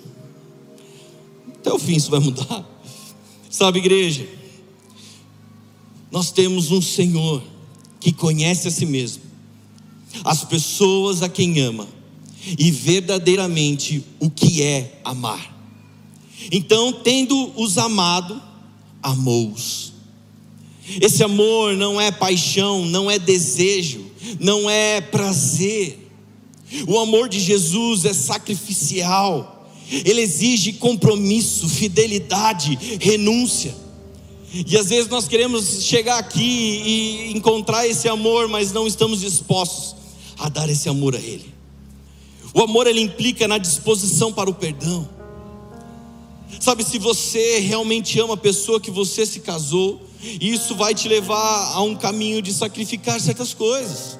até 1.57 1.71
o 1.71 1.77
fim 1.77 1.95
isso 1.95 2.09
vai 2.09 2.19
mudar. 2.19 2.65
Sabe, 3.49 3.79
igreja? 3.79 4.25
Nós 6.11 6.31
temos 6.31 6.71
um 6.71 6.81
Senhor 6.81 7.41
que 7.99 8.11
conhece 8.11 8.67
a 8.67 8.71
si 8.71 8.85
mesmo, 8.85 9.23
as 10.23 10.43
pessoas 10.43 11.21
a 11.21 11.29
quem 11.29 11.59
ama 11.59 11.87
e 12.57 12.69
verdadeiramente 12.71 14.03
o 14.19 14.29
que 14.29 14.61
é 14.61 14.99
amar. 15.03 15.57
Então, 16.51 16.91
tendo 16.91 17.53
os 17.55 17.77
amado, 17.77 18.41
amou-os. 19.01 19.93
Esse 20.99 21.23
amor 21.23 21.77
não 21.77 22.01
é 22.01 22.11
paixão, 22.11 22.85
não 22.85 23.09
é 23.09 23.17
desejo, 23.17 24.05
não 24.39 24.69
é 24.69 24.99
prazer. 24.99 26.09
O 26.87 26.99
amor 26.99 27.29
de 27.29 27.39
Jesus 27.39 28.05
é 28.05 28.13
sacrificial, 28.13 29.69
ele 29.89 30.21
exige 30.21 30.73
compromisso, 30.73 31.67
fidelidade, 31.69 32.77
renúncia. 32.99 33.75
E 34.53 34.77
às 34.77 34.89
vezes 34.89 35.09
nós 35.09 35.29
queremos 35.29 35.83
chegar 35.83 36.17
aqui 36.17 36.41
e 36.41 37.31
encontrar 37.33 37.87
esse 37.87 38.09
amor, 38.09 38.49
mas 38.49 38.73
não 38.73 38.85
estamos 38.85 39.21
dispostos 39.21 39.95
a 40.37 40.49
dar 40.49 40.69
esse 40.69 40.89
amor 40.89 41.15
a 41.15 41.19
Ele. 41.19 41.53
O 42.53 42.61
amor 42.61 42.85
ele 42.85 42.99
implica 42.99 43.47
na 43.47 43.57
disposição 43.57 44.33
para 44.33 44.49
o 44.49 44.53
perdão. 44.53 45.07
Sabe, 46.59 46.83
se 46.83 46.99
você 46.99 47.59
realmente 47.59 48.19
ama 48.19 48.33
a 48.33 48.37
pessoa 48.37 48.79
que 48.79 48.91
você 48.91 49.25
se 49.25 49.39
casou, 49.39 50.01
isso 50.21 50.75
vai 50.75 50.93
te 50.93 51.07
levar 51.07 51.71
a 51.73 51.81
um 51.81 51.95
caminho 51.95 52.41
de 52.41 52.53
sacrificar 52.53 53.21
certas 53.21 53.53
coisas. 53.53 54.19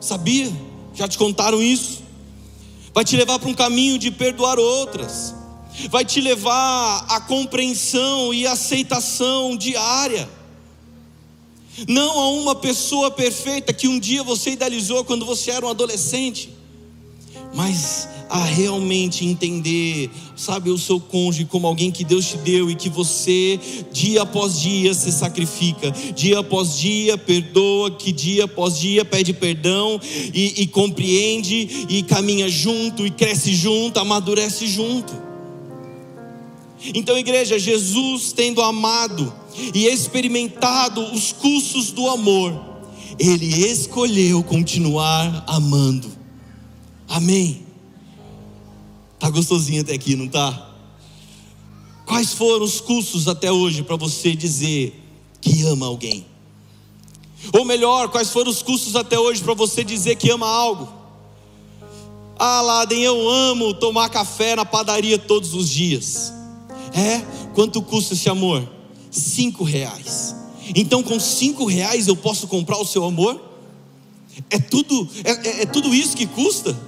Sabia? 0.00 0.50
Já 0.94 1.08
te 1.08 1.18
contaram 1.18 1.60
isso? 1.60 2.02
Vai 2.94 3.04
te 3.04 3.16
levar 3.16 3.40
para 3.40 3.48
um 3.48 3.54
caminho 3.54 3.98
de 3.98 4.12
perdoar 4.12 4.60
outras 4.60 5.41
vai 5.90 6.04
te 6.04 6.20
levar 6.20 7.06
à 7.08 7.20
compreensão 7.20 8.32
e 8.32 8.46
aceitação 8.46 9.56
diária. 9.56 10.28
Não 11.88 12.18
a 12.18 12.28
uma 12.30 12.54
pessoa 12.54 13.10
perfeita 13.10 13.72
que 13.72 13.88
um 13.88 13.98
dia 13.98 14.22
você 14.22 14.50
idealizou 14.50 15.04
quando 15.04 15.24
você 15.24 15.50
era 15.50 15.64
um 15.64 15.70
adolescente, 15.70 16.50
mas 17.54 18.08
a 18.28 18.44
realmente 18.44 19.26
entender, 19.26 20.10
sabe, 20.34 20.70
o 20.70 20.78
seu 20.78 20.98
cônjuge 20.98 21.44
como 21.44 21.66
alguém 21.66 21.90
que 21.90 22.02
Deus 22.02 22.26
te 22.28 22.38
deu 22.38 22.70
e 22.70 22.74
que 22.74 22.88
você, 22.88 23.60
dia 23.92 24.22
após 24.22 24.58
dia, 24.58 24.94
se 24.94 25.12
sacrifica, 25.12 25.90
dia 26.14 26.38
após 26.38 26.78
dia 26.78 27.18
perdoa, 27.18 27.90
que 27.90 28.10
dia 28.10 28.44
após 28.44 28.78
dia 28.78 29.04
pede 29.04 29.34
perdão 29.34 30.00
e, 30.32 30.62
e 30.62 30.66
compreende 30.66 31.86
e 31.90 32.02
caminha 32.02 32.48
junto 32.48 33.06
e 33.06 33.10
cresce 33.10 33.54
junto, 33.54 34.00
amadurece 34.00 34.66
junto. 34.66 35.31
Então, 36.94 37.16
igreja, 37.16 37.58
Jesus 37.58 38.32
tendo 38.32 38.60
amado 38.60 39.32
e 39.74 39.86
experimentado 39.86 41.00
os 41.12 41.32
custos 41.32 41.92
do 41.92 42.08
amor, 42.08 42.52
ele 43.18 43.46
escolheu 43.46 44.42
continuar 44.42 45.44
amando. 45.46 46.10
Amém. 47.08 47.66
Tá 49.18 49.30
gostosinho 49.30 49.82
até 49.82 49.94
aqui, 49.94 50.16
não 50.16 50.28
tá? 50.28 50.70
Quais 52.06 52.32
foram 52.32 52.64
os 52.64 52.80
custos 52.80 53.28
até 53.28 53.52
hoje 53.52 53.82
para 53.82 53.96
você 53.96 54.34
dizer 54.34 55.00
que 55.40 55.62
ama 55.62 55.86
alguém? 55.86 56.26
Ou 57.52 57.64
melhor, 57.64 58.08
quais 58.08 58.30
foram 58.30 58.50
os 58.50 58.62
custos 58.62 58.96
até 58.96 59.18
hoje 59.18 59.42
para 59.42 59.54
você 59.54 59.84
dizer 59.84 60.16
que 60.16 60.30
ama 60.30 60.46
algo? 60.48 60.88
Ah, 62.38 62.60
Laden, 62.60 63.02
eu 63.02 63.28
amo 63.28 63.74
tomar 63.74 64.08
café 64.08 64.56
na 64.56 64.64
padaria 64.64 65.18
todos 65.18 65.54
os 65.54 65.68
dias. 65.68 66.32
É? 66.94 67.20
Quanto 67.54 67.82
custa 67.82 68.14
esse 68.14 68.28
amor? 68.28 68.68
Cinco 69.10 69.64
reais. 69.64 70.34
Então, 70.74 71.02
com 71.02 71.18
cinco 71.18 71.66
reais 71.66 72.08
eu 72.08 72.16
posso 72.16 72.46
comprar 72.46 72.78
o 72.78 72.84
seu 72.84 73.04
amor? 73.04 73.40
É 74.48 74.58
tudo, 74.58 75.08
é, 75.24 75.30
é, 75.30 75.62
é 75.62 75.66
tudo 75.66 75.94
isso 75.94 76.16
que 76.16 76.26
custa? 76.26 76.78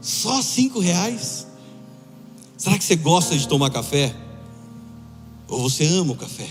Só 0.00 0.42
cinco 0.42 0.78
reais? 0.80 1.46
Será 2.56 2.78
que 2.78 2.84
você 2.84 2.96
gosta 2.96 3.36
de 3.36 3.48
tomar 3.48 3.70
café? 3.70 4.14
Ou 5.48 5.60
você 5.62 5.84
ama 5.86 6.12
o 6.12 6.16
café? 6.16 6.48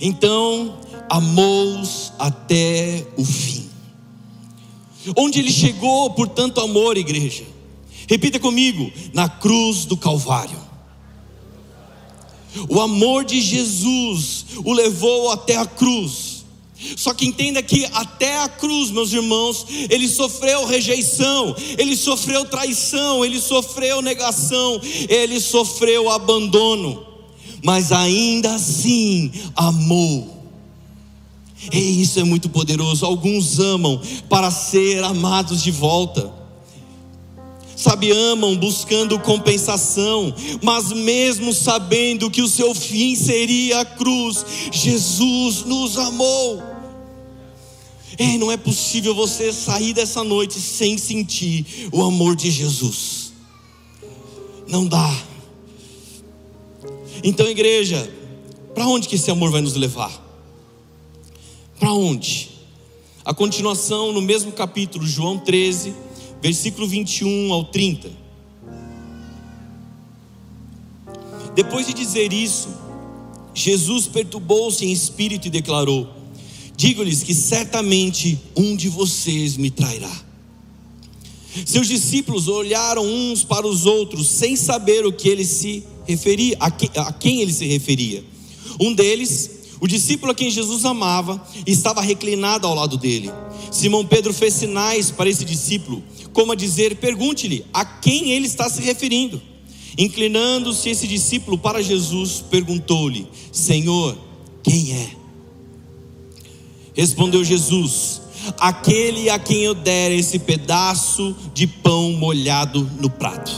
Então, 0.00 0.78
amou-os 1.08 2.12
até 2.18 3.06
o 3.16 3.24
fim. 3.24 3.68
Onde 5.16 5.38
ele 5.38 5.50
chegou 5.50 6.10
por 6.10 6.28
tanto 6.28 6.60
amor, 6.60 6.96
igreja? 6.96 7.44
Repita 8.08 8.38
comigo: 8.38 8.90
na 9.12 9.28
cruz 9.28 9.84
do 9.84 9.96
Calvário. 9.96 10.61
O 12.68 12.80
amor 12.80 13.24
de 13.24 13.40
Jesus 13.40 14.46
o 14.64 14.72
levou 14.72 15.30
até 15.30 15.56
a 15.56 15.66
cruz. 15.66 16.32
Só 16.96 17.14
que 17.14 17.26
entenda 17.26 17.62
que 17.62 17.86
até 17.92 18.40
a 18.40 18.48
cruz, 18.48 18.90
meus 18.90 19.12
irmãos, 19.12 19.66
ele 19.88 20.08
sofreu 20.08 20.66
rejeição, 20.66 21.54
ele 21.78 21.96
sofreu 21.96 22.44
traição, 22.44 23.24
ele 23.24 23.40
sofreu 23.40 24.02
negação, 24.02 24.80
ele 25.08 25.40
sofreu 25.40 26.10
abandono, 26.10 27.06
mas 27.62 27.92
ainda 27.92 28.54
assim 28.54 29.30
amou. 29.54 30.42
E 31.72 32.02
isso 32.02 32.18
é 32.18 32.24
muito 32.24 32.48
poderoso. 32.48 33.06
Alguns 33.06 33.60
amam 33.60 34.00
para 34.28 34.50
ser 34.50 35.04
amados 35.04 35.62
de 35.62 35.70
volta. 35.70 36.41
Sabe, 37.82 38.12
amam 38.12 38.56
buscando 38.56 39.18
compensação, 39.18 40.32
mas 40.62 40.92
mesmo 40.92 41.52
sabendo 41.52 42.30
que 42.30 42.40
o 42.40 42.46
seu 42.46 42.72
fim 42.76 43.16
seria 43.16 43.80
a 43.80 43.84
cruz, 43.84 44.46
Jesus 44.70 45.64
nos 45.64 45.98
amou. 45.98 46.62
Ei, 48.16 48.38
não 48.38 48.52
é 48.52 48.56
possível 48.56 49.16
você 49.16 49.52
sair 49.52 49.92
dessa 49.92 50.22
noite 50.22 50.60
sem 50.60 50.96
sentir 50.96 51.88
o 51.90 52.04
amor 52.04 52.36
de 52.36 52.52
Jesus. 52.52 53.32
Não 54.68 54.86
dá. 54.86 55.12
Então, 57.24 57.48
igreja, 57.48 58.08
para 58.76 58.86
onde 58.86 59.08
que 59.08 59.16
esse 59.16 59.28
amor 59.28 59.50
vai 59.50 59.60
nos 59.60 59.74
levar? 59.74 60.24
Para 61.80 61.92
onde? 61.92 62.48
A 63.24 63.34
continuação 63.34 64.12
no 64.12 64.22
mesmo 64.22 64.52
capítulo, 64.52 65.04
João 65.04 65.36
13, 65.36 66.11
versículo 66.42 66.88
21 66.88 67.52
ao 67.52 67.64
30. 67.64 68.10
Depois 71.54 71.86
de 71.86 71.94
dizer 71.94 72.32
isso, 72.32 72.68
Jesus 73.54 74.08
perturbou-se 74.08 74.84
em 74.84 74.90
espírito 74.90 75.46
e 75.46 75.50
declarou: 75.50 76.08
Digo-lhes 76.76 77.22
que 77.22 77.34
certamente 77.34 78.38
um 78.56 78.74
de 78.74 78.88
vocês 78.88 79.56
me 79.56 79.70
trairá. 79.70 80.10
Seus 81.66 81.86
discípulos 81.86 82.48
olharam 82.48 83.04
uns 83.04 83.44
para 83.44 83.66
os 83.66 83.84
outros 83.86 84.26
sem 84.26 84.56
saber 84.56 85.06
o 85.06 85.12
que 85.12 85.28
ele 85.28 85.44
se 85.44 85.84
referia, 86.06 86.56
a, 86.58 86.70
que, 86.70 86.90
a 86.98 87.12
quem 87.12 87.42
ele 87.42 87.52
se 87.52 87.66
referia. 87.66 88.24
Um 88.80 88.94
deles, 88.94 89.50
o 89.82 89.88
discípulo 89.88 90.30
a 90.30 90.34
quem 90.34 90.48
Jesus 90.48 90.84
amava, 90.84 91.44
estava 91.66 92.00
reclinado 92.00 92.68
ao 92.68 92.74
lado 92.74 92.96
dele. 92.96 93.32
Simão 93.68 94.06
Pedro 94.06 94.32
fez 94.32 94.54
sinais 94.54 95.10
para 95.10 95.28
esse 95.28 95.44
discípulo, 95.44 96.04
como 96.32 96.52
a 96.52 96.54
dizer: 96.54 96.94
pergunte-lhe 96.98 97.66
a 97.74 97.84
quem 97.84 98.30
ele 98.30 98.46
está 98.46 98.70
se 98.70 98.80
referindo. 98.80 99.42
Inclinando-se 99.98 100.88
esse 100.88 101.08
discípulo 101.08 101.58
para 101.58 101.82
Jesus, 101.82 102.44
perguntou-lhe: 102.48 103.26
Senhor, 103.50 104.16
quem 104.62 104.92
é? 104.92 105.10
Respondeu 106.94 107.42
Jesus: 107.42 108.22
Aquele 108.60 109.30
a 109.30 109.38
quem 109.40 109.62
eu 109.62 109.74
der 109.74 110.12
esse 110.12 110.38
pedaço 110.38 111.34
de 111.52 111.66
pão 111.66 112.12
molhado 112.12 112.88
no 113.00 113.10
prato. 113.10 113.50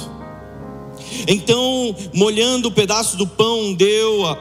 Então, 1.29 1.95
molhando 2.15 2.69
o 2.69 2.73
pedaço 2.73 3.19
do 3.19 3.27
pão, 3.27 3.75
deu 3.75 4.27
a, 4.27 4.37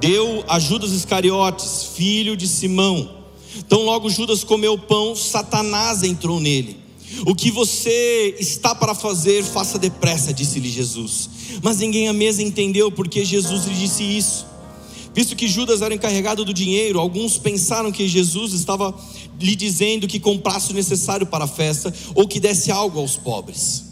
deu 0.00 0.44
a 0.46 0.58
Judas 0.58 0.92
Iscariotes, 0.92 1.90
filho 1.94 2.36
de 2.36 2.46
Simão. 2.46 3.16
Então, 3.58 3.82
logo 3.82 4.10
Judas 4.10 4.44
comeu 4.44 4.74
o 4.74 4.78
pão, 4.78 5.16
Satanás 5.16 6.02
entrou 6.02 6.38
nele. 6.38 6.78
O 7.26 7.34
que 7.34 7.50
você 7.50 8.36
está 8.38 8.74
para 8.74 8.94
fazer, 8.94 9.42
faça 9.42 9.78
depressa, 9.78 10.34
disse-lhe 10.34 10.68
Jesus. 10.68 11.30
Mas 11.62 11.78
ninguém 11.78 12.08
à 12.08 12.12
mesa 12.12 12.42
entendeu 12.42 12.90
porque 12.92 13.24
Jesus 13.24 13.64
lhe 13.64 13.74
disse 13.74 14.02
isso. 14.02 14.46
Visto 15.14 15.34
que 15.34 15.48
Judas 15.48 15.80
era 15.80 15.94
encarregado 15.94 16.44
do 16.44 16.52
dinheiro, 16.52 17.00
alguns 17.00 17.38
pensaram 17.38 17.90
que 17.90 18.06
Jesus 18.06 18.52
estava 18.52 18.94
lhe 19.40 19.56
dizendo 19.56 20.06
que 20.06 20.20
comprasse 20.20 20.72
o 20.72 20.74
necessário 20.74 21.26
para 21.26 21.44
a 21.44 21.48
festa 21.48 21.94
ou 22.14 22.28
que 22.28 22.38
desse 22.38 22.70
algo 22.70 22.98
aos 22.98 23.16
pobres. 23.16 23.84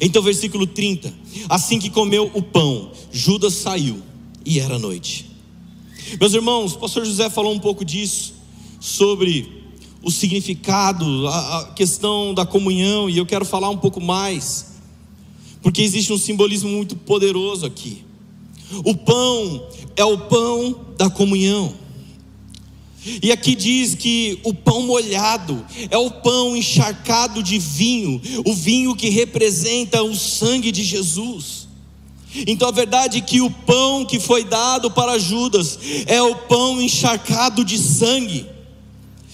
Então, 0.00 0.20
versículo 0.20 0.66
30: 0.66 1.14
Assim 1.48 1.78
que 1.78 1.90
comeu 1.90 2.28
o 2.34 2.42
pão, 2.42 2.90
Judas 3.12 3.54
saiu 3.54 4.02
e 4.46 4.60
era 4.60 4.78
noite. 4.78 5.28
Meus 6.20 6.32
irmãos, 6.32 6.74
o 6.74 6.78
pastor 6.78 7.04
José 7.04 7.28
falou 7.28 7.52
um 7.52 7.58
pouco 7.58 7.84
disso, 7.84 8.34
sobre 8.80 9.64
o 10.02 10.10
significado, 10.10 11.26
a, 11.26 11.72
questão 11.74 12.32
da 12.32 12.46
comunhão, 12.46 13.10
e 13.10 13.18
eu 13.18 13.26
quero 13.26 13.44
falar 13.44 13.68
um 13.68 13.76
pouco 13.76 14.00
mais, 14.00 14.74
porque 15.60 15.82
existe 15.82 16.12
um 16.12 16.18
simbolismo 16.18 16.70
muito 16.70 16.94
poderoso 16.94 17.66
aqui. 17.66 18.04
O 18.84 18.94
pão 18.94 19.66
é 19.96 20.04
o 20.04 20.16
pão 20.16 20.86
da 20.96 21.10
comunhão. 21.10 21.74
E 23.22 23.30
aqui 23.32 23.54
diz 23.54 23.94
que 23.94 24.38
o 24.44 24.52
pão 24.52 24.82
molhado 24.82 25.64
é 25.90 25.96
o 25.96 26.10
pão 26.10 26.56
encharcado 26.56 27.42
de 27.42 27.58
vinho, 27.58 28.20
o 28.44 28.52
vinho 28.52 28.94
que 28.94 29.08
representa 29.08 30.02
o 30.02 30.14
sangue 30.14 30.70
de 30.70 30.84
Jesus. 30.84 31.65
Então 32.46 32.68
a 32.68 32.72
verdade 32.72 33.18
é 33.18 33.20
que 33.20 33.40
o 33.40 33.50
pão 33.50 34.04
que 34.04 34.18
foi 34.18 34.44
dado 34.44 34.90
para 34.90 35.18
Judas 35.18 35.78
é 36.06 36.20
o 36.22 36.34
pão 36.34 36.80
encharcado 36.80 37.64
de 37.64 37.78
sangue. 37.78 38.56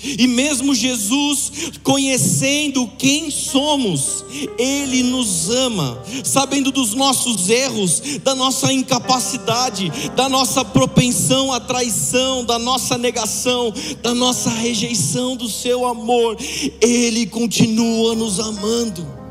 E 0.05 0.27
mesmo 0.27 0.75
Jesus, 0.75 1.53
conhecendo 1.83 2.91
quem 2.99 3.31
somos, 3.31 4.25
Ele 4.59 5.03
nos 5.05 5.49
ama, 5.49 6.03
sabendo 6.25 6.73
dos 6.73 6.93
nossos 6.95 7.49
erros, 7.49 8.03
da 8.25 8.35
nossa 8.35 8.73
incapacidade, 8.73 9.93
da 10.17 10.29
nossa 10.29 10.65
propensão 10.65 11.53
à 11.53 11.61
traição, 11.61 12.45
da 12.45 12.59
nossa 12.59 12.99
negação, 12.99 13.73
da 14.03 14.13
nossa 14.13 14.51
rejeição 14.51 15.37
do 15.37 15.49
Seu 15.49 15.87
amor, 15.87 16.37
Ele 16.81 17.25
continua 17.27 18.17
nos 18.17 18.41
amando. 18.41 19.22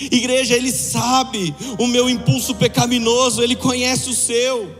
Igreja, 0.00 0.54
Ele 0.54 0.70
sabe 0.72 1.54
o 1.78 1.86
meu 1.86 2.08
impulso 2.08 2.54
pecaminoso, 2.54 3.42
Ele 3.42 3.56
conhece 3.56 4.10
o 4.10 4.14
seu. 4.14 4.78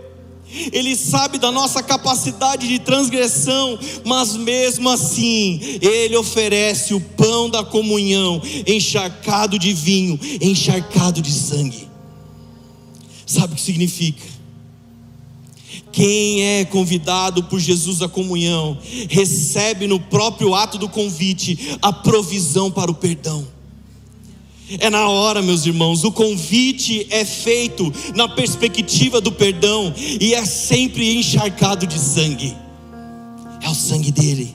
Ele 0.72 0.96
sabe 0.96 1.38
da 1.38 1.52
nossa 1.52 1.83
capacidade 1.83 2.66
de 2.66 2.78
transgressão, 2.78 3.78
mas 4.04 4.35
mesmo 4.35 4.88
assim, 4.88 5.61
Ele 5.83 6.16
oferece 6.16 6.94
o 6.94 7.00
pão 7.00 7.50
da 7.50 7.62
comunhão, 7.62 8.40
encharcado 8.66 9.59
de 9.59 9.72
vinho, 9.72 10.18
encharcado 10.40 11.20
de 11.20 11.33
sangue. 11.33 11.87
Sabe 13.26 13.52
o 13.52 13.57
que 13.57 13.62
significa? 13.62 14.24
Quem 15.92 16.44
é 16.44 16.64
convidado 16.64 17.44
por 17.44 17.61
Jesus 17.61 18.00
à 18.00 18.09
comunhão, 18.09 18.78
recebe 19.11 19.87
no 19.87 20.00
próprio 20.00 20.54
ato 20.54 20.78
do 20.78 20.88
convite 20.88 21.76
a 21.83 21.92
provisão 21.92 22.70
para 22.70 22.90
o 22.90 22.94
perdão. 22.94 23.46
É 24.78 24.90
na 24.90 25.09
hora, 25.09 25.40
meus 25.40 25.64
irmãos, 25.64 26.04
o 26.04 26.12
convite 26.12 27.07
é 27.09 27.24
feito 27.24 27.92
na 28.14 28.28
perspectiva 28.28 29.20
do 29.20 29.33
perdão 29.33 29.94
e 30.20 30.35
é 30.35 30.44
sempre 30.44 31.16
encharcado 31.16 31.87
de 31.87 31.98
sangue. 31.98 32.54
É 33.62 33.68
o 33.68 33.74
sangue 33.74 34.12
dele. 34.12 34.54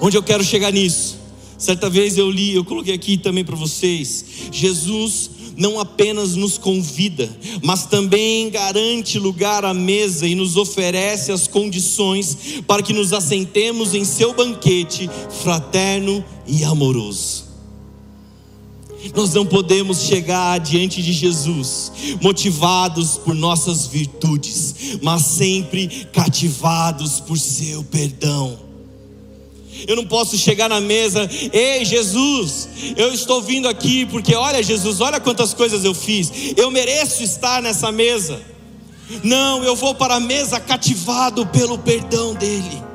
Onde 0.00 0.16
eu 0.16 0.22
quero 0.22 0.42
chegar 0.42 0.72
nisso? 0.72 1.18
Certa 1.56 1.88
vez 1.88 2.18
eu 2.18 2.30
li, 2.30 2.54
eu 2.54 2.64
coloquei 2.64 2.94
aqui 2.94 3.16
também 3.16 3.44
para 3.44 3.56
vocês. 3.56 4.24
Jesus 4.52 5.30
não 5.56 5.80
apenas 5.80 6.34
nos 6.34 6.58
convida, 6.58 7.34
mas 7.62 7.86
também 7.86 8.50
garante 8.50 9.18
lugar 9.18 9.64
à 9.64 9.72
mesa 9.72 10.26
e 10.26 10.34
nos 10.34 10.56
oferece 10.56 11.32
as 11.32 11.46
condições 11.46 12.60
para 12.66 12.82
que 12.82 12.92
nos 12.92 13.12
assentemos 13.12 13.94
em 13.94 14.04
seu 14.04 14.34
banquete 14.34 15.08
fraterno 15.42 16.22
e 16.46 16.62
amoroso. 16.62 17.45
Nós 19.14 19.32
não 19.34 19.46
podemos 19.46 20.02
chegar 20.02 20.58
diante 20.58 21.02
de 21.02 21.12
Jesus 21.12 21.92
motivados 22.20 23.18
por 23.18 23.34
nossas 23.34 23.86
virtudes, 23.86 24.98
mas 25.02 25.22
sempre 25.22 26.06
cativados 26.12 27.20
por 27.20 27.38
seu 27.38 27.84
perdão. 27.84 28.58
Eu 29.86 29.96
não 29.96 30.06
posso 30.06 30.38
chegar 30.38 30.68
na 30.68 30.80
mesa, 30.80 31.28
ei 31.52 31.84
Jesus, 31.84 32.68
eu 32.96 33.12
estou 33.12 33.42
vindo 33.42 33.68
aqui 33.68 34.06
porque 34.06 34.34
olha 34.34 34.62
Jesus, 34.62 35.00
olha 35.00 35.20
quantas 35.20 35.52
coisas 35.52 35.84
eu 35.84 35.92
fiz, 35.92 36.32
eu 36.56 36.70
mereço 36.70 37.22
estar 37.22 37.60
nessa 37.60 37.92
mesa. 37.92 38.40
Não, 39.22 39.62
eu 39.62 39.76
vou 39.76 39.94
para 39.94 40.16
a 40.16 40.20
mesa 40.20 40.58
cativado 40.58 41.46
pelo 41.46 41.78
perdão 41.78 42.34
dEle. 42.34 42.85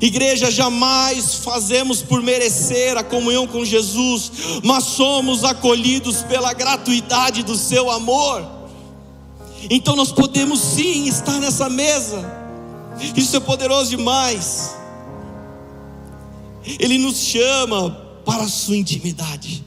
Igreja, 0.00 0.50
jamais 0.50 1.34
fazemos 1.34 2.00
por 2.00 2.22
merecer 2.22 2.96
a 2.96 3.04
comunhão 3.04 3.46
com 3.46 3.62
Jesus, 3.64 4.32
mas 4.64 4.84
somos 4.84 5.44
acolhidos 5.44 6.22
pela 6.22 6.54
gratuidade 6.54 7.42
do 7.42 7.54
seu 7.54 7.90
amor. 7.90 8.42
Então 9.68 9.94
nós 9.94 10.10
podemos 10.10 10.58
sim 10.58 11.06
estar 11.06 11.38
nessa 11.38 11.68
mesa. 11.68 12.24
Isso 13.14 13.36
é 13.36 13.40
poderoso 13.40 13.90
demais. 13.90 14.74
Ele 16.78 16.96
nos 16.96 17.16
chama 17.18 17.90
para 18.24 18.44
a 18.44 18.48
sua 18.48 18.78
intimidade. 18.78 19.62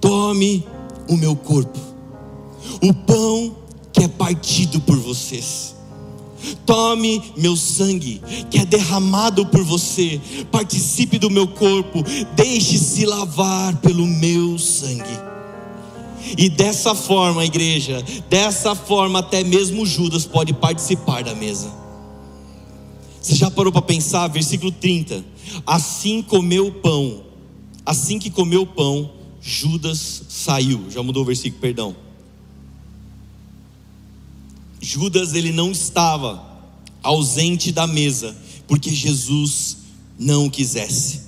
Tome 0.00 0.66
o 1.08 1.16
meu 1.16 1.36
corpo, 1.36 1.78
o 2.82 2.92
pão 2.92 3.56
que 3.92 4.02
é 4.02 4.08
partido 4.08 4.80
por 4.80 4.96
vocês 4.98 5.71
Tome 6.66 7.22
meu 7.36 7.56
sangue, 7.56 8.20
que 8.50 8.58
é 8.58 8.64
derramado 8.64 9.46
por 9.46 9.62
você, 9.62 10.20
participe 10.50 11.18
do 11.18 11.30
meu 11.30 11.46
corpo, 11.46 12.02
deixe-se 12.34 13.04
lavar 13.06 13.76
pelo 13.76 14.06
meu 14.06 14.58
sangue. 14.58 15.32
E 16.36 16.48
dessa 16.48 16.94
forma, 16.94 17.44
igreja, 17.44 18.02
dessa 18.28 18.74
forma, 18.74 19.18
até 19.18 19.42
mesmo 19.42 19.84
Judas 19.84 20.24
pode 20.24 20.52
participar 20.52 21.24
da 21.24 21.34
mesa. 21.34 21.70
Você 23.20 23.34
já 23.34 23.50
parou 23.50 23.72
para 23.72 23.82
pensar? 23.82 24.28
Versículo 24.28 24.72
30. 24.72 25.24
Assim 25.66 26.22
comeu 26.22 26.68
o 26.68 26.72
pão, 26.72 27.22
assim 27.84 28.18
que 28.18 28.30
comeu 28.30 28.62
o 28.62 28.66
pão, 28.66 29.10
Judas 29.40 30.22
saiu. 30.28 30.90
Já 30.90 31.02
mudou 31.02 31.22
o 31.22 31.26
versículo, 31.26 31.60
perdão. 31.60 31.94
Judas 34.82 35.32
ele 35.32 35.52
não 35.52 35.70
estava 35.70 36.44
ausente 37.04 37.70
da 37.70 37.86
mesa, 37.86 38.36
porque 38.66 38.90
Jesus 38.90 39.76
não 40.18 40.50
quisesse. 40.50 41.22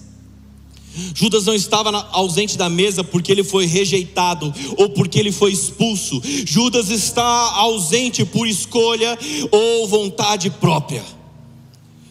Judas 1.15 1.47
não 1.47 1.55
estava 1.55 1.97
ausente 2.11 2.59
da 2.59 2.69
mesa 2.69 3.05
porque 3.05 3.31
ele 3.31 3.45
foi 3.45 3.67
rejeitado 3.67 4.53
ou 4.77 4.91
porque 4.91 5.21
ele 5.21 5.31
foi 5.31 5.53
expulso. 5.53 6.21
Judas 6.45 6.91
está 6.91 7.25
ausente 7.55 8.25
por 8.25 8.49
escolha 8.49 9.17
ou 9.53 9.87
vontade 9.87 10.51
própria. 10.51 11.05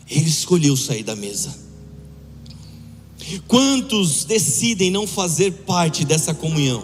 Ele 0.09 0.29
escolheu 0.29 0.77
sair 0.77 1.03
da 1.03 1.15
mesa. 1.15 1.53
Quantos 3.49 4.23
decidem 4.23 4.89
não 4.91 5.05
fazer 5.05 5.51
parte 5.65 6.05
dessa 6.05 6.33
comunhão? 6.33 6.83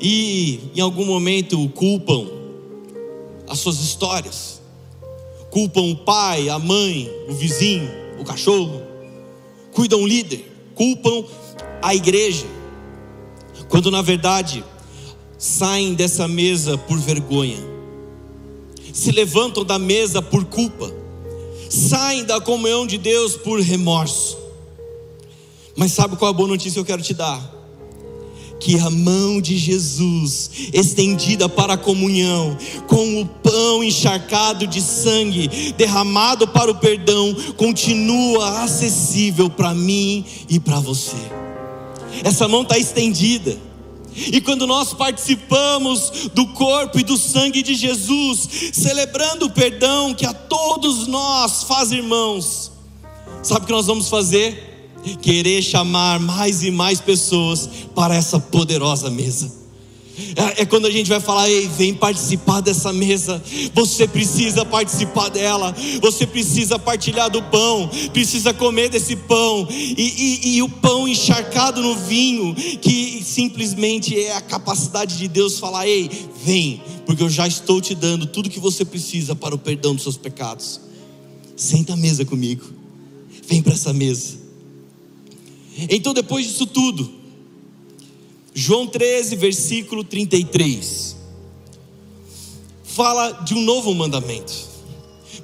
E 0.00 0.58
em 0.74 0.80
algum 0.80 1.04
momento 1.04 1.68
culpam 1.70 2.41
as 3.48 3.58
suas 3.58 3.80
histórias, 3.80 4.60
culpam 5.50 5.82
o 5.82 5.96
pai, 5.96 6.48
a 6.48 6.58
mãe, 6.58 7.10
o 7.28 7.34
vizinho, 7.34 7.90
o 8.18 8.24
cachorro, 8.24 8.82
cuidam 9.72 10.02
o 10.02 10.06
líder, 10.06 10.50
culpam 10.74 11.24
a 11.82 11.94
igreja, 11.94 12.46
quando 13.68 13.90
na 13.90 14.02
verdade 14.02 14.64
saem 15.36 15.94
dessa 15.94 16.28
mesa 16.28 16.78
por 16.78 16.98
vergonha, 16.98 17.58
se 18.92 19.10
levantam 19.10 19.64
da 19.64 19.78
mesa 19.78 20.22
por 20.22 20.44
culpa, 20.44 20.92
saem 21.68 22.24
da 22.24 22.40
comunhão 22.40 22.86
de 22.86 22.98
Deus 22.98 23.36
por 23.36 23.60
remorso. 23.60 24.38
Mas 25.74 25.92
sabe 25.92 26.16
qual 26.16 26.30
é 26.30 26.34
a 26.34 26.36
boa 26.36 26.48
notícia 26.48 26.72
que 26.72 26.80
eu 26.80 26.84
quero 26.84 27.02
te 27.02 27.14
dar? 27.14 27.61
Que 28.62 28.78
a 28.78 28.88
mão 28.88 29.40
de 29.40 29.58
Jesus, 29.58 30.50
estendida 30.72 31.48
para 31.48 31.74
a 31.74 31.76
comunhão, 31.76 32.56
com 32.86 33.20
o 33.20 33.26
pão 33.26 33.82
encharcado 33.82 34.68
de 34.68 34.80
sangue, 34.80 35.72
derramado 35.76 36.46
para 36.46 36.70
o 36.70 36.76
perdão, 36.76 37.34
continua 37.56 38.62
acessível 38.62 39.50
para 39.50 39.74
mim 39.74 40.24
e 40.48 40.60
para 40.60 40.78
você. 40.78 41.16
Essa 42.22 42.46
mão 42.46 42.62
está 42.62 42.78
estendida. 42.78 43.58
E 44.14 44.40
quando 44.40 44.64
nós 44.64 44.92
participamos 44.92 46.30
do 46.32 46.46
corpo 46.48 47.00
e 47.00 47.02
do 47.02 47.16
sangue 47.16 47.62
de 47.64 47.74
Jesus, 47.74 48.70
celebrando 48.72 49.46
o 49.46 49.50
perdão 49.50 50.14
que 50.14 50.26
a 50.26 50.32
todos 50.32 51.08
nós 51.08 51.64
faz 51.64 51.90
irmãos, 51.90 52.70
sabe 53.42 53.62
o 53.62 53.66
que 53.66 53.72
nós 53.72 53.86
vamos 53.86 54.08
fazer? 54.08 54.71
Querer 55.20 55.62
chamar 55.62 56.20
mais 56.20 56.62
e 56.62 56.70
mais 56.70 57.00
pessoas 57.00 57.68
para 57.94 58.14
essa 58.14 58.38
poderosa 58.38 59.10
mesa. 59.10 59.62
É, 60.36 60.62
é 60.62 60.66
quando 60.66 60.86
a 60.86 60.90
gente 60.90 61.08
vai 61.08 61.20
falar, 61.20 61.48
ei, 61.48 61.68
vem 61.68 61.94
participar 61.94 62.60
dessa 62.60 62.92
mesa. 62.92 63.42
Você 63.74 64.06
precisa 64.06 64.64
participar 64.64 65.28
dela. 65.30 65.74
Você 66.00 66.26
precisa 66.26 66.78
partilhar 66.78 67.30
do 67.30 67.42
pão. 67.42 67.90
Precisa 68.12 68.52
comer 68.52 68.88
desse 68.90 69.16
pão. 69.16 69.66
E, 69.70 69.94
e, 70.44 70.56
e 70.56 70.62
o 70.62 70.68
pão 70.68 71.08
encharcado 71.08 71.82
no 71.82 71.96
vinho, 71.96 72.54
que 72.54 73.22
simplesmente 73.24 74.18
é 74.18 74.34
a 74.34 74.40
capacidade 74.40 75.16
de 75.16 75.28
Deus 75.28 75.58
falar: 75.58 75.86
ei, 75.86 76.10
vem, 76.44 76.82
porque 77.06 77.22
eu 77.22 77.30
já 77.30 77.46
estou 77.46 77.80
te 77.80 77.94
dando 77.94 78.26
tudo 78.26 78.50
que 78.50 78.60
você 78.60 78.84
precisa 78.84 79.34
para 79.34 79.54
o 79.54 79.58
perdão 79.58 79.94
dos 79.94 80.02
seus 80.02 80.16
pecados. 80.16 80.80
Senta 81.56 81.94
à 81.94 81.96
mesa 81.96 82.24
comigo. 82.24 82.64
Vem 83.48 83.62
para 83.62 83.72
essa 83.72 83.92
mesa. 83.92 84.41
Então, 85.88 86.12
depois 86.14 86.46
disso 86.46 86.66
tudo, 86.66 87.10
João 88.54 88.86
13, 88.86 89.36
versículo 89.36 90.04
33, 90.04 91.16
fala 92.84 93.32
de 93.44 93.54
um 93.54 93.62
novo 93.62 93.94
mandamento: 93.94 94.52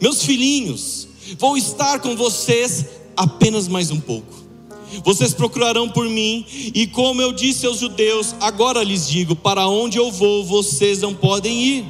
Meus 0.01 0.23
filhinhos, 0.23 1.09
vou 1.39 1.57
estar 1.57 2.01
com 2.01 2.15
vocês 2.15 2.85
apenas 3.17 3.67
mais 3.67 3.91
um 3.91 4.01
pouco. 4.01 4.39
Vocês 5.05 5.35
procurarão 5.35 5.89
por 5.89 6.09
mim, 6.09 6.45
e 6.75 6.87
como 6.87 7.21
eu 7.21 7.33
disse 7.33 7.67
aos 7.67 7.79
judeus, 7.79 8.35
agora 8.41 8.83
lhes 8.83 9.09
digo: 9.09 9.35
para 9.35 9.67
onde 9.69 9.99
eu 9.99 10.11
vou, 10.11 10.45
vocês 10.45 11.01
não 11.01 11.15
podem 11.15 11.63
ir. 11.63 11.85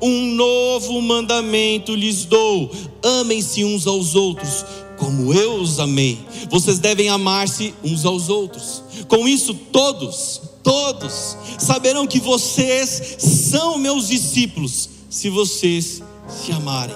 Um 0.00 0.34
novo 0.34 1.00
mandamento 1.00 1.94
lhes 1.94 2.24
dou: 2.24 2.70
amem-se 3.02 3.64
uns 3.64 3.86
aos 3.86 4.14
outros 4.14 4.64
como 5.02 5.34
eu 5.34 5.54
os 5.56 5.80
amei. 5.80 6.24
Vocês 6.48 6.78
devem 6.78 7.08
amar-se 7.08 7.74
uns 7.82 8.04
aos 8.04 8.28
outros. 8.28 8.84
Com 9.08 9.26
isso, 9.26 9.52
todos, 9.52 10.40
todos 10.62 11.36
saberão 11.58 12.06
que 12.06 12.20
vocês 12.20 13.16
são 13.18 13.78
meus 13.78 14.06
discípulos, 14.06 14.88
se 15.10 15.28
vocês 15.28 16.00
se 16.28 16.52
amarem 16.52 16.94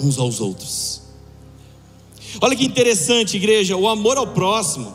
uns 0.00 0.18
aos 0.18 0.40
outros. 0.40 1.02
Olha 2.40 2.56
que 2.56 2.64
interessante, 2.64 3.36
igreja, 3.36 3.76
o 3.76 3.86
amor 3.86 4.16
ao 4.16 4.28
próximo 4.28 4.94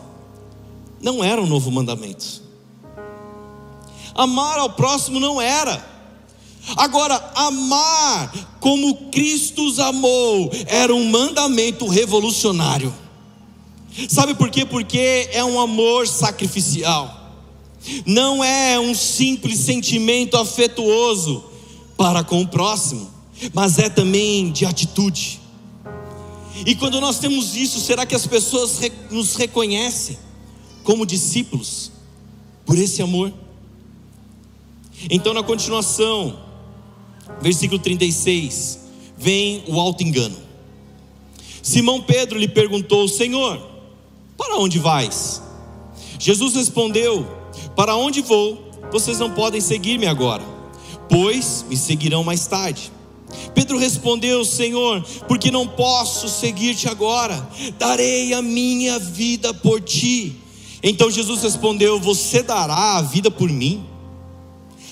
não 0.99 1.23
era 1.23 1.39
um 1.39 1.45
novo 1.45 1.69
mandamento. 1.69 2.41
Amar 4.15 4.57
ao 4.57 4.71
próximo 4.71 5.19
não 5.19 5.39
era. 5.39 5.96
Agora, 6.75 7.31
amar 7.35 8.57
como 8.59 9.09
Cristo 9.09 9.65
os 9.65 9.79
amou 9.79 10.51
era 10.65 10.93
um 10.93 11.09
mandamento 11.09 11.87
revolucionário. 11.87 12.93
Sabe 14.09 14.35
por 14.35 14.49
quê? 14.49 14.65
Porque 14.65 15.29
é 15.31 15.43
um 15.43 15.59
amor 15.59 16.07
sacrificial. 16.07 17.31
Não 18.05 18.43
é 18.43 18.79
um 18.79 18.93
simples 18.93 19.59
sentimento 19.59 20.35
afetuoso 20.35 21.43
para 21.95 22.23
com 22.23 22.41
o 22.41 22.47
próximo, 22.47 23.09
mas 23.53 23.79
é 23.79 23.89
também 23.89 24.51
de 24.51 24.65
atitude. 24.65 25.39
E 26.65 26.75
quando 26.75 26.99
nós 26.99 27.19
temos 27.19 27.55
isso, 27.55 27.79
será 27.79 28.05
que 28.05 28.15
as 28.15 28.27
pessoas 28.27 28.79
nos 29.09 29.35
reconhecem 29.35 30.17
como 30.83 31.05
discípulos 31.05 31.91
por 32.65 32.77
esse 32.77 33.01
amor? 33.01 33.31
Então, 35.09 35.33
na 35.33 35.43
continuação, 35.43 36.46
versículo 37.41 37.79
36, 37.79 38.79
vem 39.17 39.63
o 39.67 39.79
alto 39.79 40.03
engano. 40.03 40.35
Simão 41.61 42.01
Pedro 42.01 42.37
lhe 42.37 42.47
perguntou: 42.47 43.07
Senhor, 43.07 43.61
para 44.37 44.57
onde 44.57 44.79
vais? 44.79 45.41
Jesus 46.19 46.55
respondeu: 46.55 47.27
Para 47.75 47.95
onde 47.95 48.21
vou, 48.21 48.71
vocês 48.91 49.19
não 49.19 49.31
podem 49.31 49.59
seguir-me 49.59 50.07
agora, 50.07 50.43
pois 51.09 51.65
me 51.69 51.75
seguirão 51.75 52.23
mais 52.23 52.47
tarde. 52.47 52.91
Pedro 53.53 53.77
respondeu: 53.77 54.45
Senhor, 54.45 55.03
porque 55.27 55.51
não 55.51 55.67
posso 55.67 56.29
seguir-te 56.29 56.87
agora, 56.87 57.49
darei 57.77 58.33
a 58.33 58.41
minha 58.41 58.97
vida 58.99 59.53
por 59.53 59.81
ti. 59.81 60.35
Então 60.81 61.11
Jesus 61.11 61.43
respondeu: 61.43 61.99
Você 61.99 62.41
dará 62.41 62.97
a 62.97 63.01
vida 63.01 63.29
por 63.29 63.49
mim? 63.49 63.85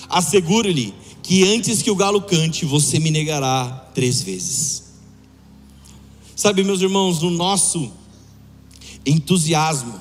Asseguro-lhe 0.08 0.94
que 1.26 1.42
antes 1.42 1.82
que 1.82 1.90
o 1.90 1.96
galo 1.96 2.22
cante, 2.22 2.64
você 2.64 3.00
me 3.00 3.10
negará 3.10 3.90
três 3.92 4.22
vezes. 4.22 4.84
Sabe, 6.36 6.62
meus 6.62 6.80
irmãos, 6.80 7.20
no 7.20 7.30
nosso 7.30 7.90
entusiasmo, 9.04 10.00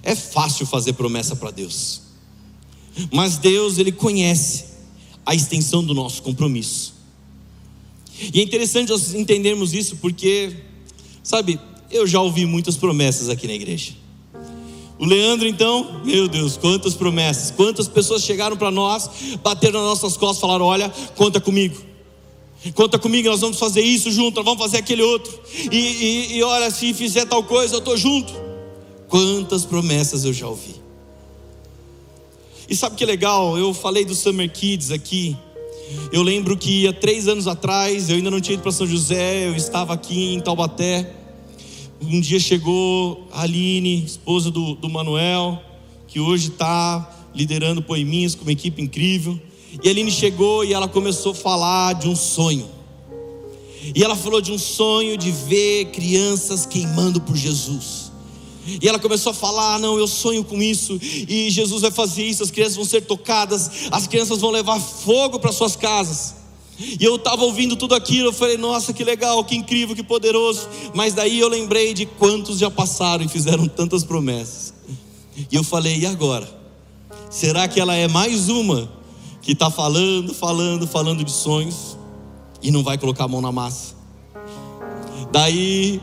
é 0.00 0.14
fácil 0.14 0.64
fazer 0.64 0.92
promessa 0.92 1.34
para 1.34 1.50
Deus, 1.50 2.02
mas 3.12 3.36
Deus, 3.36 3.78
Ele 3.78 3.90
conhece 3.90 4.66
a 5.26 5.34
extensão 5.34 5.82
do 5.82 5.92
nosso 5.92 6.22
compromisso. 6.22 6.94
E 8.32 8.38
é 8.38 8.42
interessante 8.42 8.90
nós 8.90 9.14
entendermos 9.14 9.74
isso 9.74 9.96
porque, 9.96 10.56
sabe, 11.20 11.58
eu 11.90 12.06
já 12.06 12.20
ouvi 12.20 12.46
muitas 12.46 12.76
promessas 12.76 13.28
aqui 13.28 13.48
na 13.48 13.54
igreja. 13.54 13.92
O 14.98 15.04
Leandro, 15.06 15.46
então, 15.46 16.00
meu 16.04 16.26
Deus, 16.26 16.56
quantas 16.56 16.94
promessas, 16.94 17.52
quantas 17.52 17.86
pessoas 17.86 18.22
chegaram 18.22 18.56
para 18.56 18.70
nós, 18.70 19.08
bateram 19.42 19.80
nas 19.80 19.88
nossas 19.90 20.16
costas, 20.16 20.40
falaram: 20.40 20.64
Olha, 20.64 20.92
conta 21.14 21.40
comigo, 21.40 21.80
conta 22.74 22.98
comigo, 22.98 23.28
nós 23.28 23.40
vamos 23.40 23.58
fazer 23.58 23.80
isso 23.80 24.10
junto, 24.10 24.36
nós 24.36 24.44
vamos 24.44 24.60
fazer 24.60 24.78
aquele 24.78 25.02
outro, 25.02 25.32
e, 25.70 25.76
e, 25.76 26.36
e 26.36 26.42
olha, 26.42 26.68
se 26.70 26.92
fizer 26.94 27.26
tal 27.26 27.44
coisa, 27.44 27.76
eu 27.76 27.78
estou 27.78 27.96
junto. 27.96 28.32
Quantas 29.08 29.64
promessas 29.64 30.24
eu 30.24 30.34
já 30.34 30.46
ouvi. 30.46 30.74
E 32.68 32.76
sabe 32.76 32.94
que 32.94 33.06
legal? 33.06 33.56
Eu 33.56 33.72
falei 33.72 34.04
do 34.04 34.14
Summer 34.14 34.52
Kids 34.52 34.90
aqui, 34.90 35.34
Eu 36.12 36.22
lembro 36.22 36.56
que 36.56 36.86
há 36.86 36.92
três 36.92 37.26
anos 37.28 37.46
atrás, 37.46 38.10
eu 38.10 38.16
ainda 38.16 38.30
não 38.30 38.40
tinha 38.40 38.54
ido 38.54 38.62
para 38.62 38.72
São 38.72 38.86
José, 38.86 39.48
eu 39.48 39.56
estava 39.56 39.94
aqui 39.94 40.34
em 40.34 40.40
Taubaté. 40.40 41.17
Um 42.00 42.20
dia 42.20 42.38
chegou 42.38 43.26
a 43.32 43.42
Aline, 43.42 44.04
esposa 44.04 44.50
do, 44.50 44.76
do 44.76 44.88
Manuel, 44.88 45.60
que 46.06 46.20
hoje 46.20 46.48
está 46.48 47.28
liderando 47.34 47.82
Poeminhas 47.82 48.34
com 48.34 48.42
uma 48.42 48.52
equipe 48.52 48.80
incrível. 48.80 49.38
E 49.82 49.88
a 49.88 49.90
Aline 49.90 50.10
chegou 50.10 50.64
e 50.64 50.72
ela 50.72 50.88
começou 50.88 51.32
a 51.32 51.34
falar 51.34 51.94
de 51.94 52.08
um 52.08 52.14
sonho. 52.14 52.68
E 53.94 54.02
ela 54.02 54.14
falou 54.14 54.40
de 54.40 54.52
um 54.52 54.58
sonho 54.58 55.16
de 55.16 55.30
ver 55.30 55.86
crianças 55.86 56.64
queimando 56.64 57.20
por 57.20 57.36
Jesus. 57.36 58.12
E 58.80 58.88
ela 58.88 58.98
começou 58.98 59.30
a 59.30 59.34
falar: 59.34 59.74
ah, 59.74 59.78
Não, 59.78 59.98
eu 59.98 60.06
sonho 60.06 60.44
com 60.44 60.62
isso, 60.62 60.98
e 61.02 61.50
Jesus 61.50 61.82
vai 61.82 61.90
fazer 61.90 62.22
isso, 62.22 62.42
as 62.42 62.50
crianças 62.50 62.76
vão 62.76 62.84
ser 62.84 63.02
tocadas, 63.02 63.88
as 63.90 64.06
crianças 64.06 64.40
vão 64.40 64.50
levar 64.50 64.78
fogo 64.78 65.38
para 65.40 65.52
suas 65.52 65.74
casas. 65.74 66.34
E 66.78 67.04
eu 67.04 67.16
estava 67.16 67.42
ouvindo 67.42 67.74
tudo 67.74 67.94
aquilo, 67.94 68.28
eu 68.28 68.32
falei: 68.32 68.56
Nossa, 68.56 68.92
que 68.92 69.02
legal, 69.02 69.42
que 69.44 69.56
incrível, 69.56 69.96
que 69.96 70.02
poderoso. 70.02 70.68
Mas 70.94 71.12
daí 71.12 71.40
eu 71.40 71.48
lembrei 71.48 71.92
de 71.92 72.06
quantos 72.06 72.58
já 72.58 72.70
passaram 72.70 73.24
e 73.24 73.28
fizeram 73.28 73.66
tantas 73.68 74.04
promessas. 74.04 74.72
E 75.50 75.56
eu 75.56 75.64
falei: 75.64 75.98
E 75.98 76.06
agora? 76.06 76.48
Será 77.30 77.66
que 77.66 77.80
ela 77.80 77.94
é 77.94 78.06
mais 78.06 78.48
uma 78.48 78.88
que 79.42 79.52
está 79.52 79.70
falando, 79.70 80.32
falando, 80.32 80.86
falando 80.86 81.24
de 81.24 81.32
sonhos 81.32 81.96
e 82.62 82.70
não 82.70 82.82
vai 82.82 82.96
colocar 82.96 83.24
a 83.24 83.28
mão 83.28 83.40
na 83.40 83.50
massa? 83.50 83.94
Daí, 85.32 86.00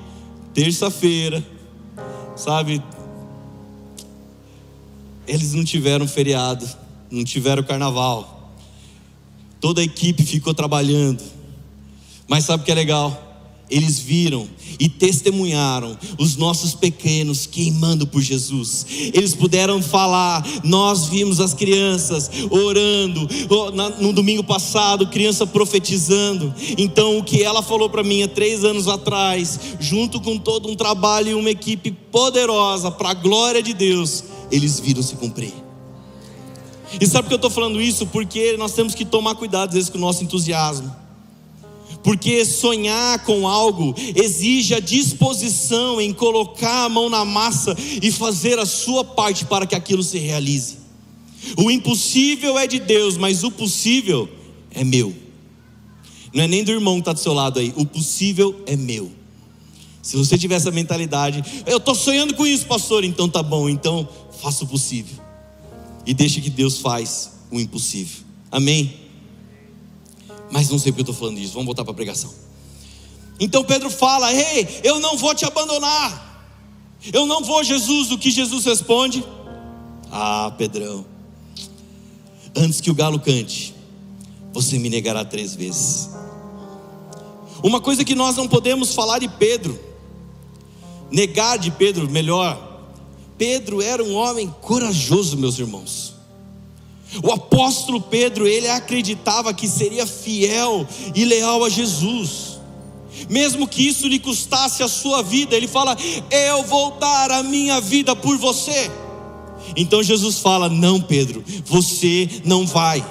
terça-feira, 0.54 1.46
sabe? 2.36 2.84
Eles 5.28 5.54
não 5.54 5.64
tiveram 5.64 6.08
feriado, 6.08 6.68
não 7.10 7.24
tiveram 7.24 7.64
carnaval. 7.64 8.35
Toda 9.60 9.82
a 9.82 9.84
equipe 9.84 10.24
ficou 10.24 10.54
trabalhando. 10.54 11.24
Mas 12.28 12.46
sabe 12.46 12.64
o 12.64 12.66
que 12.66 12.72
é 12.72 12.76
legal? 12.76 13.24
Eles 13.68 13.98
viram 13.98 14.48
e 14.80 14.88
testemunharam 14.88 15.98
os 16.20 16.36
nossos 16.36 16.76
pequenos 16.76 17.48
queimando 17.48 18.06
por 18.06 18.22
Jesus. 18.22 18.86
Eles 19.12 19.34
puderam 19.34 19.82
falar. 19.82 20.46
Nós 20.64 21.08
vimos 21.08 21.40
as 21.40 21.56
crianças 21.56 22.30
orando. 22.52 23.28
No 24.00 24.14
domingo 24.14 24.44
passado, 24.44 25.08
criança 25.08 25.48
profetizando. 25.48 26.54
Então, 26.78 27.18
o 27.18 27.24
que 27.24 27.42
ela 27.42 27.64
falou 27.64 27.90
para 27.90 28.04
mim 28.04 28.22
há 28.22 28.28
três 28.28 28.64
anos 28.64 28.88
atrás, 28.88 29.60
junto 29.80 30.22
com 30.22 30.38
todo 30.38 30.70
um 30.70 30.76
trabalho 30.76 31.32
e 31.32 31.34
uma 31.34 31.50
equipe 31.50 31.92
poderosa 31.92 32.92
para 32.92 33.10
a 33.10 33.14
glória 33.16 33.64
de 33.64 33.74
Deus, 33.74 34.26
eles 34.52 34.80
viram 34.80 35.02
se 35.02 35.16
cumprir. 35.16 35.65
E 37.00 37.06
sabe 37.08 37.24
por 37.24 37.30
que 37.30 37.34
eu 37.34 37.38
estou 37.38 37.52
falando 37.52 37.82
isso? 37.82 38.06
Porque 38.08 38.56
nós 38.58 38.74
temos 38.74 38.96
que 38.96 39.06
tomar 39.06 39.36
cuidado 39.36 39.70
às 39.70 39.76
vezes 39.76 39.90
com 39.90 39.98
o 39.98 40.02
nosso 40.02 40.24
entusiasmo 40.24 41.06
porque 42.06 42.46
sonhar 42.46 43.24
com 43.26 43.48
algo 43.48 43.96
exige 44.16 44.76
a 44.76 44.80
disposição 44.80 46.00
em 46.00 46.14
colocar 46.14 46.86
a 46.86 46.90
mão 46.90 47.10
na 47.10 47.26
massa 47.26 47.76
e 48.00 48.12
fazer 48.12 48.60
a 48.60 48.66
sua 48.66 49.04
parte 49.04 49.44
para 49.44 49.66
que 49.66 49.74
aquilo 49.74 50.04
se 50.04 50.20
realize. 50.20 50.78
O 51.58 51.72
impossível 51.72 52.60
é 52.60 52.68
de 52.68 52.78
Deus, 52.78 53.18
mas 53.18 53.44
o 53.44 53.50
possível 53.50 54.30
é 54.70 54.84
meu. 54.84 55.16
Não 56.32 56.44
é 56.44 56.48
nem 56.48 56.64
do 56.64 56.72
irmão 56.72 56.94
que 56.96 57.02
está 57.02 57.14
do 57.14 57.20
seu 57.20 57.34
lado 57.34 57.60
aí, 57.60 57.74
o 57.76 57.88
possível 57.88 58.56
é 58.68 58.76
meu. 58.76 59.12
Se 60.00 60.16
você 60.16 60.38
tiver 60.38 60.56
essa 60.56 60.70
mentalidade, 60.70 61.44
eu 61.66 61.78
estou 61.78 61.96
sonhando 61.96 62.36
com 62.36 62.46
isso, 62.46 62.68
pastor, 62.68 63.04
então 63.04 63.28
tá 63.28 63.42
bom, 63.42 63.68
então 63.68 64.08
faça 64.44 64.64
o 64.64 64.68
possível. 64.68 65.25
E 66.06 66.14
deixe 66.14 66.42
que 66.42 66.50
Deus 66.50 66.80
faz 66.80 67.32
o 67.52 67.60
impossível. 67.60 68.24
Amém? 68.52 69.06
Mas 70.52 70.70
não 70.70 70.78
sei 70.78 70.92
porque 70.92 71.02
eu 71.02 71.12
estou 71.12 71.16
falando 71.16 71.38
disso. 71.38 71.54
Vamos 71.54 71.66
voltar 71.66 71.84
para 71.84 71.92
a 71.92 71.96
pregação. 71.96 72.34
Então 73.40 73.64
Pedro 73.64 73.90
fala: 73.90 74.34
Ei, 74.34 74.82
eu 74.84 75.00
não 75.00 75.18
vou 75.18 75.34
te 75.34 75.46
abandonar. 75.46 76.24
Eu 77.12 77.26
não 77.26 77.44
vou, 77.44 77.64
Jesus. 77.64 78.12
O 78.12 78.18
que 78.18 78.32
Jesus 78.32 78.66
responde? 78.66 79.24
Ah, 80.12 80.54
Pedrão. 80.58 81.06
Antes 82.56 82.80
que 82.80 82.90
o 82.90 82.96
galo 82.96 83.20
cante, 83.20 83.76
você 84.54 84.80
me 84.80 84.90
negará 84.90 85.26
três 85.26 85.54
vezes. 85.54 86.10
Uma 87.62 87.82
coisa 87.82 88.06
que 88.06 88.16
nós 88.16 88.36
não 88.36 88.48
podemos 88.48 88.94
falar 88.94 89.20
de 89.20 89.28
Pedro, 89.28 89.78
negar 91.12 91.58
de 91.58 91.72
Pedro, 91.72 92.10
melhor. 92.10 92.65
Pedro 93.38 93.82
era 93.82 94.04
um 94.04 94.16
homem 94.16 94.54
corajoso, 94.62 95.38
meus 95.38 95.60
irmãos. 95.60 96.16
O 97.24 97.32
apóstolo 97.32 98.02
Pedro, 98.02 98.48
ele 98.48 98.68
acreditava 98.68 99.54
que 99.54 99.68
seria 99.68 100.06
fiel 100.06 100.88
e 101.14 101.24
leal 101.24 101.64
a 101.64 101.70
Jesus. 101.70 102.60
Mesmo 103.30 103.68
que 103.68 103.88
isso 103.88 104.08
lhe 104.08 104.20
custasse 104.20 104.84
a 104.84 104.88
sua 104.88 105.22
vida, 105.22 105.56
ele 105.56 105.68
fala: 105.68 105.98
"Eu 106.30 106.64
vou 106.64 106.92
dar 106.92 107.32
a 107.32 107.44
minha 107.44 107.80
vida 107.80 108.16
por 108.16 108.38
você". 108.38 108.92
Então 109.76 110.04
Jesus 110.04 110.40
fala: 110.40 110.70
"Não, 110.70 111.02
Pedro, 111.02 111.44
você 111.66 112.30
não 112.44 112.66
vai. 112.66 113.06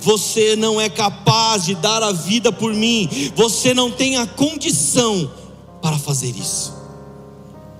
Você 0.00 0.56
não 0.56 0.80
é 0.80 0.88
capaz 0.88 1.64
de 1.64 1.74
dar 1.74 2.02
a 2.02 2.12
vida 2.12 2.50
por 2.50 2.74
mim. 2.74 3.08
Você 3.34 3.72
não 3.72 3.90
tem 3.90 4.16
a 4.16 4.26
condição 4.26 5.30
para 5.80 5.98
fazer 5.98 6.34
isso". 6.36 6.74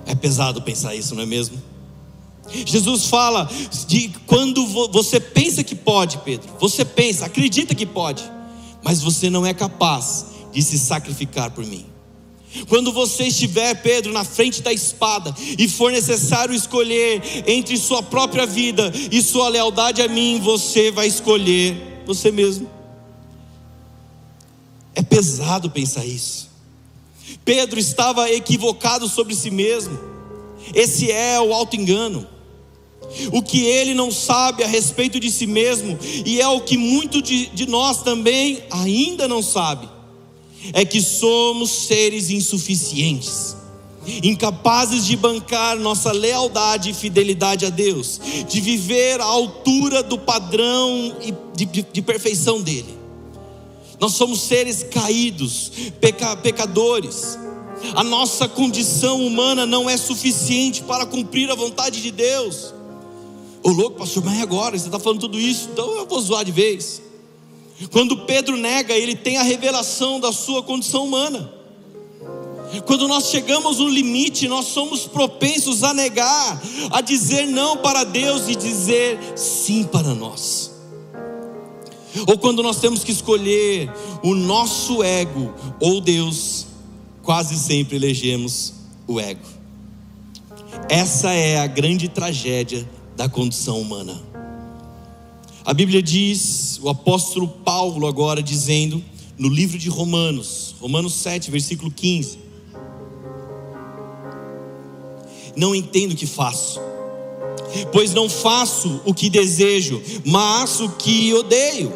É 0.06 0.14
pesado 0.14 0.62
pensar 0.62 0.94
isso, 0.94 1.14
não 1.14 1.22
é 1.22 1.26
mesmo? 1.26 1.61
Jesus 2.48 3.06
fala 3.06 3.48
de 3.87 4.11
quando 4.26 4.64
você 4.88 5.18
pensa 5.18 5.64
que 5.64 5.74
pode, 5.74 6.18
Pedro, 6.18 6.48
você 6.61 6.85
pensa, 6.85 7.26
acredita 7.26 7.74
que 7.74 7.87
pode, 7.87 8.22
mas 8.82 9.02
você 9.02 9.28
não 9.28 9.44
é 9.44 9.52
capaz 9.52 10.26
de 10.52 10.62
se 10.62 10.78
sacrificar 10.78 11.50
por 11.50 11.64
mim. 11.64 11.87
Quando 12.68 12.90
você 12.92 13.24
estiver, 13.24 13.74
Pedro, 13.82 14.12
na 14.12 14.24
frente 14.24 14.62
da 14.62 14.72
espada 14.72 15.35
e 15.59 15.68
for 15.68 15.92
necessário 15.92 16.54
escolher 16.54 17.20
entre 17.46 17.76
sua 17.76 18.02
própria 18.02 18.46
vida 18.46 18.90
e 19.11 19.20
sua 19.20 19.48
lealdade 19.48 20.00
a 20.00 20.09
mim, 20.09 20.40
você 20.42 20.90
vai 20.90 21.06
escolher 21.06 22.02
você 22.06 22.30
mesmo. 22.30 22.70
É 24.94 25.02
pesado 25.02 25.70
pensar 25.70 26.06
isso. 26.06 26.48
Pedro 27.44 27.78
estava 27.78 28.30
equivocado 28.30 29.09
sobre 29.09 29.35
si 29.35 29.50
mesmo. 29.50 29.98
Esse 30.74 31.11
é 31.12 31.38
o 31.38 31.52
auto-engano 31.52 32.36
o 33.32 33.42
que 33.42 33.64
ele 33.64 33.94
não 33.94 34.10
sabe 34.10 34.62
a 34.62 34.66
respeito 34.66 35.18
de 35.18 35.30
si 35.30 35.46
mesmo, 35.46 35.98
e 36.24 36.40
é 36.40 36.48
o 36.48 36.60
que 36.60 36.76
muito 36.76 37.22
de, 37.22 37.46
de 37.46 37.66
nós 37.66 38.02
também 38.02 38.62
ainda 38.70 39.26
não 39.26 39.42
sabe, 39.42 39.88
é 40.72 40.84
que 40.84 41.00
somos 41.00 41.70
seres 41.70 42.30
insuficientes, 42.30 43.56
incapazes 44.22 45.04
de 45.06 45.16
bancar 45.16 45.76
nossa 45.78 46.12
lealdade 46.12 46.90
e 46.90 46.94
fidelidade 46.94 47.66
a 47.66 47.70
Deus, 47.70 48.20
de 48.48 48.60
viver 48.60 49.20
à 49.20 49.24
altura 49.24 50.02
do 50.02 50.18
padrão 50.18 51.16
de, 51.54 51.64
de, 51.64 51.86
de 51.92 52.02
perfeição 52.02 52.60
dele. 52.60 52.96
Nós 53.98 54.12
somos 54.12 54.42
seres 54.42 54.82
caídos, 54.82 55.72
peca, 56.00 56.36
pecadores. 56.36 57.38
A 57.94 58.04
nossa 58.04 58.48
condição 58.48 59.24
humana 59.26 59.64
não 59.64 59.88
é 59.88 59.96
suficiente 59.96 60.82
para 60.82 61.06
cumprir 61.06 61.50
a 61.50 61.54
vontade 61.54 62.02
de 62.02 62.10
Deus. 62.10 62.74
Ô 63.66 63.70
louco, 63.70 63.98
pastor, 63.98 64.24
mas 64.24 64.38
é 64.38 64.42
agora? 64.42 64.79
Você 64.79 64.87
está 64.87 65.00
falando 65.00 65.18
tudo 65.18 65.40
isso, 65.40 65.70
então 65.72 65.96
eu 65.96 66.07
vou 66.07 66.20
zoar 66.20 66.44
de 66.44 66.52
vez. 66.52 67.02
Quando 67.90 68.18
Pedro 68.18 68.57
nega, 68.57 68.94
ele 68.94 69.16
tem 69.16 69.38
a 69.38 69.42
revelação 69.42 70.20
da 70.20 70.33
sua 70.33 70.62
condição 70.62 71.05
humana. 71.05 71.52
Quando 72.87 73.09
nós 73.09 73.29
chegamos 73.29 73.79
no 73.79 73.88
limite, 73.88 74.46
nós 74.46 74.66
somos 74.66 75.09
propensos 75.09 75.83
a 75.83 75.92
negar, 75.92 76.62
a 76.92 77.00
dizer 77.00 77.44
não 77.48 77.79
para 77.79 78.05
Deus 78.05 78.48
e 78.48 78.55
dizer 78.55 79.18
sim 79.35 79.83
para 79.83 80.14
nós. 80.14 80.70
Ou 82.24 82.38
quando 82.38 82.62
nós 82.62 82.79
temos 82.79 83.02
que 83.02 83.11
escolher 83.11 83.92
o 84.22 84.33
nosso 84.33 85.02
ego 85.02 85.52
ou 85.81 86.00
Deus, 86.00 86.68
quase 87.20 87.59
sempre 87.59 87.96
elegemos 87.96 88.74
o 89.09 89.18
ego. 89.18 89.49
Essa 90.88 91.32
é 91.32 91.59
a 91.59 91.66
grande 91.66 92.09
tragédia 92.09 92.88
da 93.16 93.28
condição 93.28 93.80
humana. 93.80 94.20
A 95.64 95.74
Bíblia 95.74 96.02
diz, 96.02 96.78
o 96.82 96.88
apóstolo 96.88 97.48
Paulo 97.48 98.06
agora 98.06 98.42
dizendo, 98.42 99.02
no 99.38 99.48
livro 99.48 99.78
de 99.78 99.88
Romanos, 99.88 100.74
Romanos 100.80 101.14
7, 101.14 101.50
versículo 101.50 101.90
15: 101.90 102.38
Não 105.56 105.74
entendo 105.74 106.12
o 106.12 106.16
que 106.16 106.26
faço, 106.26 106.78
pois 107.90 108.12
não 108.12 108.28
faço 108.28 109.00
o 109.04 109.12
que 109.12 109.28
desejo, 109.28 110.00
mas 110.24 110.80
o 110.80 110.90
que 110.90 111.32
odeio. 111.34 111.92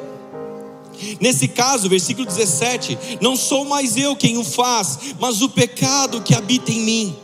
Nesse 1.20 1.48
caso, 1.48 1.88
versículo 1.88 2.26
17: 2.26 2.98
Não 3.20 3.36
sou 3.36 3.64
mais 3.64 3.96
eu 3.96 4.16
quem 4.16 4.36
o 4.36 4.44
faz, 4.44 5.14
mas 5.20 5.42
o 5.42 5.48
pecado 5.48 6.22
que 6.22 6.34
habita 6.34 6.72
em 6.72 6.80
mim. 6.80 7.16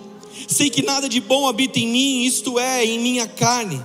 Sei 0.47 0.70
que 0.70 0.82
nada 0.82 1.09
de 1.09 1.20
bom 1.20 1.47
habita 1.47 1.78
em 1.78 1.88
mim, 1.88 2.24
isto 2.24 2.59
é, 2.59 2.84
em 2.84 2.99
minha 2.99 3.26
carne. 3.26 3.80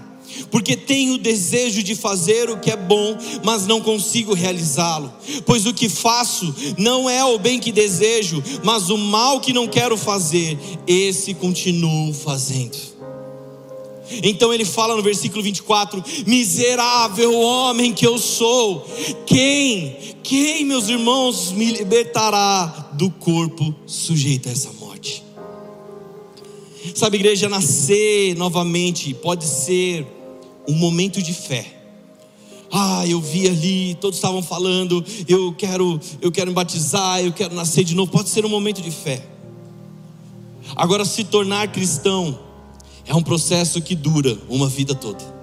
porque 0.49 0.77
tenho 0.77 1.15
o 1.15 1.17
desejo 1.17 1.83
de 1.83 1.93
fazer 1.93 2.49
o 2.49 2.57
que 2.57 2.71
é 2.71 2.75
bom, 2.77 3.17
mas 3.43 3.67
não 3.67 3.81
consigo 3.81 4.33
realizá-lo. 4.33 5.11
Pois 5.45 5.65
o 5.65 5.73
que 5.73 5.89
faço 5.89 6.55
não 6.77 7.09
é 7.09 7.23
o 7.23 7.37
bem 7.37 7.59
que 7.59 7.71
desejo, 7.71 8.41
mas 8.63 8.89
o 8.89 8.97
mal 8.97 9.41
que 9.41 9.51
não 9.51 9.67
quero 9.67 9.97
fazer, 9.97 10.57
esse 10.87 11.33
continuo 11.33 12.13
fazendo. 12.13 12.77
Então 14.23 14.53
ele 14.53 14.65
fala 14.65 14.95
no 14.95 15.01
versículo 15.01 15.41
24: 15.41 16.03
Miserável 16.25 17.39
homem 17.39 17.93
que 17.93 18.05
eu 18.05 18.17
sou, 18.17 18.85
quem, 19.25 19.95
quem, 20.21 20.65
meus 20.65 20.89
irmãos, 20.89 21.51
me 21.51 21.65
libertará 21.71 22.89
do 22.93 23.09
corpo 23.09 23.73
sujeito 23.85 24.49
a 24.49 24.51
essa 24.51 24.67
morte? 24.73 24.80
Sabe, 26.95 27.17
igreja, 27.17 27.47
nascer 27.47 28.35
novamente 28.35 29.13
pode 29.13 29.45
ser 29.45 30.05
um 30.67 30.73
momento 30.73 31.21
de 31.21 31.33
fé. 31.33 31.81
Ah, 32.71 33.05
eu 33.05 33.19
vi 33.19 33.47
ali, 33.47 33.95
todos 33.95 34.17
estavam 34.17 34.41
falando, 34.41 35.03
eu 35.27 35.53
quero, 35.53 35.99
eu 36.21 36.31
quero 36.31 36.51
me 36.51 36.55
batizar, 36.55 37.19
eu 37.21 37.33
quero 37.33 37.53
nascer 37.53 37.83
de 37.83 37.93
novo. 37.93 38.11
Pode 38.11 38.29
ser 38.29 38.45
um 38.45 38.49
momento 38.49 38.81
de 38.81 38.91
fé. 38.91 39.25
Agora, 40.75 41.03
se 41.03 41.25
tornar 41.25 41.67
cristão 41.71 42.39
é 43.05 43.13
um 43.13 43.21
processo 43.21 43.81
que 43.81 43.93
dura 43.93 44.37
uma 44.47 44.69
vida 44.69 44.95
toda. 44.95 45.41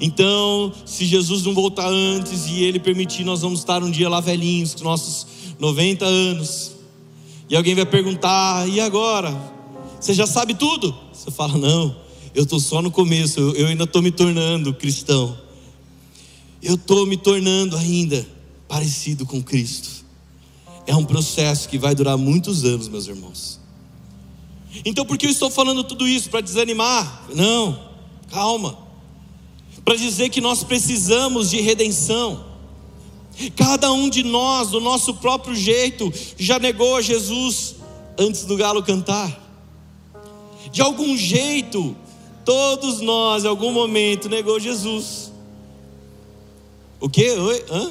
Então, 0.00 0.72
se 0.84 1.06
Jesus 1.06 1.44
não 1.44 1.54
voltar 1.54 1.88
antes 1.88 2.46
e 2.46 2.62
Ele 2.62 2.78
permitir, 2.78 3.24
nós 3.24 3.40
vamos 3.40 3.60
estar 3.60 3.82
um 3.82 3.90
dia 3.90 4.08
lá 4.08 4.20
velhinhos, 4.20 4.74
com 4.74 4.84
nossos 4.84 5.26
90 5.58 6.04
anos. 6.04 6.72
E 7.48 7.56
alguém 7.56 7.74
vai 7.74 7.86
perguntar: 7.86 8.68
e 8.68 8.80
agora? 8.80 9.55
Você 10.06 10.14
já 10.14 10.24
sabe 10.24 10.54
tudo? 10.54 10.96
Você 11.12 11.32
fala: 11.32 11.58
não, 11.58 11.96
eu 12.32 12.44
estou 12.44 12.60
só 12.60 12.80
no 12.80 12.92
começo, 12.92 13.40
eu, 13.40 13.66
ainda 13.66 13.82
estou 13.82 14.00
me 14.00 14.12
tornando 14.12 14.72
cristão. 14.72 15.36
Eu 16.62 16.76
estou 16.76 17.04
me 17.04 17.16
tornando 17.16 17.76
ainda 17.76 18.24
parecido 18.68 19.26
com 19.26 19.42
Cristo. 19.42 20.04
É 20.86 20.94
um 20.94 21.04
processo 21.04 21.68
que 21.68 21.76
vai 21.76 21.92
durar 21.92 22.16
muitos 22.16 22.64
anos, 22.64 22.86
meus 22.86 23.08
irmãos. 23.08 23.58
Então, 24.84 25.04
por 25.04 25.18
que 25.18 25.26
eu 25.26 25.30
estou 25.30 25.50
falando 25.50 25.82
tudo 25.82 26.06
isso? 26.06 26.30
Para 26.30 26.40
desanimar? 26.40 27.26
Não, 27.34 27.76
calma. 28.30 28.78
Para 29.84 29.96
dizer 29.96 30.28
que 30.28 30.40
nós 30.40 30.62
precisamos 30.62 31.50
de 31.50 31.60
redenção. 31.60 32.44
Cada 33.56 33.90
um 33.90 34.08
de 34.08 34.22
nós, 34.22 34.70
do 34.70 34.80
nosso 34.80 35.14
próprio 35.14 35.56
jeito, 35.56 36.12
já 36.38 36.60
negou 36.60 36.94
a 36.94 37.02
Jesus 37.02 37.74
antes 38.16 38.44
do 38.44 38.56
galo 38.56 38.84
cantar. 38.84 39.45
De 40.76 40.82
algum 40.82 41.16
jeito, 41.16 41.96
Todos 42.46 43.00
nós, 43.00 43.44
em 43.44 43.48
algum 43.48 43.72
momento, 43.72 44.28
negou 44.28 44.60
Jesus. 44.60 45.32
O 47.00 47.08
que? 47.08 47.28
Oi? 47.28 47.64
Hã? 47.68 47.90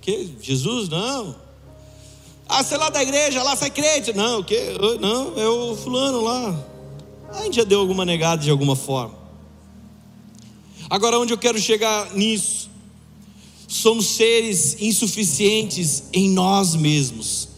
Que? 0.00 0.34
Jesus? 0.40 0.88
Não. 0.88 1.36
Ah, 2.48 2.64
sei 2.64 2.78
lá 2.78 2.88
da 2.88 3.02
igreja, 3.02 3.42
lá 3.42 3.54
sai 3.54 3.70
crente. 3.70 4.14
Não, 4.14 4.40
o 4.40 4.44
que? 4.44 4.58
Não, 4.98 5.38
é 5.38 5.46
o 5.46 5.76
fulano 5.76 6.22
lá. 6.22 6.58
A 7.34 7.42
gente 7.42 7.56
já 7.56 7.64
deu 7.64 7.80
alguma 7.80 8.06
negada 8.06 8.42
de 8.42 8.48
alguma 8.48 8.74
forma. 8.74 9.14
Agora, 10.88 11.18
onde 11.18 11.34
eu 11.34 11.38
quero 11.38 11.60
chegar 11.60 12.14
nisso? 12.14 12.70
Somos 13.68 14.06
seres 14.06 14.80
insuficientes 14.80 16.04
em 16.14 16.30
nós 16.30 16.74
mesmos, 16.74 17.48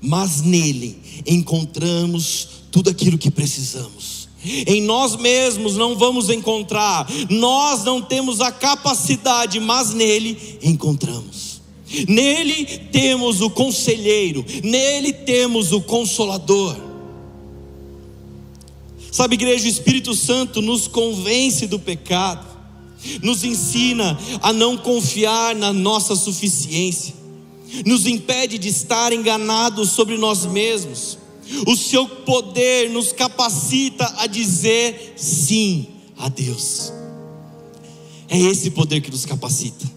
mas 0.00 0.40
nele 0.40 1.22
encontramos 1.26 2.61
tudo 2.72 2.88
aquilo 2.90 3.18
que 3.18 3.30
precisamos. 3.30 4.28
Em 4.44 4.82
nós 4.82 5.14
mesmos 5.14 5.76
não 5.76 5.96
vamos 5.96 6.28
encontrar, 6.28 7.06
nós 7.30 7.84
não 7.84 8.02
temos 8.02 8.40
a 8.40 8.50
capacidade, 8.50 9.60
mas 9.60 9.94
nele 9.94 10.58
encontramos. 10.62 11.60
Nele 12.08 12.64
temos 12.90 13.40
o 13.40 13.50
conselheiro, 13.50 14.44
nele 14.64 15.12
temos 15.12 15.70
o 15.70 15.80
consolador. 15.82 16.76
Sabe, 19.12 19.34
igreja, 19.34 19.66
o 19.66 19.70
Espírito 19.70 20.14
Santo 20.14 20.62
nos 20.62 20.88
convence 20.88 21.66
do 21.66 21.78
pecado, 21.78 22.48
nos 23.22 23.44
ensina 23.44 24.18
a 24.40 24.52
não 24.52 24.76
confiar 24.76 25.54
na 25.54 25.72
nossa 25.72 26.16
suficiência, 26.16 27.14
nos 27.84 28.06
impede 28.06 28.58
de 28.58 28.68
estar 28.68 29.12
enganados 29.12 29.90
sobre 29.90 30.16
nós 30.16 30.46
mesmos 30.46 31.21
o 31.66 31.76
seu 31.76 32.06
poder 32.06 32.90
nos 32.90 33.12
capacita 33.12 34.04
a 34.18 34.26
dizer 34.26 35.14
sim 35.16 35.86
a 36.16 36.28
Deus. 36.28 36.92
É 38.28 38.38
esse 38.38 38.70
poder 38.70 39.00
que 39.00 39.10
nos 39.10 39.26
capacita. 39.26 39.90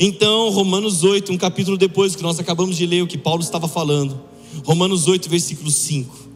Então, 0.00 0.50
Romanos 0.50 1.04
8, 1.04 1.32
um 1.32 1.38
capítulo 1.38 1.78
depois 1.78 2.16
que 2.16 2.22
nós 2.22 2.40
acabamos 2.40 2.76
de 2.76 2.86
ler 2.86 3.02
o 3.02 3.06
que 3.06 3.16
Paulo 3.16 3.42
estava 3.42 3.68
falando. 3.68 4.20
Romanos 4.64 5.06
8, 5.06 5.28
versículo 5.30 5.70
5. 5.70 6.26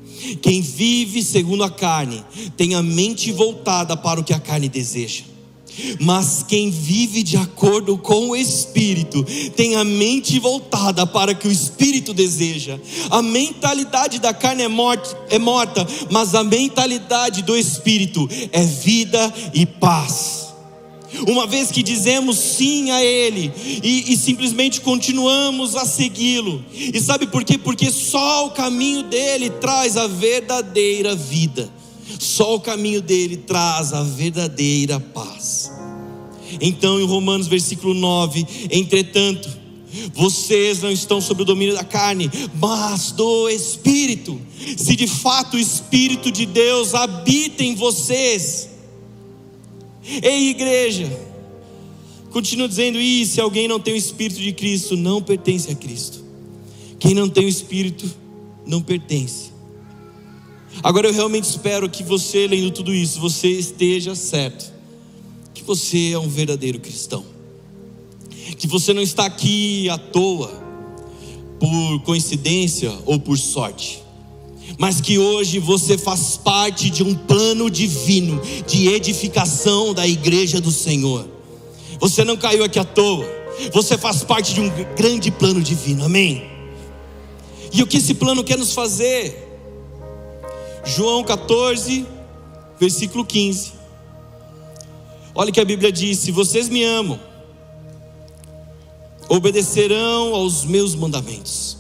Quem 0.41 0.61
vive 0.61 1.23
segundo 1.23 1.65
a 1.65 1.71
carne 1.71 2.23
tem 2.57 2.75
a 2.75 2.83
mente 2.83 3.33
voltada 3.33 3.97
para 3.97 4.21
o 4.21 4.25
que 4.25 4.33
a 4.33 4.39
carne 4.39 4.69
deseja. 4.69 5.25
Mas 5.99 6.45
quem 6.47 6.71
vive 6.71 7.23
de 7.23 7.37
acordo 7.37 7.97
com 7.99 8.31
o 8.31 8.37
Espírito 8.37 9.25
tem 9.57 9.77
a 9.77 9.85
mente 9.85 10.39
voltada 10.39 11.07
para 11.07 11.35
que 11.35 11.49
o 11.49 11.53
Espírito 11.53 12.13
deseja. 12.13 12.79
A 13.11 13.23
mentalidade 13.23 14.19
da 14.19 14.33
carne 14.33 14.63
é 14.63 14.69
morta, 14.69 15.17
é 15.31 15.39
morta, 15.39 15.87
mas 16.11 16.35
a 16.35 16.45
mentalidade 16.45 17.43
do 17.43 17.57
Espírito 17.57 18.29
é 18.53 18.65
vida 18.65 19.33
e 19.55 19.67
paz. 19.67 20.41
Uma 21.27 21.47
vez 21.47 21.71
que 21.71 21.83
dizemos 21.83 22.39
sim 22.39 22.91
a 22.91 23.03
Ele 23.05 23.53
e, 23.83 24.13
e 24.13 24.17
simplesmente 24.17 24.81
continuamos 24.81 25.75
a 25.75 25.85
segui-lo, 25.85 26.65
e 26.73 27.01
sabe 27.01 27.27
por 27.27 27.45
quê? 27.45 27.59
Porque 27.59 27.91
só 27.91 28.47
o 28.47 28.51
caminho 28.53 29.03
dele 29.03 29.51
traz 29.51 29.97
a 29.97 30.07
verdadeira 30.07 31.15
vida. 31.17 31.69
Só 32.19 32.57
o 32.57 32.61
caminho 32.61 33.01
dele 33.01 33.37
traz 33.37 33.93
a 33.93 34.03
verdadeira 34.03 34.99
paz. 34.99 35.71
Então, 36.61 37.01
em 37.01 37.05
Romanos, 37.05 37.47
versículo 37.47 37.95
9: 37.95 38.47
Entretanto, 38.71 39.61
vocês 40.15 40.81
não 40.81 40.91
estão 40.91 41.21
sob 41.21 41.43
o 41.43 41.45
domínio 41.45 41.75
da 41.75 41.85
carne, 41.85 42.31
mas 42.61 43.13
do 43.13 43.49
Espírito. 43.49 44.41
Se 44.77 44.95
de 44.95 45.07
fato 45.07 45.57
o 45.57 45.61
Espírito 45.61 46.31
de 46.31 46.47
Deus 46.47 46.95
habita 46.95 47.63
em 47.63 47.75
vocês. 47.75 48.71
Ei, 50.23 50.51
igreja, 50.51 51.11
continuo 52.31 52.69
dizendo 52.69 52.99
isso: 52.99 53.35
se 53.35 53.41
alguém 53.41 53.69
não 53.69 53.81
tem 53.81 53.95
o 53.95 53.97
Espírito 53.97 54.41
de 54.41 54.53
Cristo, 54.53 54.97
não 54.97 55.23
pertence 55.23 55.71
a 55.71 55.75
Cristo. 55.75 56.25
Quem 56.99 57.15
não 57.15 57.29
tem 57.29 57.47
o 57.47 57.49
Espírito, 57.49 58.09
não 58.67 58.83
pertence. 58.83 59.50
Agora 60.83 61.09
eu 61.09 61.13
realmente 61.13 61.45
espero 61.45 61.89
que 61.89 62.03
você, 62.03 62.47
lendo 62.47 62.71
tudo 62.71 62.95
isso, 62.95 63.21
você 63.21 63.49
esteja 63.49 64.15
certo, 64.15 64.73
que 65.53 65.63
você 65.63 66.13
é 66.13 66.19
um 66.19 66.29
verdadeiro 66.29 66.81
cristão, 66.81 67.25
que 68.57 68.67
você 68.67 68.93
não 68.93 69.03
está 69.03 69.27
aqui 69.27 69.89
à 69.91 69.99
toa, 69.99 70.61
por 71.59 72.01
coincidência 72.05 72.91
ou 73.05 73.21
por 73.21 73.37
sorte, 73.37 74.03
mas 74.79 75.01
que 75.01 75.19
hoje 75.19 75.59
você 75.59 75.99
faz 75.99 76.39
parte 76.39 76.89
de 76.89 77.03
um 77.03 77.15
plano 77.15 77.71
divino 77.71 78.41
de 78.67 78.89
edificação 78.89 79.93
da 79.93 80.09
igreja 80.09 80.59
do 80.59 80.73
Senhor. 80.73 81.29
Você 82.01 82.25
não 82.25 82.39
caiu 82.39 82.65
aqui 82.65 82.79
à 82.79 82.85
toa, 82.85 83.29
você 83.75 83.99
faz 83.99 84.25
parte 84.25 84.55
de 84.55 84.61
um 84.63 84.71
grande 84.97 85.31
plano 85.31 85.61
divino, 85.61 86.05
amém? 86.05 86.49
E 87.71 87.83
o 87.83 87.87
que 87.87 87.99
esse 87.99 88.15
plano 88.15 88.43
quer 88.43 88.57
nos 88.57 88.73
fazer? 88.73 89.50
João 90.85 91.23
14, 91.23 92.07
versículo 92.79 93.25
15. 93.25 93.73
Olha 95.35 95.53
que 95.53 95.61
a 95.61 95.65
Bíblia 95.65 95.93
diz: 95.93 96.19
Se 96.19 96.31
vocês 96.31 96.69
me 96.69 96.83
amam, 96.83 97.21
obedecerão 99.29 100.35
aos 100.35 100.65
meus 100.65 100.95
mandamentos. 100.95 101.79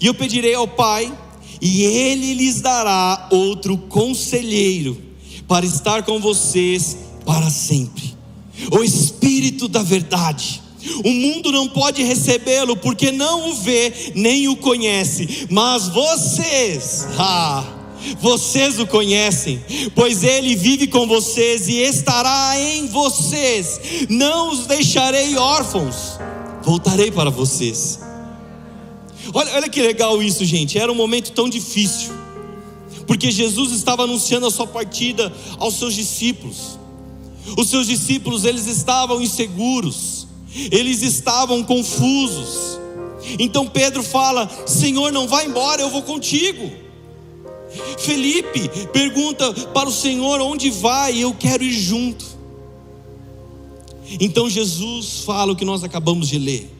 E 0.00 0.06
eu 0.06 0.14
pedirei 0.14 0.54
ao 0.54 0.68
Pai, 0.68 1.12
e 1.60 1.82
Ele 1.82 2.34
lhes 2.34 2.60
dará 2.60 3.28
outro 3.30 3.76
conselheiro 3.76 5.00
para 5.46 5.64
estar 5.64 6.02
com 6.02 6.20
vocês 6.20 6.96
para 7.24 7.50
sempre. 7.50 8.16
O 8.70 8.82
Espírito 8.82 9.66
da 9.66 9.82
Verdade. 9.82 10.62
O 11.04 11.10
mundo 11.10 11.52
não 11.52 11.68
pode 11.68 12.02
recebê-lo 12.02 12.76
porque 12.76 13.12
não 13.12 13.50
o 13.50 13.54
vê 13.54 14.12
nem 14.14 14.48
o 14.48 14.56
conhece, 14.56 15.46
mas 15.50 15.88
vocês, 15.88 17.06
ah, 17.18 17.77
vocês 18.20 18.78
o 18.78 18.86
conhecem, 18.86 19.62
pois 19.94 20.22
ele 20.22 20.54
vive 20.56 20.86
com 20.86 21.06
vocês 21.06 21.68
e 21.68 21.78
estará 21.78 22.58
em 22.58 22.86
vocês. 22.88 23.80
Não 24.08 24.52
os 24.52 24.66
deixarei 24.66 25.36
órfãos, 25.36 26.18
voltarei 26.62 27.10
para 27.10 27.30
vocês. 27.30 28.00
Olha, 29.32 29.54
olha 29.54 29.68
que 29.68 29.82
legal 29.82 30.22
isso, 30.22 30.44
gente. 30.44 30.78
Era 30.78 30.90
um 30.90 30.94
momento 30.94 31.32
tão 31.32 31.48
difícil, 31.48 32.12
porque 33.06 33.30
Jesus 33.30 33.72
estava 33.72 34.04
anunciando 34.04 34.46
a 34.46 34.50
sua 34.50 34.66
partida 34.66 35.32
aos 35.58 35.74
seus 35.74 35.94
discípulos. 35.94 36.78
Os 37.56 37.68
seus 37.68 37.86
discípulos, 37.86 38.44
eles 38.44 38.66
estavam 38.66 39.22
inseguros, 39.22 40.26
eles 40.70 41.02
estavam 41.02 41.62
confusos. 41.62 42.78
Então 43.38 43.66
Pedro 43.66 44.02
fala: 44.02 44.50
Senhor, 44.66 45.12
não 45.12 45.26
vá 45.26 45.44
embora, 45.44 45.82
eu 45.82 45.90
vou 45.90 46.02
contigo. 46.02 46.87
Felipe 47.98 48.68
pergunta 48.92 49.52
para 49.72 49.88
o 49.88 49.92
Senhor 49.92 50.40
onde 50.40 50.70
vai, 50.70 51.18
eu 51.18 51.34
quero 51.34 51.62
ir 51.62 51.72
junto. 51.72 52.24
Então 54.20 54.48
Jesus 54.48 55.20
fala 55.20 55.52
o 55.52 55.56
que 55.56 55.64
nós 55.64 55.84
acabamos 55.84 56.28
de 56.28 56.38
ler. 56.38 56.70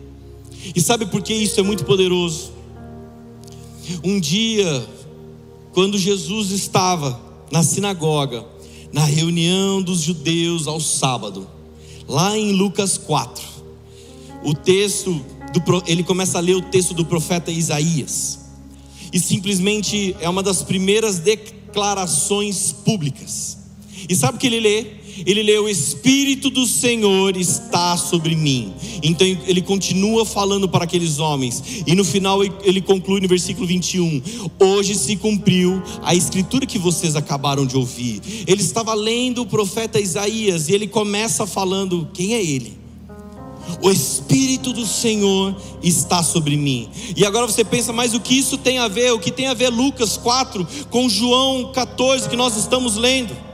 E 0.75 0.81
sabe 0.81 1.07
por 1.07 1.23
que 1.23 1.35
isso 1.35 1.61
é 1.61 1.63
muito 1.63 1.85
poderoso? 1.85 2.53
Um 4.05 4.19
dia, 4.19 4.87
quando 5.73 5.97
Jesus 5.99 6.51
estava 6.51 7.21
na 7.51 7.63
sinagoga, 7.63 8.45
na 8.93 9.05
reunião 9.05 9.83
dos 9.83 10.01
judeus 10.01 10.67
ao 10.67 10.81
sábado, 10.81 11.49
lá 12.07 12.37
em 12.37 12.53
Lucas 12.53 12.99
4, 12.99 13.45
o 14.45 14.55
texto, 14.55 15.13
do, 15.53 15.83
ele 15.87 16.03
começa 16.03 16.39
a 16.39 16.41
ler 16.41 16.57
o 16.57 16.63
texto 16.63 16.95
do 16.95 17.05
profeta 17.05 17.51
Isaías, 17.51 18.38
e 19.13 19.19
simplesmente 19.19 20.15
é 20.21 20.29
uma 20.29 20.43
das 20.43 20.63
primeiras 20.63 21.19
declarações 21.19 22.73
públicas. 22.73 23.59
E 24.09 24.15
sabe 24.15 24.37
o 24.37 24.41
que 24.41 24.47
ele 24.47 24.61
lê? 24.61 24.99
ele 25.27 25.43
lê: 25.43 25.59
O 25.59 25.69
Espírito 25.69 26.51
do 26.51 26.67
Senhor 26.67 27.37
está 27.37 27.97
sobre 27.97 28.35
mim. 28.35 28.73
Então 29.03 29.27
ele 29.47 29.63
continua 29.63 30.25
falando 30.25 30.69
para 30.69 30.85
aqueles 30.85 31.19
homens, 31.19 31.83
e 31.87 31.95
no 31.95 32.05
final 32.05 32.41
ele 32.45 32.81
conclui 32.81 33.21
no 33.21 33.29
versículo 33.29 33.67
21: 33.67 34.23
Hoje 34.59 34.95
se 34.95 35.17
cumpriu 35.17 35.83
a 36.03 36.15
escritura 36.15 36.67
que 36.67 36.79
vocês 36.79 37.17
acabaram 37.17 37.67
de 37.67 37.77
ouvir. 37.77 38.21
Ele 38.47 38.63
estava 38.63 38.95
lendo 38.95 39.43
o 39.43 39.47
profeta 39.47 40.01
Isaías, 40.01 40.69
e 40.69 40.75
ele 40.75 40.87
começa 40.87 41.47
falando: 41.47 42.09
Quem 42.13 42.35
é 42.35 42.45
ele? 42.45 42.78
O 43.83 43.91
Espírito 43.91 44.73
do 44.73 44.87
Senhor 44.87 45.57
está 45.83 46.23
sobre 46.23 46.57
mim. 46.57 46.89
E 47.17 47.25
agora 47.25 47.47
você 47.47 47.65
pensa, 47.65 47.93
mas 47.93 48.15
o 48.15 48.21
que 48.21 48.39
isso 48.39 48.59
tem 48.59 48.79
a 48.79 48.89
ver? 48.89 49.13
O 49.13 49.19
que 49.19 49.31
tem 49.31 49.47
a 49.47 49.55
ver 49.55 49.69
Lucas 49.69 50.17
4 50.17 50.67
com 50.91 51.09
João 51.09 51.73
14 51.73 52.29
que 52.29 52.37
nós 52.37 52.57
estamos 52.57 52.97
lendo? 52.97 53.49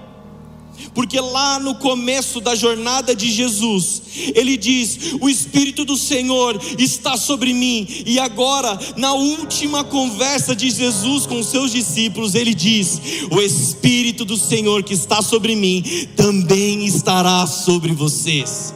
porque 0.94 1.20
lá 1.20 1.58
no 1.58 1.74
começo 1.74 2.40
da 2.40 2.54
jornada 2.54 3.14
de 3.14 3.30
Jesus, 3.30 4.02
ele 4.34 4.56
diz: 4.56 5.14
O 5.20 5.28
Espírito 5.28 5.84
do 5.84 5.96
Senhor 5.96 6.58
está 6.78 7.16
sobre 7.16 7.52
mim, 7.52 7.86
e 8.06 8.18
agora, 8.18 8.78
na 8.96 9.12
última 9.12 9.82
conversa 9.82 10.54
de 10.54 10.70
Jesus 10.70 11.26
com 11.26 11.40
os 11.40 11.48
seus 11.48 11.72
discípulos, 11.72 12.34
ele 12.34 12.54
diz: 12.54 13.00
O 13.30 13.40
Espírito 13.40 14.24
do 14.24 14.36
Senhor 14.36 14.82
que 14.82 14.94
está 14.94 15.20
sobre 15.20 15.56
mim 15.56 15.82
também 16.16 16.86
estará 16.86 17.46
sobre 17.46 17.92
vocês. 17.92 18.72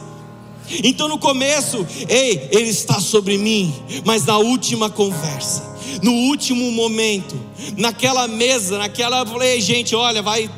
Então 0.83 1.07
no 1.07 1.17
começo, 1.17 1.85
ei, 2.07 2.47
ele 2.51 2.69
está 2.69 2.99
sobre 2.99 3.37
mim, 3.37 3.73
mas 4.05 4.25
na 4.25 4.37
última 4.37 4.89
conversa, 4.89 5.63
no 6.01 6.11
último 6.11 6.71
momento, 6.71 7.35
naquela 7.77 8.27
mesa, 8.27 8.77
naquela, 8.77 9.19
eu 9.19 9.25
falei, 9.25 9.59
gente, 9.59 9.95
olha, 9.95 10.21
vai, 10.21 10.49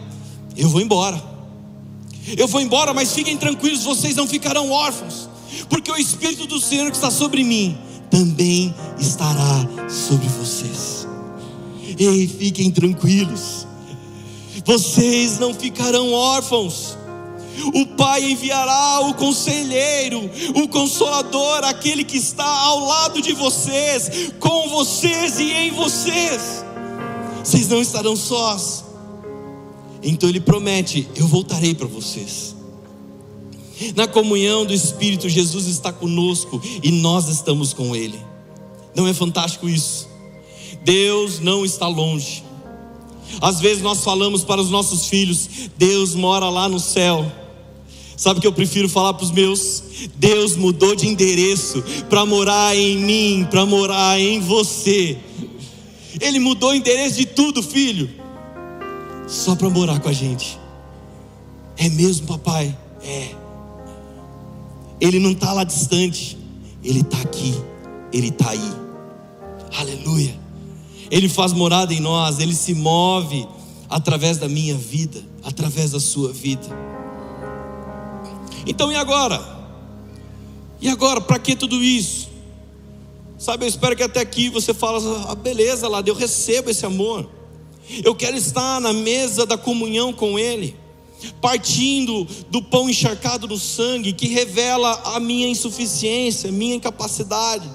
eu 0.58 0.70
vou 0.70 0.82
embora. 0.82 1.32
Eu 2.38 2.48
vou 2.48 2.62
embora, 2.62 2.94
mas 2.94 3.14
fiquem 3.14 3.36
tranquilos, 3.38 3.84
vocês 3.84 4.16
não 4.16 4.28
ficarão 4.28 4.70
órfãos, 4.70 5.28
porque 5.70 5.92
o 5.92 5.98
Espírito 5.98 6.46
do 6.46 6.60
Senhor 6.60 6.90
que 6.92 6.96
está 6.96 7.10
sobre 7.10 7.44
mim 7.44 7.78
também 8.10 8.74
estará 9.00 9.68
sobre 9.90 10.28
vocês. 10.28 11.08
Ei, 11.98 12.28
fiquem 12.28 12.70
tranquilos, 12.70 13.66
vocês 14.66 15.40
não 15.40 15.54
ficarão 15.54 16.12
órfãos. 16.14 16.98
O 17.74 17.86
Pai 17.86 18.32
enviará 18.32 19.02
o 19.02 19.14
conselheiro, 19.14 20.30
o 20.56 20.68
consolador, 20.68 21.64
aquele 21.64 22.04
que 22.04 22.18
está 22.18 22.46
ao 22.46 22.80
lado 22.86 23.22
de 23.22 23.34
vocês, 23.34 24.32
com 24.40 24.70
vocês 24.70 25.40
e 25.40 25.52
em 25.52 25.72
vocês. 25.72 26.64
Vocês 27.44 27.68
não 27.68 27.82
estarão 27.82 28.16
sós. 28.16 28.84
Então 30.04 30.30
ele 30.30 30.40
promete: 30.40 31.08
Eu 31.16 31.28
voltarei 31.28 31.76
para 31.76 31.88
vocês. 31.88 32.56
Na 33.96 34.08
comunhão 34.08 34.66
do 34.66 34.74
Espírito, 34.74 35.28
Jesus 35.28 35.66
está 35.66 35.92
conosco 35.92 36.62
e 36.84 36.92
nós 36.92 37.28
estamos 37.28 37.74
com 37.74 37.96
Ele. 37.96 38.20
Não 38.96 39.08
é 39.08 39.14
fantástico 39.14 39.68
isso? 39.68 40.08
Deus 40.84 41.40
não 41.40 41.66
está 41.66 41.88
longe. 41.88 42.44
Às 43.40 43.60
vezes 43.60 43.82
nós 43.82 44.04
falamos 44.04 44.44
para 44.44 44.62
os 44.62 44.70
nossos 44.70 45.08
filhos: 45.08 45.50
Deus 45.78 46.14
mora 46.14 46.50
lá 46.50 46.70
no 46.70 46.80
céu. 46.80 47.32
Sabe 48.22 48.38
o 48.38 48.42
que 48.42 48.48
eu 48.48 48.54
prefiro 48.54 48.88
falar 48.88 49.16
para 49.16 49.24
os 49.24 49.32
meus? 49.32 49.82
Deus 50.16 50.56
mudou 50.56 50.96
de 50.96 51.08
endereço 51.08 51.84
para 52.08 52.24
morar 52.24 52.76
em 52.76 52.98
mim, 52.98 53.48
para 53.50 53.66
morar 53.66 54.20
em 54.20 54.40
você. 54.40 55.18
Ele 56.20 56.38
mudou 56.38 56.70
o 56.70 56.76
endereço 56.76 57.18
de 57.18 57.26
tudo, 57.26 57.64
filho 57.64 58.22
só 59.32 59.56
para 59.56 59.70
morar 59.70 60.00
com 60.00 60.10
a 60.10 60.14
gente. 60.14 60.60
É 61.78 61.90
mesmo, 61.90 62.28
papai? 62.28 62.78
É. 63.02 63.30
Ele 65.00 65.20
não 65.20 65.32
está 65.32 65.54
lá 65.54 65.64
distante, 65.64 66.38
ele 66.84 67.00
está 67.00 67.18
aqui, 67.22 67.56
ele 68.14 68.28
está 68.28 68.52
aí. 68.52 68.72
Aleluia. 69.80 70.40
Ele 71.10 71.28
faz 71.28 71.54
morada 71.54 71.94
em 71.94 72.00
nós, 72.00 72.40
ele 72.40 72.54
se 72.54 72.74
move 72.74 73.48
através 73.90 74.38
da 74.38 74.48
minha 74.48 74.76
vida, 74.76 75.24
através 75.44 75.92
da 75.92 76.00
sua 76.00 76.32
vida. 76.32 76.68
Então 78.66 78.92
e 78.92 78.96
agora? 78.96 79.42
E 80.82 80.90
agora, 80.90 81.22
para 81.22 81.38
que 81.38 81.56
tudo 81.56 81.84
isso? 81.84 82.30
Sabe, 83.38 83.66
eu 83.66 83.70
espero 83.70 83.96
que 83.96 84.04
até 84.04 84.20
aqui 84.20 84.50
você 84.50 84.74
fale, 84.74 84.98
ah, 85.28 85.36
beleza, 85.36 85.88
lá, 85.88 86.04
eu 86.06 86.14
recebo 86.14 86.70
esse 86.70 86.86
amor. 86.86 87.28
Eu 88.04 88.16
quero 88.16 88.38
estar 88.38 88.80
na 88.80 88.94
mesa 88.94 89.46
da 89.46 89.58
comunhão 89.58 90.14
com 90.14 90.38
Ele, 90.40 90.76
partindo 91.42 92.26
do 92.50 92.62
pão 92.62 92.90
encharcado 92.90 93.48
no 93.48 93.58
sangue, 93.58 94.14
que 94.14 94.28
revela 94.28 95.02
a 95.16 95.20
minha 95.20 95.48
insuficiência, 95.48 96.52
minha 96.52 96.76
incapacidade. 96.76 97.68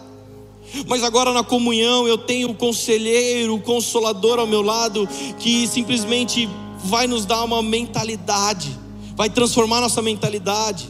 Mas 0.87 1.03
agora 1.03 1.33
na 1.33 1.45
comunhão 1.45 2.07
eu 2.09 2.19
tenho 2.19 2.51
o 2.51 2.55
conselheiro, 2.55 3.55
o 3.55 3.61
consolador 3.61 4.39
ao 4.39 4.47
meu 4.47 4.63
lado, 4.63 5.09
que 5.39 5.67
simplesmente 5.67 6.49
vai 6.85 7.07
nos 7.07 7.25
dar 7.25 7.45
uma 7.45 7.63
mentalidade, 7.63 8.77
vai 9.17 9.31
transformar 9.31 9.81
nossa 9.81 10.03
mentalidade, 10.03 10.87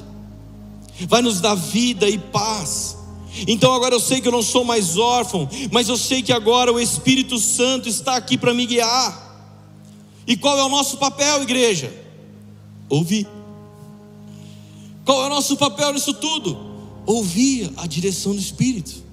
vai 1.09 1.23
nos 1.23 1.41
dar 1.41 1.55
vida 1.55 2.09
e 2.09 2.19
paz. 2.19 2.99
Então 3.47 3.73
agora 3.73 3.95
eu 3.95 4.01
sei 4.01 4.21
que 4.21 4.29
eu 4.29 4.33
não 4.33 4.43
sou 4.43 4.65
mais 4.65 4.97
órfão, 4.97 5.49
mas 5.71 5.89
eu 5.89 5.97
sei 5.97 6.23
que 6.23 6.33
agora 6.33 6.73
o 6.73 6.81
Espírito 6.81 7.39
Santo 7.39 7.89
está 7.89 8.17
aqui 8.17 8.37
para 8.37 8.53
me 8.53 8.67
guiar. 8.67 9.25
E 10.27 10.37
qual 10.37 10.59
é 10.59 10.65
o 10.65 10.69
nosso 10.69 10.97
papel, 10.97 11.43
igreja? 11.43 11.93
Ouvir. 12.89 13.29
Qual 15.05 15.23
é 15.23 15.27
o 15.27 15.31
nosso 15.31 15.57
papel 15.57 15.93
nisso 15.93 16.13
tudo? 16.15 16.59
Ouvir 17.07 17.73
a 17.77 17.87
direção 17.87 18.33
do 18.33 18.41
Espírito. 18.41 19.05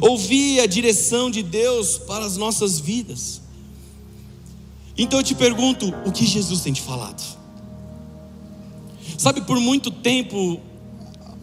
Ouvir 0.00 0.60
a 0.60 0.66
direção 0.66 1.30
de 1.30 1.42
Deus 1.42 1.98
para 1.98 2.24
as 2.24 2.38
nossas 2.38 2.80
vidas. 2.80 3.42
Então 4.96 5.18
eu 5.18 5.24
te 5.24 5.34
pergunto, 5.34 5.92
o 6.06 6.12
que 6.12 6.24
Jesus 6.24 6.62
tem 6.62 6.72
te 6.72 6.80
falado? 6.80 7.41
Sabe, 9.22 9.40
por 9.42 9.60
muito 9.60 9.88
tempo 9.88 10.60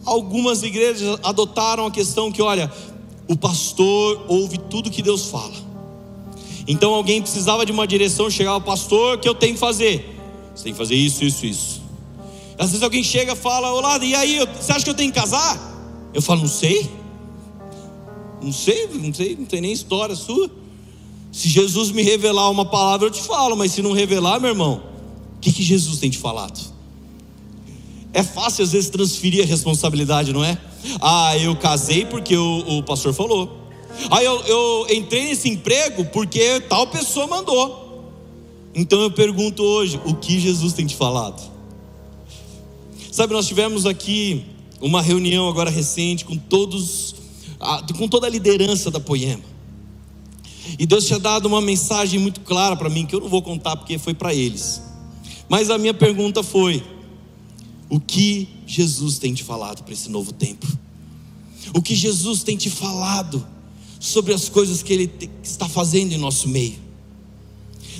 algumas 0.04 0.62
igrejas 0.62 1.18
adotaram 1.22 1.86
a 1.86 1.90
questão 1.90 2.30
que, 2.30 2.42
olha, 2.42 2.70
o 3.26 3.34
pastor 3.34 4.26
ouve 4.28 4.58
tudo 4.58 4.90
que 4.90 5.00
Deus 5.00 5.28
fala. 5.28 5.54
Então 6.68 6.92
alguém 6.92 7.22
precisava 7.22 7.64
de 7.64 7.72
uma 7.72 7.86
direção, 7.86 8.28
chegava 8.28 8.60
pastor, 8.60 9.16
o 9.16 9.18
que 9.18 9.26
eu 9.26 9.34
tenho 9.34 9.54
que 9.54 9.58
fazer? 9.58 10.14
Você 10.54 10.64
tem 10.64 10.72
que 10.74 10.78
fazer 10.78 10.94
isso, 10.94 11.24
isso, 11.24 11.46
isso. 11.46 11.80
Às 12.58 12.68
vezes 12.68 12.82
alguém 12.82 13.02
chega 13.02 13.32
e 13.32 13.36
fala, 13.36 13.72
olá, 13.72 13.96
e 14.04 14.14
aí, 14.14 14.46
você 14.60 14.72
acha 14.72 14.84
que 14.84 14.90
eu 14.90 14.94
tenho 14.94 15.10
que 15.10 15.18
casar? 15.18 15.58
Eu 16.12 16.20
falo, 16.20 16.42
não 16.42 16.48
sei. 16.48 16.86
Não 18.42 18.52
sei, 18.52 18.88
não 18.88 19.14
sei, 19.14 19.36
não 19.36 19.46
tem 19.46 19.62
nem 19.62 19.72
história 19.72 20.14
sua. 20.14 20.50
Se 21.32 21.48
Jesus 21.48 21.90
me 21.92 22.02
revelar 22.02 22.50
uma 22.50 22.66
palavra, 22.66 23.06
eu 23.06 23.10
te 23.10 23.22
falo, 23.22 23.56
mas 23.56 23.72
se 23.72 23.80
não 23.80 23.92
revelar, 23.92 24.38
meu 24.38 24.50
irmão, 24.50 24.82
o 25.38 25.40
que, 25.40 25.50
que 25.50 25.62
Jesus 25.62 25.98
tem 25.98 26.10
te 26.10 26.18
falado? 26.18 26.69
É 28.12 28.22
fácil 28.22 28.64
às 28.64 28.72
vezes 28.72 28.90
transferir 28.90 29.42
a 29.42 29.46
responsabilidade, 29.46 30.32
não 30.32 30.44
é? 30.44 30.58
Ah, 31.00 31.36
eu 31.38 31.54
casei 31.56 32.04
porque 32.04 32.36
o, 32.36 32.78
o 32.78 32.82
pastor 32.82 33.12
falou. 33.12 33.58
Ah, 34.10 34.22
eu, 34.22 34.40
eu 34.42 34.86
entrei 34.90 35.24
nesse 35.24 35.48
emprego 35.48 36.04
porque 36.06 36.60
tal 36.62 36.86
pessoa 36.86 37.26
mandou. 37.26 38.12
Então 38.74 39.00
eu 39.00 39.10
pergunto 39.10 39.62
hoje: 39.62 40.00
o 40.04 40.14
que 40.14 40.40
Jesus 40.40 40.72
tem 40.72 40.86
te 40.86 40.96
falado? 40.96 41.40
Sabe, 43.12 43.32
nós 43.32 43.46
tivemos 43.46 43.86
aqui 43.86 44.44
uma 44.80 45.02
reunião 45.02 45.48
agora 45.48 45.68
recente 45.68 46.24
com 46.24 46.36
todos, 46.36 47.14
com 47.98 48.08
toda 48.08 48.26
a 48.26 48.30
liderança 48.30 48.90
da 48.90 49.00
Poema. 49.00 49.42
E 50.78 50.86
Deus 50.86 51.06
tinha 51.06 51.18
dado 51.18 51.46
uma 51.46 51.60
mensagem 51.60 52.18
muito 52.20 52.40
clara 52.40 52.76
para 52.76 52.88
mim, 52.88 53.04
que 53.04 53.14
eu 53.14 53.20
não 53.20 53.28
vou 53.28 53.42
contar 53.42 53.76
porque 53.76 53.98
foi 53.98 54.14
para 54.14 54.32
eles. 54.32 54.80
Mas 55.48 55.70
a 55.70 55.78
minha 55.78 55.92
pergunta 55.92 56.42
foi: 56.42 56.82
o 57.90 57.98
que 57.98 58.48
Jesus 58.66 59.18
tem 59.18 59.34
te 59.34 59.42
falado 59.42 59.82
para 59.82 59.92
esse 59.92 60.08
novo 60.08 60.32
tempo? 60.32 60.66
O 61.74 61.82
que 61.82 61.94
Jesus 61.94 62.44
tem 62.44 62.56
te 62.56 62.70
falado 62.70 63.44
sobre 63.98 64.32
as 64.32 64.48
coisas 64.48 64.82
que 64.82 64.92
Ele 64.92 65.10
está 65.42 65.68
fazendo 65.68 66.12
em 66.12 66.18
nosso 66.18 66.48
meio? 66.48 66.78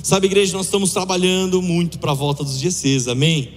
Sabe, 0.01 0.25
igreja, 0.25 0.53
nós 0.53 0.65
estamos 0.65 0.93
trabalhando 0.93 1.61
muito 1.61 1.99
para 1.99 2.11
a 2.11 2.15
volta 2.15 2.43
dos 2.43 2.57
GCs, 2.57 3.07
amém? 3.07 3.51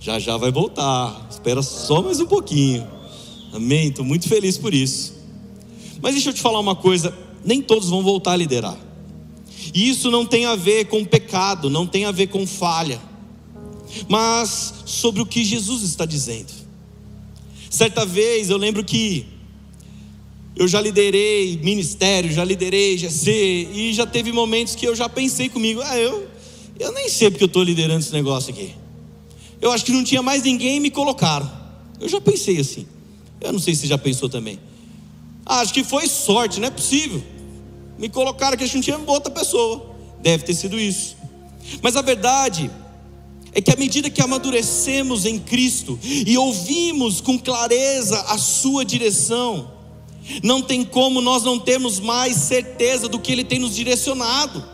Já 0.00 0.18
já 0.18 0.36
vai 0.36 0.52
voltar, 0.52 1.28
espera 1.30 1.62
só 1.62 2.02
mais 2.02 2.20
um 2.20 2.26
pouquinho, 2.26 2.86
amém? 3.52 3.88
Estou 3.88 4.04
muito 4.04 4.28
feliz 4.28 4.58
por 4.58 4.74
isso. 4.74 5.14
Mas 6.02 6.12
deixa 6.12 6.28
eu 6.28 6.34
te 6.34 6.42
falar 6.42 6.60
uma 6.60 6.76
coisa: 6.76 7.16
nem 7.42 7.62
todos 7.62 7.88
vão 7.88 8.02
voltar 8.02 8.32
a 8.32 8.36
liderar. 8.36 8.76
E 9.72 9.88
isso 9.88 10.10
não 10.10 10.26
tem 10.26 10.44
a 10.44 10.54
ver 10.54 10.86
com 10.86 11.04
pecado, 11.04 11.70
não 11.70 11.86
tem 11.86 12.04
a 12.04 12.10
ver 12.10 12.26
com 12.26 12.46
falha, 12.46 13.00
mas 14.08 14.74
sobre 14.86 15.20
o 15.22 15.26
que 15.26 15.44
Jesus 15.44 15.82
está 15.82 16.04
dizendo. 16.04 16.52
Certa 17.70 18.06
vez 18.06 18.50
eu 18.50 18.56
lembro 18.56 18.84
que 18.84 19.26
eu 20.56 20.68
já 20.68 20.80
liderei 20.80 21.56
ministério, 21.58 22.32
já 22.32 22.44
liderei 22.44 22.96
GC, 22.96 23.68
e 23.72 23.92
já 23.92 24.06
teve 24.06 24.30
momentos 24.30 24.74
que 24.74 24.86
eu 24.86 24.94
já 24.94 25.08
pensei 25.08 25.48
comigo, 25.48 25.80
ah, 25.84 25.98
eu, 25.98 26.28
eu 26.78 26.92
nem 26.92 27.08
sei 27.08 27.30
porque 27.30 27.42
eu 27.42 27.46
estou 27.46 27.62
liderando 27.62 28.00
esse 28.00 28.12
negócio 28.12 28.52
aqui. 28.52 28.74
Eu 29.60 29.72
acho 29.72 29.84
que 29.84 29.92
não 29.92 30.04
tinha 30.04 30.22
mais 30.22 30.42
ninguém 30.42 30.76
e 30.76 30.80
me 30.80 30.90
colocaram. 30.90 31.50
Eu 32.00 32.08
já 32.08 32.20
pensei 32.20 32.60
assim. 32.60 32.86
Eu 33.40 33.52
não 33.52 33.58
sei 33.58 33.74
se 33.74 33.82
você 33.82 33.86
já 33.88 33.98
pensou 33.98 34.28
também. 34.28 34.58
Ah, 35.44 35.60
acho 35.60 35.74
que 35.74 35.82
foi 35.82 36.06
sorte, 36.06 36.60
não 36.60 36.68
é 36.68 36.70
possível. 36.70 37.22
Me 37.98 38.08
colocaram 38.08 38.56
que 38.56 38.64
a 38.64 38.66
gente 38.66 38.76
não 38.76 38.82
tinha 38.82 38.98
outra 39.10 39.32
pessoa. 39.32 39.94
Deve 40.22 40.44
ter 40.44 40.54
sido 40.54 40.78
isso. 40.78 41.16
Mas 41.82 41.96
a 41.96 42.02
verdade 42.02 42.70
é 43.54 43.60
que 43.60 43.70
à 43.70 43.76
medida 43.76 44.10
que 44.10 44.20
amadurecemos 44.20 45.24
em 45.24 45.38
Cristo 45.38 45.98
e 46.02 46.36
ouvimos 46.36 47.20
com 47.20 47.38
clareza 47.38 48.20
a 48.22 48.36
Sua 48.36 48.84
direção, 48.84 49.70
não 50.42 50.60
tem 50.60 50.84
como 50.84 51.20
nós 51.20 51.44
não 51.44 51.58
termos 51.58 52.00
mais 52.00 52.36
certeza 52.36 53.08
do 53.08 53.18
que 53.18 53.30
Ele 53.30 53.44
tem 53.44 53.60
nos 53.60 53.76
direcionado. 53.76 54.64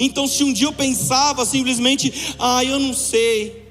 Então, 0.00 0.26
se 0.26 0.42
um 0.42 0.52
dia 0.52 0.66
eu 0.66 0.72
pensava 0.72 1.46
simplesmente, 1.46 2.34
ah, 2.38 2.64
eu 2.64 2.78
não 2.78 2.92
sei, 2.92 3.62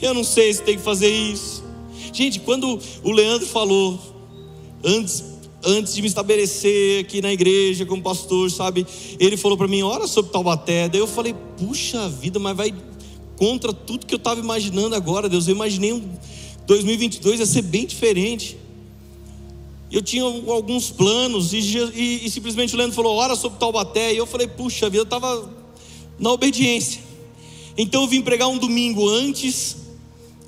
eu 0.00 0.12
não 0.12 0.22
sei 0.22 0.52
se 0.52 0.62
tem 0.62 0.76
que 0.76 0.82
fazer 0.82 1.08
isso. 1.08 1.64
Gente, 2.12 2.40
quando 2.40 2.78
o 3.02 3.12
Leandro 3.12 3.46
falou, 3.46 3.98
antes 4.84 5.36
antes 5.64 5.94
de 5.94 6.00
me 6.00 6.06
estabelecer 6.06 7.00
aqui 7.00 7.20
na 7.20 7.32
igreja 7.32 7.84
como 7.84 8.00
pastor, 8.00 8.48
sabe? 8.50 8.86
Ele 9.18 9.36
falou 9.36 9.58
para 9.58 9.66
mim, 9.66 9.82
ora 9.82 10.06
sobre 10.06 10.30
Taubaté. 10.30 10.88
Daí 10.88 11.00
eu 11.00 11.08
falei, 11.08 11.34
puxa 11.58 12.08
vida, 12.08 12.38
mas 12.38 12.56
vai 12.56 12.72
contra 13.36 13.72
tudo 13.72 14.06
que 14.06 14.14
eu 14.14 14.18
estava 14.18 14.40
imaginando 14.40 14.94
agora, 14.94 15.28
Deus. 15.28 15.46
Eu 15.46 15.54
imaginei 15.54 15.92
um 15.92 16.02
2022 16.66 17.40
ia 17.40 17.46
ser 17.46 17.62
bem 17.62 17.86
diferente. 17.86 18.56
Eu 19.90 20.02
tinha 20.02 20.24
alguns 20.24 20.90
planos 20.90 21.52
e, 21.52 21.58
e, 21.58 22.26
e 22.26 22.30
simplesmente 22.30 22.74
o 22.74 22.78
Leandro 22.78 22.96
falou, 22.96 23.14
ora 23.16 23.36
sobre 23.36 23.58
Taubaté. 23.58 24.12
E 24.12 24.16
eu 24.16 24.26
falei, 24.26 24.48
puxa 24.48 24.90
vida, 24.90 25.02
eu 25.02 25.04
estava 25.04 25.48
na 26.18 26.32
obediência. 26.32 27.00
Então 27.78 28.02
eu 28.02 28.08
vim 28.08 28.22
pregar 28.22 28.48
um 28.48 28.58
domingo 28.58 29.08
antes, 29.08 29.76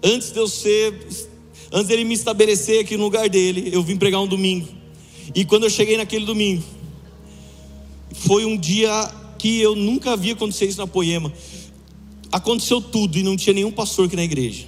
antes 0.03 0.33
de 0.33 0.39
eu 0.39 0.49
ser, 0.49 0.95
antes 1.71 1.89
dele 1.89 2.05
me 2.05 2.15
estabelecer 2.15 2.81
aqui 2.81 2.97
no 2.97 3.05
lugar 3.05 3.29
dele, 3.29 3.69
eu 3.73 3.83
vim 3.83 3.97
pregar 3.97 4.21
um 4.21 4.27
domingo. 4.27 4.67
E 5.35 5.45
quando 5.45 5.65
eu 5.65 5.71
cheguei 5.71 5.97
naquele 5.97 6.25
domingo, 6.25 6.65
foi 8.13 8.45
um 8.45 8.57
dia 8.57 8.91
que 9.39 9.61
eu 9.61 9.77
nunca 9.77 10.17
vi 10.17 10.33
acontecer 10.33 10.67
isso 10.67 10.79
na 10.79 10.87
Poema. 10.87 11.33
Aconteceu 12.31 12.81
tudo 12.81 13.19
e 13.19 13.23
não 13.23 13.37
tinha 13.37 13.55
nenhum 13.55 13.71
pastor 13.71 14.07
aqui 14.07 14.17
na 14.17 14.25
igreja. 14.25 14.67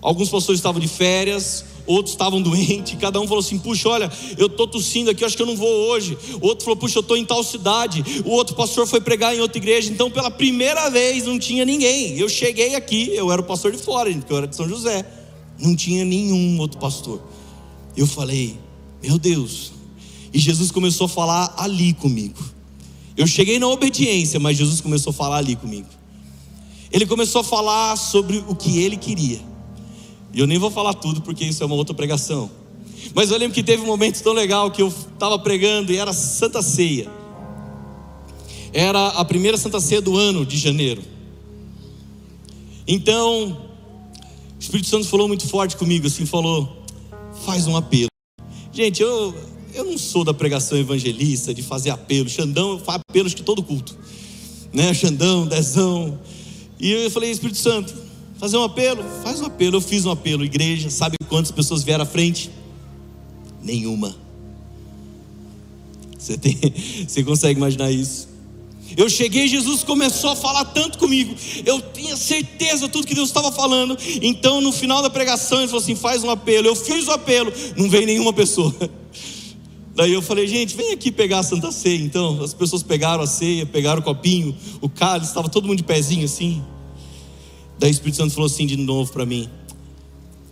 Alguns 0.00 0.30
pastores 0.30 0.58
estavam 0.58 0.80
de 0.80 0.88
férias, 0.88 1.64
outros 1.86 2.14
estavam 2.14 2.40
doentes, 2.42 2.98
cada 2.98 3.20
um 3.20 3.26
falou 3.26 3.40
assim: 3.40 3.58
puxa, 3.58 3.88
olha, 3.88 4.10
eu 4.38 4.46
estou 4.46 4.66
tossindo 4.66 5.10
aqui, 5.10 5.24
acho 5.24 5.36
que 5.36 5.42
eu 5.42 5.46
não 5.46 5.56
vou 5.56 5.68
hoje. 5.90 6.16
O 6.40 6.46
outro 6.46 6.64
falou: 6.64 6.78
puxa, 6.78 6.98
eu 6.98 7.02
estou 7.02 7.16
em 7.16 7.24
tal 7.24 7.44
cidade. 7.44 8.02
O 8.24 8.30
outro 8.30 8.56
pastor 8.56 8.86
foi 8.86 9.00
pregar 9.00 9.34
em 9.34 9.40
outra 9.40 9.58
igreja. 9.58 9.92
Então, 9.92 10.10
pela 10.10 10.30
primeira 10.30 10.88
vez, 10.88 11.26
não 11.26 11.38
tinha 11.38 11.64
ninguém. 11.64 12.16
Eu 12.18 12.28
cheguei 12.28 12.74
aqui, 12.74 13.10
eu 13.14 13.30
era 13.30 13.40
o 13.40 13.44
pastor 13.44 13.72
de 13.72 13.78
fora, 13.78 14.10
porque 14.12 14.32
eu 14.32 14.38
era 14.38 14.46
de 14.46 14.56
São 14.56 14.68
José. 14.68 15.04
Não 15.58 15.76
tinha 15.76 16.04
nenhum 16.04 16.58
outro 16.58 16.78
pastor. 16.78 17.20
Eu 17.94 18.06
falei: 18.06 18.58
meu 19.02 19.18
Deus. 19.18 19.72
E 20.32 20.38
Jesus 20.38 20.70
começou 20.70 21.06
a 21.06 21.08
falar 21.08 21.54
ali 21.58 21.92
comigo. 21.92 22.42
Eu 23.16 23.26
cheguei 23.26 23.58
na 23.58 23.66
obediência, 23.66 24.38
mas 24.38 24.56
Jesus 24.56 24.80
começou 24.80 25.10
a 25.10 25.14
falar 25.14 25.38
ali 25.38 25.56
comigo. 25.56 25.88
Ele 26.90 27.06
começou 27.06 27.40
a 27.40 27.44
falar 27.44 27.96
sobre 27.96 28.44
o 28.48 28.54
que 28.54 28.82
ele 28.82 28.96
queria. 28.96 29.40
E 30.32 30.40
eu 30.40 30.46
nem 30.46 30.58
vou 30.58 30.70
falar 30.70 30.94
tudo 30.94 31.20
porque 31.20 31.44
isso 31.44 31.62
é 31.62 31.66
uma 31.66 31.74
outra 31.74 31.94
pregação. 31.94 32.50
Mas 33.14 33.30
eu 33.30 33.38
lembro 33.38 33.54
que 33.54 33.62
teve 33.62 33.82
um 33.82 33.86
momento 33.86 34.22
tão 34.22 34.32
legal 34.32 34.70
que 34.70 34.82
eu 34.82 34.88
estava 34.88 35.38
pregando 35.38 35.92
e 35.92 35.96
era 35.96 36.12
Santa 36.12 36.62
Ceia. 36.62 37.10
Era 38.72 39.08
a 39.08 39.24
primeira 39.24 39.56
Santa 39.56 39.80
Ceia 39.80 40.00
do 40.00 40.16
ano 40.16 40.44
de 40.44 40.56
janeiro. 40.56 41.02
Então, 42.86 43.56
o 44.56 44.60
Espírito 44.60 44.88
Santo 44.88 45.06
falou 45.06 45.26
muito 45.28 45.46
forte 45.46 45.76
comigo, 45.76 46.06
assim, 46.06 46.26
falou: 46.26 46.84
faz 47.44 47.66
um 47.66 47.76
apelo. 47.76 48.08
Gente, 48.72 49.02
eu, 49.02 49.34
eu 49.74 49.84
não 49.84 49.98
sou 49.98 50.24
da 50.24 50.32
pregação 50.32 50.78
evangelista, 50.78 51.52
de 51.52 51.62
fazer 51.62 51.90
apelo. 51.90 52.28
Xandão 52.28 52.78
faz 52.78 53.00
apelos 53.08 53.34
de 53.34 53.42
todo 53.42 53.62
culto. 53.62 53.96
Né? 54.72 54.94
Xandão, 54.94 55.46
Dezão. 55.46 56.18
E 56.80 56.92
eu 56.92 57.10
falei, 57.10 57.30
Espírito 57.30 57.58
Santo, 57.58 57.94
fazer 58.38 58.56
um 58.56 58.64
apelo? 58.64 59.04
Faz 59.22 59.40
um 59.40 59.44
apelo. 59.44 59.76
Eu 59.76 59.80
fiz 59.80 60.06
um 60.06 60.10
apelo, 60.10 60.44
igreja. 60.44 60.88
Sabe 60.88 61.16
quantas 61.28 61.50
pessoas 61.50 61.82
vieram 61.82 62.04
à 62.04 62.06
frente? 62.06 62.50
Nenhuma. 63.62 64.16
Você, 66.18 66.38
tem, 66.38 66.58
você 67.06 67.22
consegue 67.22 67.58
imaginar 67.58 67.90
isso? 67.90 68.30
Eu 68.96 69.08
cheguei, 69.08 69.46
Jesus 69.46 69.84
começou 69.84 70.30
a 70.30 70.36
falar 70.36 70.64
tanto 70.64 70.98
comigo. 70.98 71.34
Eu 71.64 71.80
tinha 71.80 72.16
certeza 72.16 72.86
de 72.86 72.92
tudo 72.92 73.06
que 73.06 73.14
Deus 73.14 73.28
estava 73.28 73.52
falando. 73.52 73.96
Então, 74.20 74.60
no 74.60 74.72
final 74.72 75.00
da 75.02 75.10
pregação, 75.10 75.58
ele 75.58 75.68
falou 75.68 75.82
assim: 75.82 75.94
faz 75.94 76.24
um 76.24 76.30
apelo. 76.30 76.66
Eu 76.66 76.74
fiz 76.74 77.06
o 77.06 77.12
apelo, 77.12 77.52
não 77.76 77.88
veio 77.88 78.06
nenhuma 78.06 78.32
pessoa. 78.32 78.74
Daí 79.94 80.12
eu 80.12 80.22
falei, 80.22 80.46
gente, 80.46 80.76
vem 80.76 80.92
aqui 80.92 81.10
pegar 81.10 81.40
a 81.40 81.42
Santa 81.42 81.72
Ceia. 81.72 82.00
Então, 82.00 82.42
as 82.42 82.54
pessoas 82.54 82.82
pegaram 82.82 83.22
a 83.22 83.26
ceia, 83.26 83.66
pegaram 83.66 84.00
o 84.00 84.04
copinho, 84.04 84.56
o 84.80 84.88
cálice, 84.88 85.30
estava 85.30 85.48
todo 85.48 85.66
mundo 85.66 85.78
de 85.78 85.84
pezinho 85.84 86.24
assim. 86.24 86.62
Daí 87.78 87.90
o 87.90 87.92
Espírito 87.92 88.16
Santo 88.16 88.34
falou 88.34 88.46
assim 88.46 88.66
de 88.66 88.76
novo 88.76 89.12
para 89.12 89.26
mim: 89.26 89.48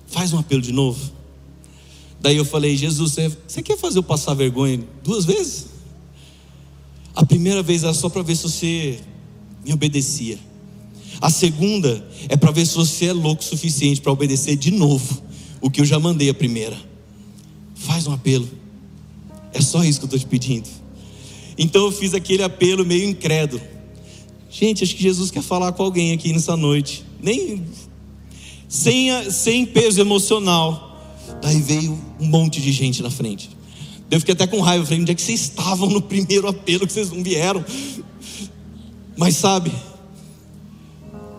faz 0.07 0.33
um 0.33 0.39
apelo 0.39 0.63
de 0.63 0.73
novo. 0.73 1.13
Daí 2.21 2.37
eu 2.37 2.45
falei, 2.45 2.77
Jesus, 2.77 3.17
você, 3.47 3.63
quer 3.63 3.79
fazer 3.79 3.99
eu 3.99 4.03
passar 4.03 4.35
vergonha 4.35 4.81
duas 5.05 5.25
vezes? 5.25 5.67
A 7.15 7.25
primeira 7.25 7.63
vez 7.63 7.85
era 7.85 7.95
só 7.95 8.09
para 8.09 8.23
ver 8.23 8.37
se 8.37 8.43
você 8.43 8.99
me 9.65 9.73
obedecia. 9.73 10.39
A 11.21 11.31
segunda 11.31 12.07
é 12.29 12.37
para 12.37 12.51
ver 12.51 12.67
se 12.67 12.75
você 12.75 13.07
é 13.07 13.13
louco 13.13 13.43
o 13.43 13.45
suficiente 13.45 14.01
para 14.01 14.13
obedecer 14.13 14.57
de 14.57 14.71
novo 14.71 15.23
o 15.61 15.71
que 15.71 15.81
eu 15.81 15.85
já 15.85 15.99
mandei 15.99 16.29
a 16.29 16.35
primeira. 16.35 16.77
Faz 17.75 18.07
um 18.07 18.13
apelo. 18.13 18.49
É 19.53 19.61
só 19.61 19.83
isso 19.85 19.99
que 19.99 20.05
eu 20.05 20.09
estou 20.09 20.19
te 20.19 20.27
pedindo. 20.27 20.69
Então 21.57 21.87
eu 21.87 21.93
fiz 21.93 22.15
aquele 22.15 22.43
apelo 22.43 22.85
meio 22.85 23.09
incrédulo. 23.09 23.61
Gente, 24.51 24.85
acho 24.85 24.95
que 24.95 25.03
Jesus 25.03 25.31
quer 25.31 25.43
falar 25.43 25.73
com 25.73 25.83
alguém 25.83 26.13
aqui 26.13 26.33
nessa 26.33 26.57
noite. 26.57 27.05
Nem 27.21 27.65
sem, 28.69 29.31
sem 29.31 29.67
peso 29.67 30.01
emocional. 30.01 30.87
Daí 31.43 31.61
veio 31.61 31.99
um 32.21 32.27
monte 32.27 32.61
de 32.61 32.71
gente 32.73 33.03
na 33.03 33.11
frente. 33.11 33.51
Eu 34.11 34.21
fiquei 34.21 34.33
até 34.33 34.47
com 34.47 34.61
raiva, 34.61 34.85
falei, 34.85 35.01
onde 35.01 35.13
é 35.13 35.15
que 35.15 35.21
vocês 35.21 35.41
estavam 35.41 35.91
no 35.91 36.01
primeiro 36.01 36.49
apelo 36.49 36.87
que 36.87 36.93
vocês 36.93 37.11
não 37.11 37.23
vieram? 37.23 37.65
Mas 39.17 39.37
sabe, 39.37 39.71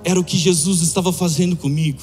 era 0.04 0.20
o 0.20 0.24
que 0.24 0.38
Jesus 0.38 0.82
estava 0.82 1.12
fazendo 1.12 1.56
comigo. 1.56 2.02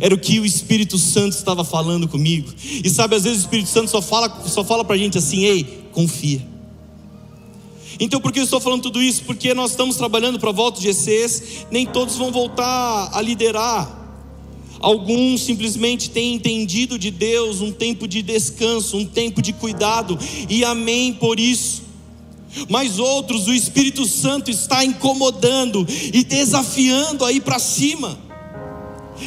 Era 0.00 0.14
o 0.14 0.18
que 0.18 0.38
o 0.38 0.44
Espírito 0.44 0.98
Santo 0.98 1.32
estava 1.32 1.64
falando 1.64 2.06
comigo. 2.06 2.52
E 2.62 2.88
sabe, 2.88 3.16
às 3.16 3.24
vezes 3.24 3.38
o 3.38 3.42
Espírito 3.42 3.68
Santo 3.68 3.90
só 3.90 4.02
fala, 4.02 4.42
só 4.46 4.62
fala 4.62 4.84
para 4.84 4.94
a 4.94 4.98
gente 4.98 5.18
assim: 5.18 5.44
ei, 5.44 5.64
confia. 5.92 6.46
Então, 7.98 8.20
por 8.20 8.32
que 8.32 8.38
eu 8.38 8.44
estou 8.44 8.60
falando 8.60 8.82
tudo 8.82 9.02
isso? 9.02 9.24
Porque 9.24 9.52
nós 9.52 9.72
estamos 9.72 9.96
trabalhando 9.96 10.38
para 10.38 10.50
a 10.50 10.52
volta 10.52 10.80
de 10.80 10.88
ECs, 10.88 11.66
nem 11.70 11.84
todos 11.84 12.16
vão 12.16 12.30
voltar 12.30 13.10
a 13.12 13.20
liderar. 13.20 13.98
Alguns 14.80 15.42
simplesmente 15.42 16.08
têm 16.08 16.34
entendido 16.34 16.98
de 16.98 17.10
Deus 17.10 17.60
um 17.60 17.70
tempo 17.70 18.08
de 18.08 18.22
descanso, 18.22 18.96
um 18.96 19.04
tempo 19.04 19.42
de 19.42 19.52
cuidado, 19.52 20.18
e 20.48 20.64
amém 20.64 21.12
por 21.12 21.38
isso. 21.38 21.82
Mas 22.68 22.98
outros, 22.98 23.46
o 23.46 23.52
Espírito 23.52 24.06
Santo 24.06 24.50
está 24.50 24.82
incomodando 24.82 25.86
e 26.12 26.24
desafiando 26.24 27.24
aí 27.24 27.40
para 27.40 27.58
cima. 27.58 28.18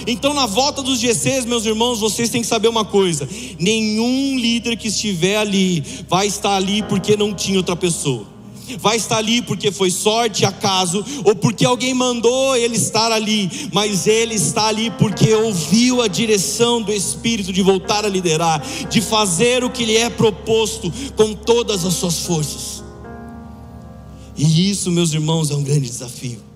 Então, 0.08 0.34
na 0.34 0.46
volta 0.46 0.82
dos 0.82 1.00
GCs, 1.00 1.46
meus 1.46 1.66
irmãos, 1.66 2.00
vocês 2.00 2.30
têm 2.30 2.42
que 2.42 2.48
saber 2.48 2.68
uma 2.68 2.86
coisa: 2.86 3.28
nenhum 3.60 4.38
líder 4.38 4.78
que 4.78 4.88
estiver 4.88 5.38
ali 5.38 5.84
vai 6.08 6.28
estar 6.28 6.56
ali 6.56 6.84
porque 6.84 7.16
não 7.16 7.34
tinha 7.34 7.58
outra 7.58 7.76
pessoa. 7.76 8.34
Vai 8.80 8.96
estar 8.96 9.18
ali 9.18 9.42
porque 9.42 9.72
foi 9.72 9.92
sorte, 9.92 10.46
acaso, 10.46 11.04
ou 11.26 11.36
porque 11.36 11.66
alguém 11.66 11.94
mandou 11.94 12.56
ele 12.56 12.78
estar 12.78 13.12
ali, 13.12 13.70
mas 13.74 14.08
ele 14.08 14.36
está 14.36 14.68
ali 14.68 14.90
porque 14.92 15.34
ouviu 15.34 16.02
a 16.02 16.08
direção 16.08 16.82
do 16.82 16.92
Espírito 16.92 17.52
de 17.52 17.62
voltar 17.62 18.06
a 18.06 18.10
liderar, 18.10 18.64
de 18.90 19.02
fazer 19.02 19.64
o 19.64 19.70
que 19.70 19.86
lhe 19.86 19.98
é 19.98 20.10
proposto 20.10 20.92
com 21.16 21.34
todas 21.34 21.86
as 21.86 21.94
suas 21.94 22.20
forças. 22.20 22.84
E 24.36 24.70
isso, 24.72 24.90
meus 24.92 25.14
irmãos, 25.14 25.52
é 25.52 25.56
um 25.56 25.64
grande 25.64 25.90
desafio. 25.90 26.53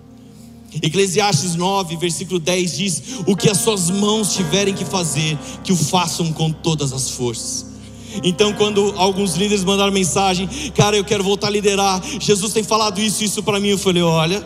Eclesiastes 0.82 1.55
9, 1.55 1.95
versículo 1.97 2.39
10 2.39 2.78
diz: 2.78 3.03
O 3.26 3.36
que 3.36 3.49
as 3.49 3.57
suas 3.57 3.89
mãos 3.89 4.34
tiverem 4.34 4.74
que 4.74 4.86
fazer, 4.86 5.38
que 5.63 5.72
o 5.72 5.76
façam 5.76 6.32
com 6.34 6.51
todas 6.51 6.91
as 6.91 7.09
forças. 7.09 7.65
Então, 8.24 8.53
quando 8.53 8.93
alguns 8.97 9.36
líderes 9.36 9.63
mandaram 9.63 9.91
mensagem, 9.91 10.47
cara, 10.76 10.97
eu 10.97 11.03
quero 11.03 11.24
voltar 11.24 11.47
a 11.47 11.49
liderar, 11.49 12.01
Jesus 12.20 12.53
tem 12.53 12.63
falado 12.63 12.99
isso, 12.99 13.24
isso 13.24 13.41
para 13.43 13.59
mim, 13.59 13.70
eu 13.70 13.78
falei: 13.78 14.03
Olha, 14.03 14.45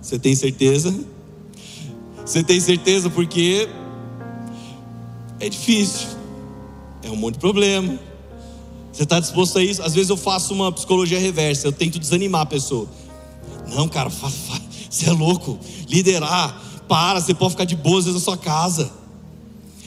você 0.00 0.18
tem 0.18 0.34
certeza? 0.34 0.94
Você 2.24 2.42
tem 2.42 2.60
certeza? 2.60 3.08
Porque 3.08 3.68
é 5.38 5.48
difícil, 5.48 6.08
é 7.02 7.10
um 7.10 7.16
monte 7.16 7.34
de 7.34 7.40
problema. 7.40 7.98
Você 8.92 9.04
está 9.04 9.20
disposto 9.20 9.58
a 9.58 9.62
isso? 9.62 9.82
Às 9.82 9.94
vezes 9.94 10.10
eu 10.10 10.16
faço 10.16 10.52
uma 10.52 10.70
psicologia 10.72 11.18
reversa, 11.18 11.66
eu 11.66 11.72
tento 11.72 11.98
desanimar 11.98 12.42
a 12.42 12.46
pessoa. 12.46 12.88
Não, 13.68 13.88
cara, 13.88 14.10
você 14.90 15.08
é 15.08 15.12
louco. 15.12 15.56
Liderar, 15.88 16.60
para, 16.88 17.20
você 17.20 17.32
pode 17.32 17.52
ficar 17.52 17.64
de 17.64 17.76
boas 17.76 18.06
na 18.06 18.18
sua 18.18 18.36
casa. 18.36 18.90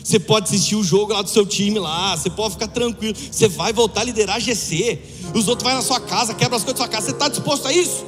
Você 0.01 0.19
pode 0.19 0.47
assistir 0.47 0.75
o 0.75 0.83
jogo 0.83 1.13
lá 1.13 1.21
do 1.21 1.29
seu 1.29 1.45
time 1.45 1.77
lá, 1.77 2.15
você 2.15 2.29
pode 2.29 2.53
ficar 2.53 2.67
tranquilo. 2.69 3.15
Você 3.31 3.49
vai 3.49 3.73
voltar 3.73 4.01
a 4.01 4.03
liderar 4.05 4.39
GC. 4.39 4.99
Os 5.33 5.47
outros 5.47 5.67
vão 5.67 5.75
na 5.75 5.81
sua 5.81 5.99
casa, 5.99 6.33
quebra 6.33 6.57
as 6.57 6.63
coisas 6.63 6.79
da 6.79 6.85
sua 6.85 6.87
casa. 6.87 7.07
Você 7.07 7.11
está 7.11 7.27
disposto 7.27 7.67
a 7.67 7.73
isso? 7.73 8.05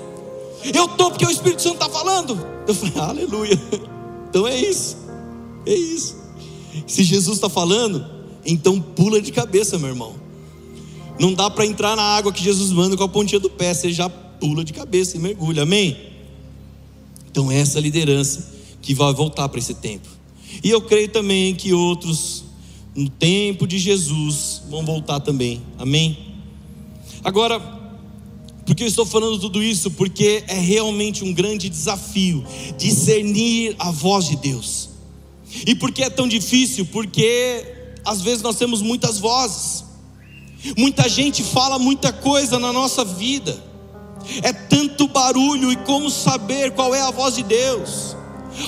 Eu 0.63 0.85
estou 0.85 1.11
porque 1.11 1.25
o 1.25 1.29
Espírito 1.29 1.61
Santo 1.61 1.75
está 1.75 1.89
falando. 1.89 2.39
Eu 2.65 2.73
falei, 2.73 2.93
aleluia. 2.99 3.61
Então 4.29 4.47
é 4.47 4.57
isso. 4.57 4.97
É 5.65 5.73
isso. 5.73 6.15
Se 6.87 7.03
Jesus 7.03 7.37
está 7.37 7.49
falando, 7.49 8.05
então 8.45 8.79
pula 8.79 9.21
de 9.21 9.31
cabeça, 9.31 9.77
meu 9.77 9.89
irmão. 9.89 10.15
Não 11.19 11.33
dá 11.33 11.49
para 11.49 11.65
entrar 11.65 11.95
na 11.95 12.03
água 12.03 12.31
que 12.31 12.43
Jesus 12.43 12.71
manda 12.71 12.97
com 12.97 13.03
a 13.03 13.09
pontinha 13.09 13.39
do 13.39 13.49
pé, 13.49 13.73
você 13.73 13.91
já 13.91 14.09
pula 14.09 14.63
de 14.63 14.73
cabeça 14.73 15.15
e 15.15 15.19
mergulha, 15.19 15.63
amém? 15.63 16.14
Então, 17.36 17.51
essa 17.51 17.81
liderança 17.81 18.49
que 18.81 18.93
vai 18.93 19.13
voltar 19.13 19.49
para 19.49 19.59
esse 19.59 19.73
tempo. 19.73 20.07
E 20.63 20.69
eu 20.69 20.79
creio 20.79 21.09
também 21.09 21.53
que 21.53 21.73
outros, 21.73 22.45
no 22.95 23.09
tempo 23.09 23.67
de 23.67 23.77
Jesus, 23.77 24.61
vão 24.69 24.86
voltar 24.86 25.19
também, 25.19 25.61
amém? 25.77 26.17
Agora, 27.25 27.59
por 28.65 28.73
que 28.73 28.83
eu 28.83 28.88
estou 28.88 29.05
falando 29.05 29.38
tudo 29.38 29.61
isso? 29.61 29.91
Porque 29.91 30.45
é 30.47 30.57
realmente 30.57 31.25
um 31.25 31.33
grande 31.33 31.67
desafio 31.67 32.41
discernir 32.77 33.75
a 33.79 33.91
voz 33.91 34.29
de 34.29 34.38
Deus. 34.38 34.91
E 35.67 35.75
por 35.75 35.91
que 35.91 36.03
é 36.03 36.09
tão 36.09 36.29
difícil? 36.29 36.86
Porque 36.86 37.65
às 38.05 38.21
vezes 38.21 38.41
nós 38.41 38.55
temos 38.55 38.81
muitas 38.81 39.19
vozes. 39.19 39.83
Muita 40.77 41.09
gente 41.09 41.43
fala 41.43 41.77
muita 41.77 42.13
coisa 42.13 42.57
na 42.57 42.71
nossa 42.71 43.03
vida. 43.03 43.74
É 44.41 44.51
tanto 44.51 45.07
barulho 45.07 45.71
e 45.71 45.76
como 45.78 46.09
saber 46.09 46.71
qual 46.71 46.93
é 46.93 47.01
a 47.01 47.11
voz 47.11 47.36
de 47.36 47.43
Deus. 47.43 48.15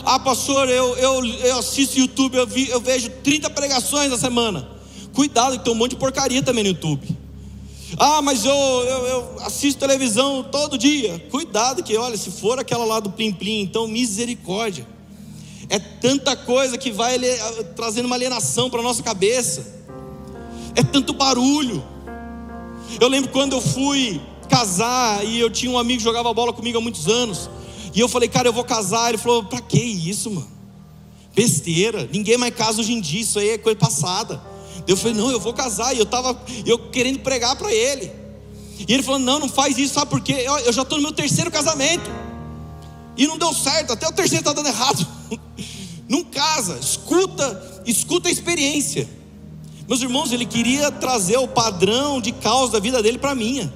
Ah, 0.04 0.20
pastor, 0.20 0.70
eu, 0.70 0.96
eu, 0.98 1.26
eu 1.26 1.60
assisto 1.60 1.98
YouTube, 1.98 2.36
eu, 2.38 2.46
vi, 2.46 2.70
eu 2.70 2.80
vejo 2.80 3.10
30 3.24 3.50
pregações 3.50 4.10
na 4.10 4.18
semana. 4.18 4.68
Cuidado, 5.14 5.58
que 5.58 5.64
tem 5.64 5.74
um 5.74 5.76
monte 5.76 5.92
de 5.92 5.98
porcaria 5.98 6.44
também 6.44 6.64
no 6.64 6.70
YouTube. 6.70 7.08
Ah, 7.98 8.22
mas 8.22 8.44
eu, 8.44 8.54
eu, 8.54 9.08
eu, 9.08 9.36
assisto 9.42 9.80
televisão 9.80 10.44
todo 10.44 10.78
dia. 10.78 11.26
Cuidado, 11.32 11.82
que 11.82 11.96
olha, 11.98 12.18
se 12.18 12.30
for 12.32 12.60
aquela 12.60 12.86
lá 12.86 13.00
do 13.00 13.10
Plim 13.10 13.32
Plim, 13.32 13.62
então 13.62 13.88
misericórdia. 13.88 14.86
É 15.70 15.80
tanta 15.80 16.36
coisa 16.36 16.78
que 16.78 16.92
vai 16.92 17.18
trazendo 17.76 18.06
uma 18.06 18.16
alienação 18.16 18.70
para 18.70 18.80
a 18.80 18.84
nossa 18.84 19.02
cabeça 19.02 19.78
é 20.78 20.84
tanto 20.84 21.12
barulho. 21.12 21.84
Eu 23.02 23.08
lembro 23.08 23.32
quando 23.32 23.54
eu 23.54 23.62
fui 23.62 24.22
casar 24.48 25.26
e 25.26 25.40
eu 25.40 25.50
tinha 25.50 25.72
um 25.72 25.78
amigo 25.78 26.00
que 26.00 26.04
jogava 26.04 26.34
bola 26.34 26.54
comigo 26.54 26.78
há 26.78 26.82
muitos 26.82 27.08
anos. 27.08 27.50
E 27.94 28.00
eu 28.00 28.08
falei, 28.08 28.30
cara, 28.30 28.48
eu 28.48 28.54
vou 28.54 28.64
casar. 28.64 29.10
Ele 29.10 29.18
falou, 29.18 29.44
pra 29.44 29.60
que 29.60 29.80
isso, 29.80 30.30
mano? 30.32 30.48
Besteira, 31.36 32.10
ninguém 32.12 32.38
mais 32.38 32.54
casa 32.56 32.82
hoje 32.82 32.94
em 32.94 33.00
dia, 33.02 33.22
isso 33.22 33.38
aí 33.38 33.50
é 33.50 33.58
coisa 33.58 33.78
passada. 33.78 34.42
Eu 34.88 34.98
falei, 34.98 35.14
não, 35.14 35.30
eu 35.32 35.40
vou 35.40 35.54
casar. 35.54 35.94
E 35.94 35.98
eu 35.98 36.04
estava 36.04 36.40
eu 36.66 36.78
querendo 36.90 37.20
pregar 37.20 37.56
para 37.56 37.72
ele. 37.72 38.12
E 38.88 38.94
ele 38.94 39.04
falou, 39.04 39.20
não, 39.20 39.40
não 39.40 39.50
faz 39.50 39.78
isso, 39.78 39.94
sabe 39.94 40.12
por 40.12 40.22
quê? 40.22 40.34
Eu, 40.46 40.58
eu 40.60 40.74
já 40.74 40.84
estou 40.84 40.98
no 40.98 41.04
meu 41.04 41.12
terceiro 41.12 41.52
casamento. 41.52 42.10
E 43.18 43.26
não 43.26 43.38
deu 43.38 43.54
certo, 43.54 43.94
até 43.94 44.08
o 44.08 44.12
terceiro 44.12 44.42
está 44.42 44.54
dando 44.54 44.68
errado. 44.68 45.06
Não 46.08 46.24
casa, 46.24 46.78
escuta, 46.80 47.84
escuta 47.86 48.30
a 48.30 48.32
experiência. 48.32 49.10
Meus 49.88 50.02
irmãos, 50.02 50.32
ele 50.32 50.46
queria 50.46 50.90
trazer 50.90 51.38
o 51.38 51.50
padrão 51.50 52.22
de 52.22 52.32
causa 52.32 52.74
da 52.74 52.80
vida 52.80 53.04
dele 53.04 53.18
para 53.18 53.36
minha. 53.36 53.74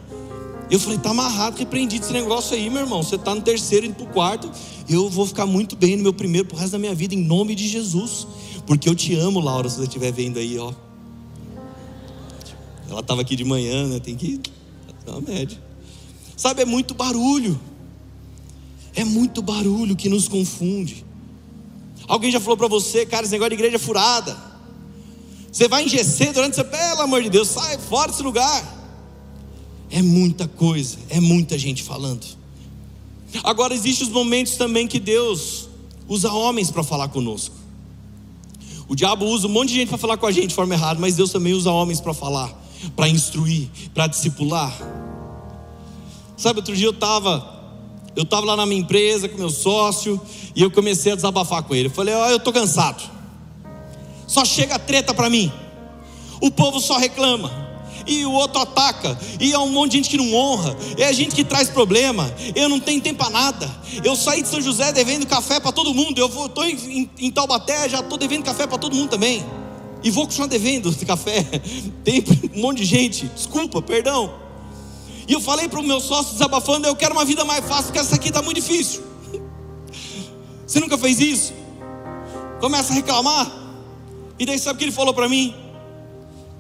Eu 0.72 0.80
falei, 0.80 0.98
tá 0.98 1.10
amarrado, 1.10 1.58
repreendido 1.58 2.06
esse 2.06 2.14
negócio 2.14 2.56
aí, 2.56 2.70
meu 2.70 2.84
irmão. 2.84 3.04
Você 3.04 3.16
está 3.16 3.36
no 3.36 3.42
terceiro, 3.42 3.86
indo 3.86 3.96
para 3.96 4.06
o 4.06 4.08
quarto. 4.08 4.50
Eu 4.88 5.10
vou 5.10 5.28
ficar 5.28 5.46
muito 5.46 5.76
bem 5.76 5.98
no 5.98 6.04
meu 6.04 6.14
primeiro 6.14 6.48
pro 6.48 6.56
resto 6.56 6.72
da 6.72 6.80
minha 6.80 6.96
vida, 6.96 7.14
em 7.14 7.22
nome 7.22 7.56
de 7.56 7.68
Jesus. 7.68 8.26
Porque 8.66 8.88
eu 8.88 8.96
te 8.96 9.14
amo, 9.14 9.42
Laura, 9.42 9.68
se 9.68 9.76
você 9.76 9.84
estiver 9.84 10.14
vendo 10.14 10.40
aí, 10.40 10.58
ó. 10.58 10.72
Ela 12.90 13.02
estava 13.02 13.20
aqui 13.20 13.36
de 13.36 13.44
manhã, 13.44 13.86
né? 13.86 14.00
Tem 14.00 14.16
que 14.16 14.40
dar 15.06 15.18
uma 15.18 15.22
média. 15.30 15.62
Sabe, 16.38 16.62
é 16.62 16.66
muito 16.66 16.94
barulho. 16.94 17.60
É 18.96 19.04
muito 19.04 19.42
barulho 19.42 19.94
que 19.94 20.08
nos 20.08 20.30
confunde. 20.30 21.06
Alguém 22.08 22.32
já 22.32 22.40
falou 22.40 22.56
para 22.56 22.70
você, 22.70 23.06
cara, 23.06 23.24
esse 23.24 23.34
negócio 23.34 23.50
de 23.50 23.56
igreja 23.56 23.78
furada. 23.78 24.38
Você 25.52 25.68
vai 25.68 25.84
engecer 25.84 26.32
durante 26.32 26.56
você, 26.56 26.64
pelo 26.64 27.02
amor 27.02 27.22
de 27.22 27.30
Deus, 27.30 27.50
sai 27.50 27.78
fora 27.78 28.10
desse 28.10 28.24
lugar. 28.24 28.81
É 29.92 30.02
muita 30.02 30.48
coisa, 30.48 30.98
é 31.10 31.20
muita 31.20 31.58
gente 31.58 31.84
falando. 31.84 32.26
Agora 33.44 33.74
existem 33.74 34.08
os 34.08 34.14
momentos 34.14 34.56
também 34.56 34.88
que 34.88 35.00
Deus 35.00 35.70
usa 36.08 36.32
homens 36.32 36.72
para 36.72 36.84
falar 36.84 37.10
conosco. 37.10 37.56
O 38.88 38.96
diabo 38.96 39.26
usa 39.26 39.48
um 39.48 39.52
monte 39.52 39.70
de 39.70 39.76
gente 39.76 39.90
para 39.90 39.98
falar 39.98 40.18
com 40.18 40.26
a 40.26 40.32
gente 40.32 40.48
de 40.48 40.56
forma 40.56 40.74
errada, 40.74 41.00
mas 41.00 41.16
Deus 41.16 41.32
também 41.32 41.54
usa 41.54 41.72
homens 41.72 42.02
para 42.02 42.14
falar, 42.14 42.54
para 42.96 43.08
instruir, 43.08 43.70
para 43.94 44.08
discipular. 44.08 44.76
Sabe, 46.36 46.60
outro 46.60 46.76
dia 46.76 46.88
eu 46.88 46.92
estava 46.92 47.60
eu 48.16 48.24
estava 48.24 48.46
lá 48.46 48.58
na 48.58 48.66
minha 48.66 48.82
empresa 48.82 49.30
com 49.30 49.38
meu 49.38 49.50
sócio 49.50 50.20
e 50.54 50.62
eu 50.62 50.70
comecei 50.70 51.12
a 51.12 51.16
desabafar 51.16 51.64
com 51.64 51.74
ele. 51.74 51.88
Eu 51.88 51.92
falei: 51.92 52.14
Ó, 52.14 52.26
oh, 52.26 52.30
eu 52.30 52.38
estou 52.38 52.52
cansado 52.52 53.22
só 54.32 54.46
chega 54.46 54.80
treta 54.80 55.14
para 55.14 55.30
mim. 55.30 55.52
O 56.40 56.50
povo 56.50 56.80
só 56.80 56.98
reclama. 56.98 57.52
E 58.06 58.26
o 58.26 58.32
outro 58.32 58.62
ataca, 58.62 59.18
e 59.40 59.54
é 59.54 59.60
um 59.60 59.70
monte 59.70 59.92
de 59.92 59.98
gente 59.98 60.10
que 60.10 60.18
não 60.18 60.34
honra, 60.34 60.76
é 60.98 61.12
gente 61.14 61.36
que 61.36 61.44
traz 61.44 61.70
problema. 61.70 62.34
Eu 62.56 62.68
não 62.68 62.80
tenho 62.80 63.02
tempo 63.02 63.20
para 63.24 63.30
nada. 63.30 63.82
Eu 64.04 64.16
saí 64.16 64.42
de 64.42 64.48
São 64.48 64.62
José 64.62 64.92
devendo 64.92 65.26
café 65.28 65.60
para 65.60 65.72
todo 65.72 65.94
mundo. 65.94 66.18
Eu 66.18 66.28
estou 66.46 66.66
em, 66.66 67.10
em, 67.20 67.32
Taubaté, 67.32 67.88
já 67.90 68.00
estou 68.00 68.18
devendo 68.18 68.44
café 68.44 68.66
para 68.66 68.78
todo 68.78 68.96
mundo 68.96 69.10
também. 69.10 69.46
E 70.04 70.10
vou 70.10 70.26
continuar 70.26 70.48
devendo 70.48 70.94
café. 71.06 71.44
Tem 72.04 72.24
um 72.56 72.62
monte 72.62 72.78
de 72.78 72.86
gente. 72.86 73.28
Desculpa, 73.28 73.82
perdão. 73.82 74.34
E 75.28 75.34
eu 75.34 75.40
falei 75.40 75.70
para 75.70 75.80
o 75.80 75.84
meu 75.84 76.00
sócio 76.00 76.34
desabafando: 76.34 76.88
eu 76.88 76.96
quero 76.96 77.14
uma 77.14 77.26
vida 77.26 77.46
mais 77.46 77.66
fácil, 77.66 77.86
porque 77.86 78.00
essa 78.00 78.16
aqui 78.16 78.30
está 78.30 78.42
muito 78.42 78.58
difícil. 78.60 79.04
Você 80.66 80.80
nunca 80.80 80.98
fez 80.98 81.20
isso? 81.20 81.54
Começa 82.60 82.94
a 82.94 82.96
reclamar. 82.96 83.52
E 84.40 84.46
daí 84.46 84.58
sabe 84.58 84.76
o 84.76 84.80
que 84.80 84.86
ele 84.86 84.92
falou 84.92 85.14
para 85.14 85.30
mim? 85.30 85.54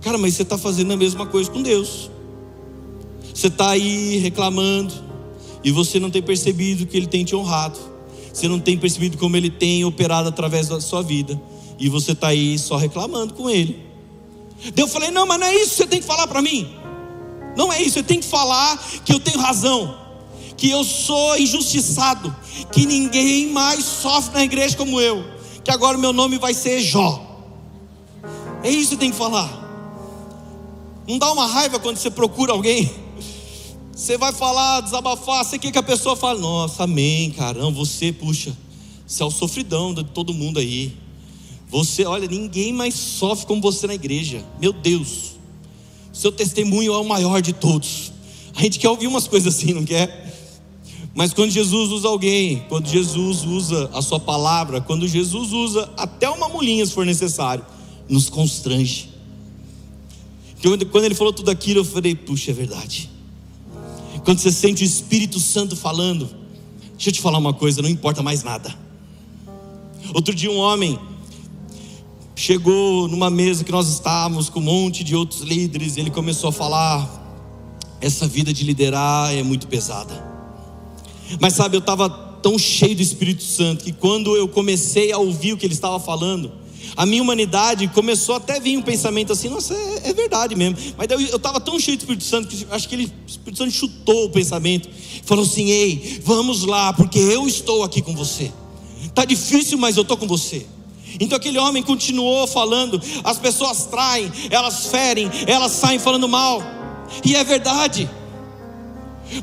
Cara, 0.01 0.17
mas 0.17 0.33
você 0.33 0.41
está 0.41 0.57
fazendo 0.57 0.91
a 0.93 0.97
mesma 0.97 1.25
coisa 1.25 1.49
com 1.49 1.61
Deus. 1.61 2.09
Você 3.33 3.47
está 3.47 3.71
aí 3.71 4.17
reclamando 4.17 4.93
e 5.63 5.71
você 5.71 5.99
não 5.99 6.09
tem 6.09 6.21
percebido 6.21 6.85
que 6.85 6.97
Ele 6.97 7.07
tem 7.07 7.23
te 7.23 7.35
honrado. 7.35 7.77
Você 8.33 8.47
não 8.47 8.59
tem 8.59 8.77
percebido 8.77 9.17
como 9.17 9.37
Ele 9.37 9.49
tem 9.49 9.85
operado 9.85 10.29
através 10.29 10.67
da 10.67 10.81
sua 10.81 11.01
vida. 11.01 11.39
E 11.79 11.87
você 11.87 12.13
está 12.13 12.29
aí 12.29 12.57
só 12.57 12.77
reclamando 12.77 13.33
com 13.33 13.49
Ele. 13.49 13.79
Eu 14.75 14.87
falei: 14.87 15.11
não, 15.11 15.25
mas 15.25 15.39
não 15.39 15.47
é 15.47 15.55
isso 15.55 15.69
que 15.69 15.77
você 15.77 15.87
tem 15.87 15.99
que 15.99 16.05
falar 16.05 16.27
para 16.27 16.41
mim. 16.41 16.67
Não 17.55 17.71
é 17.71 17.81
isso, 17.81 17.93
você 17.93 18.03
tem 18.03 18.19
que 18.19 18.27
falar 18.27 18.77
que 19.03 19.13
eu 19.13 19.19
tenho 19.19 19.39
razão, 19.39 19.97
que 20.55 20.69
eu 20.69 20.83
sou 20.83 21.37
injustiçado, 21.37 22.33
que 22.71 22.85
ninguém 22.85 23.51
mais 23.51 23.83
sofre 23.83 24.33
na 24.35 24.43
igreja 24.43 24.77
como 24.77 25.01
eu, 25.01 25.23
que 25.63 25.69
agora 25.69 25.97
meu 25.97 26.13
nome 26.13 26.37
vai 26.37 26.53
ser 26.53 26.79
Jó. 26.79 27.27
É 28.63 28.69
isso 28.69 28.91
que 28.91 28.97
tem 28.97 29.11
que 29.11 29.17
falar. 29.17 29.60
Não 31.11 31.17
dá 31.17 31.29
uma 31.29 31.45
raiva 31.45 31.77
quando 31.77 31.97
você 31.97 32.09
procura 32.09 32.53
alguém. 32.53 32.89
Você 33.91 34.17
vai 34.17 34.31
falar, 34.31 34.79
desabafar, 34.79 35.43
você 35.43 35.59
quer 35.59 35.69
que 35.69 35.77
a 35.77 35.83
pessoa 35.83 36.15
fale, 36.15 36.39
nossa, 36.39 36.85
amém, 36.85 37.31
caramba, 37.31 37.71
você, 37.71 38.13
puxa, 38.13 38.55
você 39.05 39.21
é 39.21 39.25
o 39.25 39.29
sofridão 39.29 39.93
de 39.93 40.05
todo 40.05 40.33
mundo 40.33 40.57
aí. 40.57 40.95
Você, 41.67 42.05
olha, 42.05 42.29
ninguém 42.29 42.71
mais 42.71 42.93
sofre 42.93 43.45
como 43.45 43.61
você 43.61 43.87
na 43.87 43.93
igreja. 43.93 44.41
Meu 44.57 44.71
Deus. 44.71 45.31
Seu 46.13 46.31
testemunho 46.31 46.93
é 46.93 46.97
o 46.97 47.03
maior 47.03 47.41
de 47.41 47.51
todos. 47.51 48.13
A 48.55 48.61
gente 48.61 48.79
quer 48.79 48.87
ouvir 48.87 49.07
umas 49.07 49.27
coisas 49.27 49.53
assim, 49.53 49.73
não 49.73 49.83
quer? 49.83 50.33
Mas 51.13 51.33
quando 51.33 51.51
Jesus 51.51 51.91
usa 51.91 52.07
alguém, 52.07 52.63
quando 52.69 52.87
Jesus 52.87 53.43
usa 53.43 53.89
a 53.93 54.01
sua 54.01 54.19
palavra, 54.21 54.79
quando 54.79 55.05
Jesus 55.09 55.51
usa 55.51 55.91
até 55.97 56.29
uma 56.29 56.47
mulinha 56.47 56.85
se 56.85 56.93
for 56.93 57.05
necessário, 57.05 57.65
nos 58.07 58.29
constrange. 58.29 59.10
Quando 60.61 61.05
ele 61.05 61.15
falou 61.15 61.33
tudo 61.33 61.49
aquilo, 61.49 61.79
eu 61.79 61.85
falei, 61.85 62.15
puxa, 62.15 62.51
é 62.51 62.53
verdade. 62.53 63.09
Quando 64.23 64.39
você 64.39 64.51
sente 64.51 64.83
o 64.83 64.85
Espírito 64.85 65.39
Santo 65.39 65.75
falando, 65.75 66.29
deixa 66.91 67.09
eu 67.09 67.13
te 67.13 67.21
falar 67.21 67.39
uma 67.39 67.53
coisa, 67.53 67.81
não 67.81 67.89
importa 67.89 68.21
mais 68.21 68.43
nada. 68.43 68.73
Outro 70.13 70.35
dia 70.35 70.51
um 70.51 70.57
homem 70.57 70.99
chegou 72.35 73.07
numa 73.07 73.29
mesa 73.29 73.63
que 73.63 73.71
nós 73.71 73.87
estávamos 73.87 74.49
com 74.49 74.59
um 74.59 74.63
monte 74.63 75.03
de 75.03 75.15
outros 75.15 75.41
líderes, 75.41 75.97
ele 75.97 76.11
começou 76.11 76.49
a 76.49 76.53
falar: 76.53 77.09
essa 77.99 78.27
vida 78.27 78.53
de 78.53 78.63
liderar 78.63 79.33
é 79.33 79.41
muito 79.41 79.67
pesada. 79.67 80.29
Mas 81.39 81.53
sabe, 81.53 81.75
eu 81.75 81.79
estava 81.79 82.09
tão 82.09 82.57
cheio 82.59 82.95
do 82.95 83.01
Espírito 83.01 83.43
Santo 83.43 83.83
que 83.83 83.91
quando 83.91 84.35
eu 84.35 84.47
comecei 84.47 85.11
a 85.11 85.17
ouvir 85.17 85.53
o 85.53 85.57
que 85.57 85.65
ele 85.65 85.73
estava 85.73 85.99
falando, 85.99 86.51
a 86.95 87.05
minha 87.05 87.21
humanidade 87.21 87.87
começou 87.89 88.35
até 88.35 88.59
vir 88.59 88.77
um 88.77 88.81
pensamento 88.81 89.31
assim, 89.33 89.49
nossa, 89.49 89.73
é, 89.73 90.09
é 90.09 90.13
verdade 90.13 90.55
mesmo. 90.55 90.77
Mas 90.97 91.09
eu 91.09 91.35
estava 91.35 91.59
tão 91.59 91.79
cheio 91.79 91.97
do 91.97 92.01
Espírito 92.01 92.23
Santo 92.23 92.47
que 92.47 92.67
acho 92.69 92.87
que 92.87 92.95
ele, 92.95 93.05
o 93.05 93.29
Espírito 93.29 93.57
Santo 93.57 93.71
chutou 93.71 94.25
o 94.25 94.29
pensamento, 94.29 94.89
falou 95.23 95.45
assim: 95.45 95.69
ei, 95.69 96.21
vamos 96.23 96.63
lá, 96.63 96.93
porque 96.93 97.19
eu 97.19 97.47
estou 97.47 97.83
aqui 97.83 98.01
com 98.01 98.15
você. 98.15 98.51
Tá 99.13 99.25
difícil, 99.25 99.77
mas 99.77 99.97
eu 99.97 100.03
estou 100.03 100.17
com 100.17 100.27
você. 100.27 100.65
Então 101.19 101.37
aquele 101.37 101.59
homem 101.59 101.83
continuou 101.83 102.47
falando, 102.47 103.01
as 103.23 103.37
pessoas 103.37 103.85
traem, 103.85 104.31
elas 104.49 104.87
ferem, 104.87 105.29
elas 105.45 105.71
saem 105.73 105.99
falando 105.99 106.27
mal. 106.27 106.61
E 107.23 107.35
é 107.35 107.43
verdade. 107.43 108.09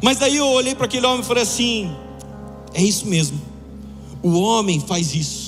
Mas 0.02 0.18
daí 0.18 0.36
eu 0.36 0.46
olhei 0.46 0.74
para 0.74 0.86
aquele 0.86 1.06
homem 1.06 1.20
e 1.20 1.24
falei 1.24 1.42
assim: 1.42 1.90
é 2.74 2.82
isso 2.82 3.06
mesmo. 3.06 3.40
O 4.22 4.38
homem 4.38 4.80
faz 4.80 5.14
isso. 5.14 5.47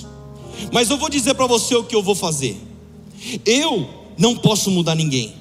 Mas 0.73 0.91
eu 0.91 0.97
vou 0.97 1.09
dizer 1.09 1.35
para 1.35 1.47
você 1.47 1.75
o 1.75 1.85
que 1.85 1.95
eu 1.95 2.03
vou 2.03 2.15
fazer. 2.15 2.57
Eu 3.45 3.89
não 4.19 4.37
posso 4.37 4.71
mudar 4.71 4.95
ninguém. 4.95 5.41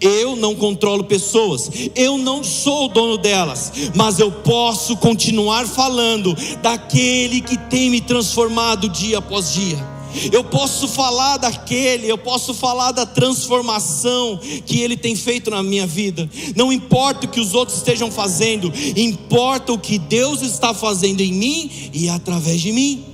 Eu 0.00 0.36
não 0.36 0.54
controlo 0.54 1.02
pessoas, 1.02 1.68
eu 1.96 2.16
não 2.16 2.44
sou 2.44 2.84
o 2.84 2.88
dono 2.88 3.18
delas, 3.18 3.72
mas 3.92 4.20
eu 4.20 4.30
posso 4.30 4.96
continuar 4.96 5.66
falando 5.66 6.32
daquele 6.62 7.40
que 7.40 7.58
tem 7.58 7.90
me 7.90 8.00
transformado 8.00 8.88
dia 8.88 9.18
após 9.18 9.52
dia. 9.52 9.94
Eu 10.32 10.44
posso 10.44 10.86
falar 10.86 11.38
daquele, 11.38 12.08
eu 12.08 12.16
posso 12.16 12.54
falar 12.54 12.92
da 12.92 13.04
transformação 13.04 14.38
que 14.64 14.80
ele 14.80 14.96
tem 14.96 15.16
feito 15.16 15.50
na 15.50 15.60
minha 15.60 15.86
vida. 15.86 16.30
Não 16.54 16.72
importa 16.72 17.26
o 17.26 17.28
que 17.28 17.40
os 17.40 17.52
outros 17.52 17.78
estejam 17.78 18.12
fazendo, 18.12 18.72
importa 18.96 19.72
o 19.72 19.78
que 19.78 19.98
Deus 19.98 20.40
está 20.40 20.72
fazendo 20.72 21.20
em 21.20 21.32
mim 21.32 21.90
e 21.92 22.08
através 22.08 22.60
de 22.60 22.70
mim. 22.70 23.13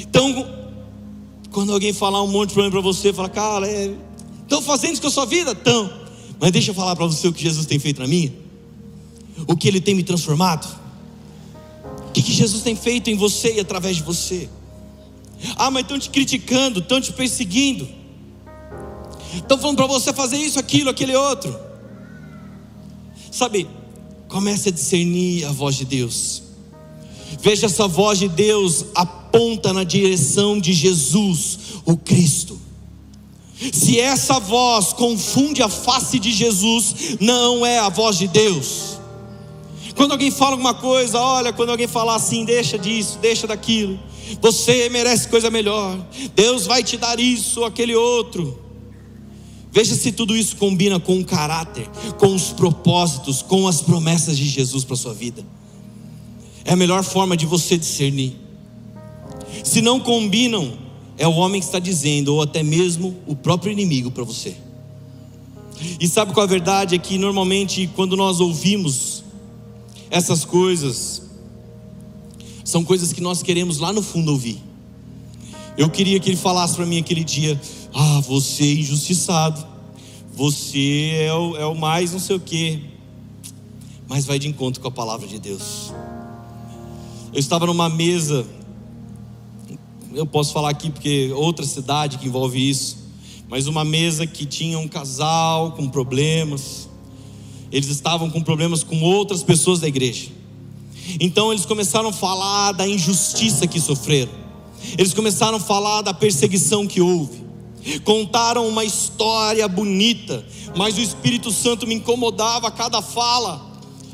Então, 0.00 0.48
quando 1.50 1.72
alguém 1.72 1.92
falar 1.92 2.22
um 2.22 2.28
monte 2.28 2.50
de 2.50 2.54
problema 2.54 2.72
para 2.72 2.80
você, 2.80 3.12
fala, 3.12 3.28
cara, 3.28 3.66
estão 3.68 4.60
é, 4.60 4.62
fazendo 4.62 4.92
isso 4.92 5.02
com 5.02 5.08
a 5.08 5.10
sua 5.10 5.26
vida? 5.26 5.52
Estão. 5.52 5.90
Mas 6.38 6.52
deixa 6.52 6.70
eu 6.70 6.74
falar 6.74 6.96
para 6.96 7.06
você 7.06 7.28
o 7.28 7.32
que 7.32 7.42
Jesus 7.42 7.66
tem 7.66 7.78
feito 7.78 8.00
na 8.00 8.06
minha. 8.06 8.32
O 9.46 9.56
que 9.56 9.68
ele 9.68 9.80
tem 9.80 9.94
me 9.94 10.02
transformado. 10.02 10.66
O 12.08 12.12
que, 12.12 12.22
que 12.22 12.32
Jesus 12.32 12.62
tem 12.62 12.74
feito 12.74 13.10
em 13.10 13.16
você 13.16 13.56
e 13.56 13.60
através 13.60 13.96
de 13.96 14.02
você. 14.02 14.48
Ah, 15.56 15.70
mas 15.70 15.82
estão 15.82 15.98
te 15.98 16.10
criticando, 16.10 16.80
estão 16.80 17.00
te 17.00 17.12
perseguindo. 17.12 17.88
Estão 19.34 19.58
falando 19.58 19.76
para 19.76 19.86
você 19.86 20.12
fazer 20.12 20.36
isso, 20.36 20.58
aquilo, 20.58 20.90
aquele 20.90 21.14
outro. 21.14 21.56
Sabe, 23.30 23.68
comece 24.28 24.68
a 24.70 24.72
discernir 24.72 25.44
a 25.44 25.52
voz 25.52 25.76
de 25.76 25.84
Deus. 25.84 26.42
Veja 27.40 27.66
essa 27.66 27.86
voz 27.86 28.18
de 28.18 28.28
Deus 28.28 28.86
aponta 29.30 29.72
na 29.72 29.84
direção 29.84 30.58
de 30.58 30.72
Jesus, 30.72 31.58
o 31.84 31.96
Cristo. 31.96 32.58
Se 33.72 34.00
essa 34.00 34.40
voz 34.40 34.92
confunde 34.92 35.62
a 35.62 35.68
face 35.68 36.18
de 36.18 36.32
Jesus, 36.32 37.16
não 37.20 37.64
é 37.64 37.78
a 37.78 37.88
voz 37.88 38.18
de 38.18 38.26
Deus. 38.26 38.98
Quando 39.94 40.12
alguém 40.12 40.30
fala 40.30 40.52
alguma 40.52 40.74
coisa, 40.74 41.20
olha, 41.20 41.52
quando 41.52 41.70
alguém 41.70 41.86
falar 41.86 42.16
assim, 42.16 42.44
deixa 42.44 42.78
disso, 42.78 43.18
deixa 43.20 43.46
daquilo. 43.46 43.98
Você 44.40 44.88
merece 44.88 45.28
coisa 45.28 45.50
melhor. 45.50 45.98
Deus 46.34 46.66
vai 46.66 46.82
te 46.82 46.96
dar 46.96 47.20
isso, 47.20 47.64
aquele 47.64 47.94
outro. 47.94 48.58
Veja 49.70 49.94
se 49.94 50.10
tudo 50.10 50.36
isso 50.36 50.56
combina 50.56 50.98
com 50.98 51.20
o 51.20 51.24
caráter, 51.24 51.88
com 52.18 52.34
os 52.34 52.50
propósitos, 52.50 53.42
com 53.42 53.68
as 53.68 53.82
promessas 53.82 54.36
de 54.36 54.48
Jesus 54.48 54.84
para 54.84 54.94
a 54.94 54.98
sua 54.98 55.14
vida. 55.14 55.46
É 56.64 56.72
a 56.72 56.76
melhor 56.76 57.04
forma 57.04 57.36
de 57.36 57.46
você 57.46 57.76
discernir. 57.76 58.49
Se 59.64 59.80
não 59.80 60.00
combinam, 60.00 60.72
é 61.16 61.26
o 61.26 61.32
homem 61.32 61.60
que 61.60 61.66
está 61.66 61.78
dizendo, 61.78 62.34
ou 62.34 62.42
até 62.42 62.62
mesmo 62.62 63.16
o 63.26 63.36
próprio 63.36 63.70
inimigo 63.70 64.10
para 64.10 64.24
você. 64.24 64.56
E 65.98 66.06
sabe 66.08 66.32
qual 66.32 66.44
a 66.44 66.48
verdade? 66.48 66.94
É 66.94 66.98
que 66.98 67.18
normalmente 67.18 67.88
quando 67.94 68.16
nós 68.16 68.40
ouvimos 68.40 69.24
essas 70.10 70.44
coisas, 70.44 71.22
são 72.64 72.84
coisas 72.84 73.12
que 73.12 73.20
nós 73.20 73.42
queremos 73.42 73.78
lá 73.78 73.92
no 73.92 74.02
fundo 74.02 74.32
ouvir. 74.32 74.62
Eu 75.76 75.88
queria 75.88 76.20
que 76.20 76.28
ele 76.28 76.36
falasse 76.36 76.74
para 76.74 76.84
mim 76.84 76.98
aquele 76.98 77.24
dia: 77.24 77.60
Ah, 77.94 78.20
você 78.20 78.64
é 78.64 78.74
injustiçado, 78.74 79.66
você 80.32 81.12
é 81.26 81.34
o, 81.34 81.56
é 81.56 81.66
o 81.66 81.74
mais 81.74 82.12
não 82.12 82.18
sei 82.18 82.36
o 82.36 82.40
quê. 82.40 82.80
Mas 84.08 84.24
vai 84.24 84.38
de 84.38 84.48
encontro 84.48 84.80
com 84.80 84.88
a 84.88 84.90
palavra 84.90 85.26
de 85.26 85.38
Deus. 85.38 85.92
Eu 87.32 87.38
estava 87.38 87.64
numa 87.66 87.88
mesa, 87.88 88.44
eu 90.14 90.26
posso 90.26 90.52
falar 90.52 90.70
aqui 90.70 90.90
porque 90.90 91.30
outra 91.34 91.64
cidade 91.64 92.18
que 92.18 92.26
envolve 92.26 92.68
isso, 92.68 92.98
mas 93.48 93.66
uma 93.66 93.84
mesa 93.84 94.26
que 94.26 94.44
tinha 94.44 94.78
um 94.78 94.88
casal 94.88 95.72
com 95.72 95.88
problemas. 95.88 96.88
Eles 97.72 97.88
estavam 97.88 98.30
com 98.30 98.42
problemas 98.42 98.82
com 98.82 99.00
outras 99.02 99.42
pessoas 99.42 99.80
da 99.80 99.88
igreja. 99.88 100.28
Então 101.18 101.52
eles 101.52 101.64
começaram 101.64 102.10
a 102.10 102.12
falar 102.12 102.72
da 102.72 102.86
injustiça 102.86 103.66
que 103.66 103.80
sofreram, 103.80 104.32
eles 104.96 105.12
começaram 105.12 105.56
a 105.56 105.60
falar 105.60 106.02
da 106.02 106.14
perseguição 106.14 106.86
que 106.86 107.00
houve, 107.00 107.42
contaram 108.04 108.68
uma 108.68 108.84
história 108.84 109.66
bonita, 109.66 110.44
mas 110.76 110.96
o 110.96 111.00
Espírito 111.00 111.50
Santo 111.50 111.86
me 111.86 111.94
incomodava 111.94 112.68
a 112.68 112.70
cada 112.70 113.02
fala. 113.02 113.69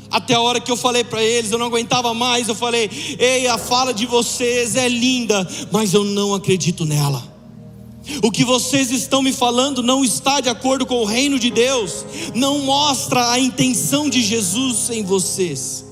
Até 0.09 0.33
a 0.33 0.41
hora 0.41 0.59
que 0.59 0.71
eu 0.71 0.77
falei 0.77 1.03
para 1.03 1.21
eles, 1.21 1.51
eu 1.51 1.57
não 1.57 1.67
aguentava 1.67 2.13
mais. 2.13 2.47
Eu 2.47 2.55
falei: 2.55 2.89
Ei, 3.19 3.47
a 3.47 3.57
fala 3.57 3.93
de 3.93 4.05
vocês 4.05 4.75
é 4.75 4.87
linda, 4.87 5.47
mas 5.71 5.93
eu 5.93 6.03
não 6.03 6.33
acredito 6.33 6.85
nela. 6.85 7.35
O 8.23 8.31
que 8.31 8.45
vocês 8.45 8.89
estão 8.89 9.21
me 9.21 9.33
falando 9.33 9.83
não 9.83 10.03
está 10.03 10.39
de 10.39 10.47
acordo 10.47 10.85
com 10.85 11.01
o 11.01 11.05
reino 11.05 11.37
de 11.37 11.49
Deus, 11.49 12.05
não 12.33 12.59
mostra 12.59 13.31
a 13.31 13.39
intenção 13.39 14.09
de 14.09 14.21
Jesus 14.21 14.89
em 14.89 15.03
vocês 15.03 15.87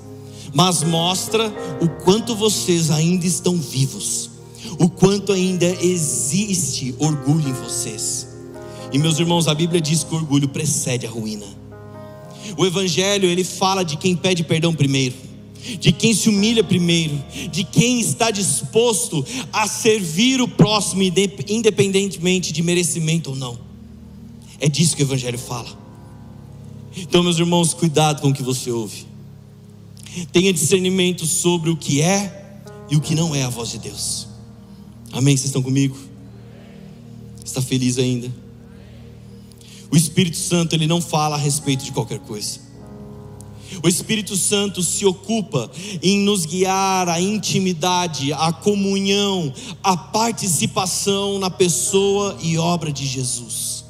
mas 0.55 0.83
mostra 0.83 1.53
o 1.81 1.89
quanto 1.89 2.33
vocês 2.33 2.89
ainda 2.89 3.27
estão 3.27 3.57
vivos, 3.57 4.29
o 4.79 4.87
quanto 4.87 5.33
ainda 5.33 5.65
existe 5.65 6.95
orgulho 6.97 7.49
em 7.49 7.53
vocês. 7.53 8.29
E 8.89 8.97
meus 8.97 9.19
irmãos, 9.19 9.49
a 9.49 9.53
Bíblia 9.53 9.81
diz 9.81 10.05
que 10.05 10.13
o 10.13 10.17
orgulho 10.17 10.47
precede 10.47 11.05
a 11.05 11.09
ruína. 11.09 11.45
O 12.57 12.65
Evangelho 12.65 13.27
ele 13.27 13.43
fala 13.43 13.83
de 13.83 13.97
quem 13.97 14.15
pede 14.15 14.43
perdão 14.43 14.73
primeiro, 14.73 15.15
de 15.79 15.91
quem 15.91 16.13
se 16.13 16.29
humilha 16.29 16.63
primeiro, 16.63 17.21
de 17.51 17.63
quem 17.63 17.99
está 17.99 18.31
disposto 18.31 19.25
a 19.51 19.67
servir 19.67 20.41
o 20.41 20.47
próximo, 20.47 21.01
independentemente 21.47 22.53
de 22.53 22.61
merecimento 22.61 23.31
ou 23.31 23.35
não. 23.35 23.57
É 24.59 24.69
disso 24.69 24.95
que 24.95 25.03
o 25.03 25.05
Evangelho 25.05 25.39
fala. 25.39 25.85
Então, 26.95 27.23
meus 27.23 27.37
irmãos, 27.37 27.73
cuidado 27.73 28.21
com 28.21 28.29
o 28.29 28.33
que 28.33 28.43
você 28.43 28.71
ouve. 28.71 29.05
Tenha 30.31 30.53
discernimento 30.53 31.25
sobre 31.25 31.69
o 31.69 31.75
que 31.75 32.01
é 32.01 32.61
e 32.89 32.95
o 32.95 33.01
que 33.01 33.15
não 33.15 33.35
é 33.35 33.43
a 33.43 33.49
voz 33.49 33.71
de 33.71 33.79
Deus. 33.79 34.27
Amém? 35.11 35.35
Vocês 35.35 35.47
estão 35.47 35.61
comigo? 35.61 35.97
Está 37.43 37.61
feliz 37.61 37.97
ainda? 37.97 38.31
O 39.91 39.95
Espírito 39.95 40.37
Santo, 40.37 40.73
ele 40.73 40.87
não 40.87 41.01
fala 41.01 41.35
a 41.35 41.39
respeito 41.39 41.83
de 41.83 41.91
qualquer 41.91 42.19
coisa. 42.19 42.65
O 43.83 43.87
Espírito 43.87 44.35
Santo 44.35 44.81
se 44.81 45.05
ocupa 45.05 45.69
em 46.01 46.19
nos 46.19 46.45
guiar 46.45 47.09
à 47.09 47.19
intimidade, 47.19 48.31
à 48.33 48.51
comunhão, 48.51 49.53
à 49.83 49.97
participação 49.97 51.39
na 51.39 51.49
pessoa 51.49 52.37
e 52.41 52.57
obra 52.57 52.91
de 52.91 53.05
Jesus. 53.05 53.85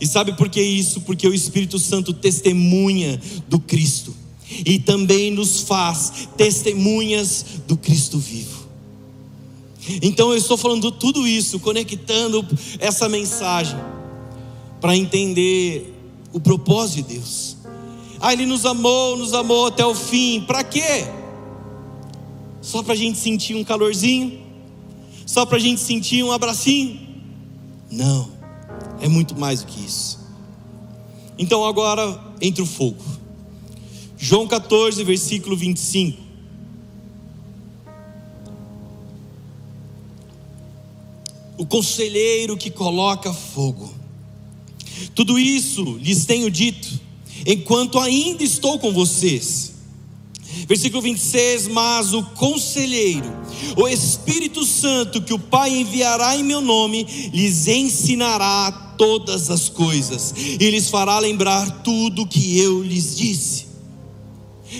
E 0.00 0.06
sabe 0.06 0.34
por 0.34 0.48
que 0.48 0.60
isso? 0.60 1.00
Porque 1.02 1.26
o 1.26 1.34
Espírito 1.34 1.78
Santo 1.78 2.12
testemunha 2.12 3.20
do 3.48 3.58
Cristo 3.58 4.14
e 4.64 4.78
também 4.78 5.30
nos 5.30 5.62
faz 5.62 6.28
testemunhas 6.36 7.44
do 7.66 7.76
Cristo 7.76 8.18
vivo. 8.18 8.68
Então 10.02 10.30
eu 10.30 10.36
estou 10.36 10.56
falando 10.56 10.90
tudo 10.92 11.26
isso, 11.26 11.58
conectando 11.60 12.46
essa 12.78 13.08
mensagem 13.08 13.78
para 14.80 14.96
entender 14.96 15.94
o 16.32 16.40
propósito 16.40 17.08
de 17.08 17.14
Deus. 17.14 17.56
Ah, 18.20 18.32
Ele 18.32 18.46
nos 18.46 18.64
amou, 18.66 19.16
nos 19.16 19.32
amou 19.34 19.66
até 19.66 19.84
o 19.84 19.94
fim. 19.94 20.40
Para 20.40 20.64
quê? 20.64 21.06
Só 22.60 22.82
para 22.82 22.92
a 22.92 22.96
gente 22.96 23.18
sentir 23.18 23.54
um 23.54 23.64
calorzinho? 23.64 24.40
Só 25.24 25.46
para 25.46 25.56
a 25.56 25.60
gente 25.60 25.80
sentir 25.80 26.22
um 26.22 26.32
abracinho? 26.32 27.00
Não, 27.90 28.28
é 29.00 29.08
muito 29.08 29.38
mais 29.38 29.62
do 29.62 29.66
que 29.66 29.84
isso. 29.84 30.18
Então 31.38 31.64
agora 31.64 32.20
entre 32.40 32.62
o 32.62 32.66
fogo. 32.66 33.02
João 34.16 34.46
14, 34.46 35.02
versículo 35.04 35.56
25. 35.56 36.20
O 41.56 41.64
conselheiro 41.66 42.56
que 42.56 42.70
coloca 42.70 43.32
fogo. 43.32 43.92
Tudo 45.14 45.38
isso 45.38 45.98
lhes 46.02 46.24
tenho 46.24 46.50
dito, 46.50 46.88
enquanto 47.46 47.98
ainda 47.98 48.42
estou 48.42 48.78
com 48.78 48.92
vocês. 48.92 49.74
Versículo 50.66 51.02
26: 51.02 51.68
Mas 51.68 52.12
o 52.12 52.22
conselheiro, 52.22 53.30
o 53.76 53.88
Espírito 53.88 54.64
Santo, 54.64 55.22
que 55.22 55.34
o 55.34 55.38
Pai 55.38 55.70
enviará 55.70 56.36
em 56.36 56.42
meu 56.42 56.60
nome, 56.60 57.06
lhes 57.32 57.66
ensinará 57.66 58.94
todas 58.98 59.50
as 59.50 59.68
coisas, 59.68 60.34
e 60.36 60.70
lhes 60.70 60.90
fará 60.90 61.18
lembrar 61.18 61.82
tudo 61.82 62.26
que 62.26 62.58
eu 62.58 62.82
lhes 62.82 63.16
disse. 63.16 63.68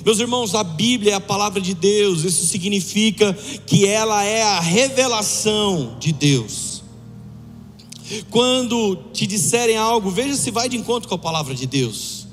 Meus 0.04 0.18
irmãos, 0.18 0.54
a 0.54 0.62
Bíblia 0.62 1.12
é 1.12 1.14
a 1.14 1.20
palavra 1.20 1.60
de 1.60 1.72
Deus, 1.72 2.24
isso 2.24 2.46
significa 2.46 3.32
que 3.66 3.86
ela 3.86 4.22
é 4.22 4.42
a 4.42 4.60
revelação 4.60 5.96
de 5.98 6.12
Deus. 6.12 6.77
Quando 8.30 8.96
te 9.12 9.26
disserem 9.26 9.76
algo, 9.76 10.10
veja 10.10 10.36
se 10.36 10.50
vai 10.50 10.68
de 10.68 10.76
encontro 10.76 11.08
com 11.08 11.14
a 11.14 11.18
palavra 11.18 11.54
de 11.54 11.66
Deus. 11.66 12.26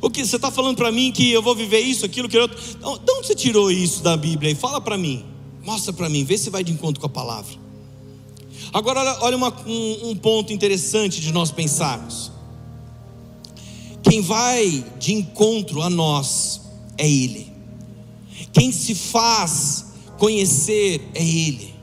O 0.00 0.10
que 0.10 0.24
você 0.24 0.36
está 0.36 0.50
falando 0.50 0.76
para 0.76 0.92
mim 0.92 1.12
que 1.12 1.30
eu 1.30 1.42
vou 1.42 1.54
viver 1.54 1.80
isso, 1.80 2.04
aquilo, 2.04 2.28
que 2.28 2.38
outro? 2.38 2.58
De 2.58 3.12
onde 3.12 3.26
você 3.26 3.34
tirou 3.34 3.70
isso 3.70 4.02
da 4.02 4.16
Bíblia? 4.16 4.50
E 4.50 4.54
fala 4.54 4.80
para 4.80 4.98
mim, 4.98 5.24
mostra 5.62 5.92
para 5.92 6.08
mim, 6.08 6.24
vê 6.24 6.36
se 6.36 6.50
vai 6.50 6.62
de 6.62 6.72
encontro 6.72 7.00
com 7.00 7.06
a 7.06 7.10
palavra. 7.10 7.54
Agora, 8.72 9.00
olha, 9.00 9.18
olha 9.20 9.36
uma, 9.36 9.54
um, 9.66 10.10
um 10.10 10.16
ponto 10.16 10.52
interessante 10.52 11.20
de 11.20 11.32
nós 11.32 11.50
pensarmos. 11.50 12.32
Quem 14.02 14.20
vai 14.20 14.84
de 14.98 15.14
encontro 15.14 15.80
a 15.80 15.88
nós 15.88 16.60
é 16.98 17.08
Ele. 17.08 17.52
Quem 18.52 18.70
se 18.70 18.94
faz 18.94 19.86
conhecer 20.18 21.10
é 21.14 21.24
Ele. 21.24 21.73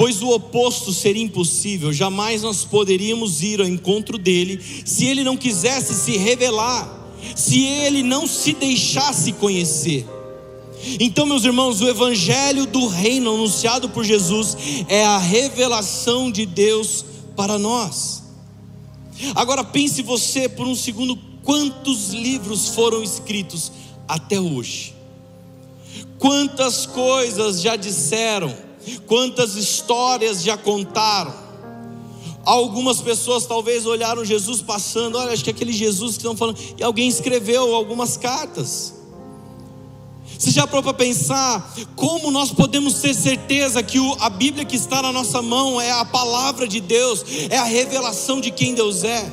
Pois 0.00 0.22
o 0.22 0.30
oposto 0.30 0.94
seria 0.94 1.22
impossível, 1.22 1.92
jamais 1.92 2.40
nós 2.40 2.64
poderíamos 2.64 3.42
ir 3.42 3.60
ao 3.60 3.66
encontro 3.66 4.16
dele 4.16 4.58
se 4.82 5.04
ele 5.04 5.22
não 5.22 5.36
quisesse 5.36 5.92
se 5.92 6.16
revelar, 6.16 6.90
se 7.36 7.62
ele 7.66 8.02
não 8.02 8.26
se 8.26 8.54
deixasse 8.54 9.34
conhecer. 9.34 10.06
Então, 10.98 11.26
meus 11.26 11.44
irmãos, 11.44 11.82
o 11.82 11.86
evangelho 11.86 12.64
do 12.64 12.86
reino 12.86 13.34
anunciado 13.34 13.90
por 13.90 14.02
Jesus 14.02 14.56
é 14.88 15.04
a 15.04 15.18
revelação 15.18 16.32
de 16.32 16.46
Deus 16.46 17.04
para 17.36 17.58
nós. 17.58 18.22
Agora 19.34 19.62
pense 19.62 20.00
você 20.00 20.48
por 20.48 20.66
um 20.66 20.74
segundo 20.74 21.14
quantos 21.42 22.14
livros 22.14 22.68
foram 22.68 23.02
escritos 23.02 23.70
até 24.08 24.40
hoje. 24.40 24.94
Quantas 26.18 26.86
coisas 26.86 27.60
já 27.60 27.76
disseram, 27.76 28.69
quantas 29.06 29.54
histórias 29.54 30.42
já 30.42 30.56
contaram. 30.56 31.34
Algumas 32.44 33.00
pessoas 33.00 33.44
talvez 33.46 33.86
olharam 33.86 34.24
Jesus 34.24 34.62
passando, 34.62 35.18
olha, 35.18 35.32
acho 35.32 35.44
que 35.44 35.50
é 35.50 35.52
aquele 35.52 35.72
Jesus 35.72 36.12
que 36.12 36.18
estão 36.18 36.36
falando, 36.36 36.58
e 36.78 36.82
alguém 36.82 37.08
escreveu 37.08 37.74
algumas 37.74 38.16
cartas. 38.16 38.94
Você 40.38 40.50
já 40.50 40.66
parou 40.66 40.82
para 40.82 40.94
pensar 40.94 41.74
como 41.94 42.30
nós 42.30 42.50
podemos 42.50 42.94
ter 42.94 43.12
certeza 43.12 43.82
que 43.82 43.98
a 44.20 44.30
Bíblia 44.30 44.64
que 44.64 44.74
está 44.74 45.02
na 45.02 45.12
nossa 45.12 45.42
mão 45.42 45.78
é 45.78 45.90
a 45.90 46.04
palavra 46.04 46.66
de 46.66 46.80
Deus, 46.80 47.22
é 47.50 47.58
a 47.58 47.64
revelação 47.64 48.40
de 48.40 48.50
quem 48.50 48.74
Deus 48.74 49.04
é? 49.04 49.30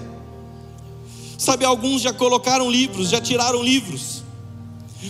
Sabe, 1.37 1.63
alguns 1.63 2.01
já 2.01 2.11
colocaram 2.11 2.69
livros, 2.69 3.09
já 3.09 3.21
tiraram 3.21 3.63
livros. 3.63 4.21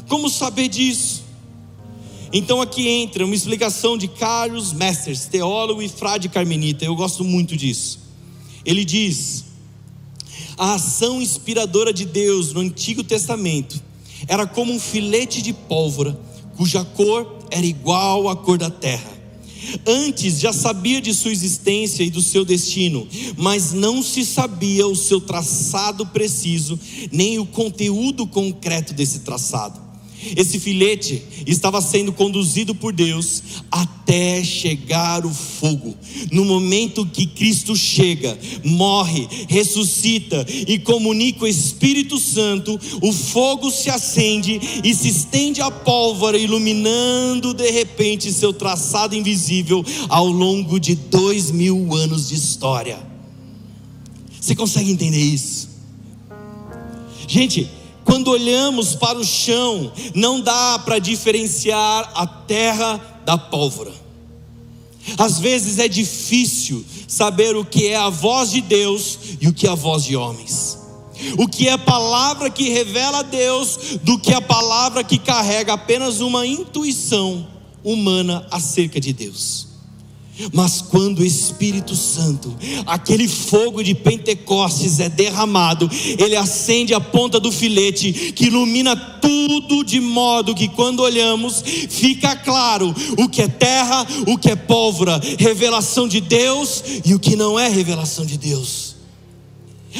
Como 0.07 0.29
saber 0.29 0.67
disso? 0.67 1.23
Então 2.31 2.61
aqui 2.61 2.87
entra 2.87 3.25
uma 3.25 3.35
explicação 3.35 3.97
de 3.97 4.07
Carlos 4.07 4.73
Masters, 4.73 5.25
teólogo 5.25 5.81
e 5.81 5.87
frade 5.87 6.27
carmelita. 6.27 6.83
Eu 6.83 6.95
gosto 6.95 7.23
muito 7.23 7.55
disso. 7.55 7.99
Ele 8.65 8.83
diz: 8.83 9.45
a 10.57 10.73
ação 10.73 11.21
inspiradora 11.21 11.93
de 11.93 12.05
Deus 12.05 12.51
no 12.51 12.59
Antigo 12.59 13.03
Testamento 13.03 13.81
era 14.27 14.45
como 14.45 14.73
um 14.73 14.79
filete 14.79 15.41
de 15.41 15.53
pólvora, 15.53 16.19
cuja 16.55 16.83
cor 16.83 17.37
era 17.49 17.65
igual 17.65 18.27
à 18.27 18.35
cor 18.35 18.57
da 18.57 18.69
terra. 18.69 19.15
Antes 19.85 20.39
já 20.39 20.53
sabia 20.53 21.01
de 21.01 21.13
sua 21.13 21.31
existência 21.31 22.03
e 22.03 22.09
do 22.09 22.21
seu 22.21 22.45
destino, 22.45 23.07
mas 23.37 23.73
não 23.73 24.01
se 24.01 24.25
sabia 24.25 24.87
o 24.87 24.95
seu 24.95 25.19
traçado 25.19 26.05
preciso, 26.07 26.79
nem 27.11 27.39
o 27.39 27.45
conteúdo 27.45 28.25
concreto 28.25 28.93
desse 28.93 29.19
traçado. 29.19 29.86
Esse 30.35 30.59
filete 30.59 31.21
estava 31.45 31.81
sendo 31.81 32.11
conduzido 32.11 32.73
por 32.73 32.91
Deus 32.91 33.43
até 33.71 34.43
chegar 34.43 35.25
o 35.25 35.33
fogo. 35.33 35.95
No 36.31 36.43
momento 36.43 37.05
que 37.05 37.25
Cristo 37.25 37.75
chega, 37.75 38.37
morre, 38.63 39.27
ressuscita 39.47 40.45
e 40.67 40.79
comunica 40.79 41.45
o 41.45 41.47
Espírito 41.47 42.17
Santo, 42.19 42.79
o 43.01 43.13
fogo 43.13 43.69
se 43.69 43.89
acende 43.89 44.59
e 44.83 44.93
se 44.93 45.09
estende 45.09 45.61
a 45.61 45.69
pólvora, 45.69 46.37
iluminando 46.37 47.53
de 47.53 47.69
repente 47.69 48.31
seu 48.31 48.51
traçado 48.51 49.15
invisível 49.15 49.83
ao 50.09 50.27
longo 50.27 50.79
de 50.79 50.95
dois 50.95 51.51
mil 51.51 51.93
anos 51.95 52.29
de 52.29 52.35
história. 52.35 52.97
Você 54.39 54.55
consegue 54.55 54.91
entender 54.91 55.19
isso? 55.19 55.67
Gente, 57.27 57.69
quando 58.07 58.29
olhamos 58.29 58.95
para 58.95 59.19
o 59.19 59.23
chão, 59.25 59.91
não 60.15 60.39
dá 60.39 60.79
para 60.79 60.97
diferenciar 60.97 62.09
a 62.15 62.25
terra 62.25 63.21
da 63.25 63.37
pólvora. 63.37 63.91
Às 65.17 65.39
vezes 65.39 65.77
é 65.77 65.89
difícil 65.89 66.85
saber 67.05 67.57
o 67.57 67.65
que 67.65 67.87
é 67.87 67.97
a 67.97 68.07
voz 68.07 68.51
de 68.51 68.61
Deus 68.61 69.19
e 69.41 69.49
o 69.49 69.53
que 69.53 69.67
é 69.67 69.69
a 69.69 69.75
voz 69.75 70.05
de 70.05 70.15
homens. 70.15 70.77
O 71.37 71.49
que 71.49 71.67
é 71.67 71.73
a 71.73 71.77
palavra 71.77 72.49
que 72.49 72.69
revela 72.69 73.19
a 73.19 73.23
Deus 73.23 73.97
do 74.01 74.17
que 74.17 74.33
a 74.33 74.39
palavra 74.39 75.03
que 75.03 75.17
carrega 75.17 75.73
apenas 75.73 76.21
uma 76.21 76.47
intuição 76.47 77.45
humana 77.83 78.47
acerca 78.49 79.01
de 79.01 79.11
Deus. 79.11 79.67
Mas 80.53 80.81
quando 80.81 81.19
o 81.19 81.25
Espírito 81.25 81.95
Santo, 81.95 82.55
aquele 82.85 83.27
fogo 83.27 83.83
de 83.83 83.95
Pentecostes 83.95 84.99
é 84.99 85.09
derramado, 85.09 85.89
ele 86.17 86.35
acende 86.35 86.93
a 86.93 86.99
ponta 86.99 87.39
do 87.39 87.51
filete 87.51 88.11
que 88.33 88.45
ilumina 88.45 88.95
tudo 88.95 89.83
de 89.83 89.99
modo 89.99 90.55
que 90.55 90.67
quando 90.67 91.01
olhamos 91.01 91.63
fica 91.89 92.35
claro 92.35 92.93
o 93.17 93.27
que 93.27 93.41
é 93.41 93.47
terra, 93.47 94.05
o 94.27 94.37
que 94.37 94.49
é 94.49 94.55
pólvora, 94.55 95.19
revelação 95.37 96.07
de 96.07 96.21
Deus 96.21 96.83
e 97.03 97.13
o 97.13 97.19
que 97.19 97.35
não 97.35 97.59
é 97.59 97.67
revelação 97.67 98.25
de 98.25 98.37
Deus. 98.37 98.97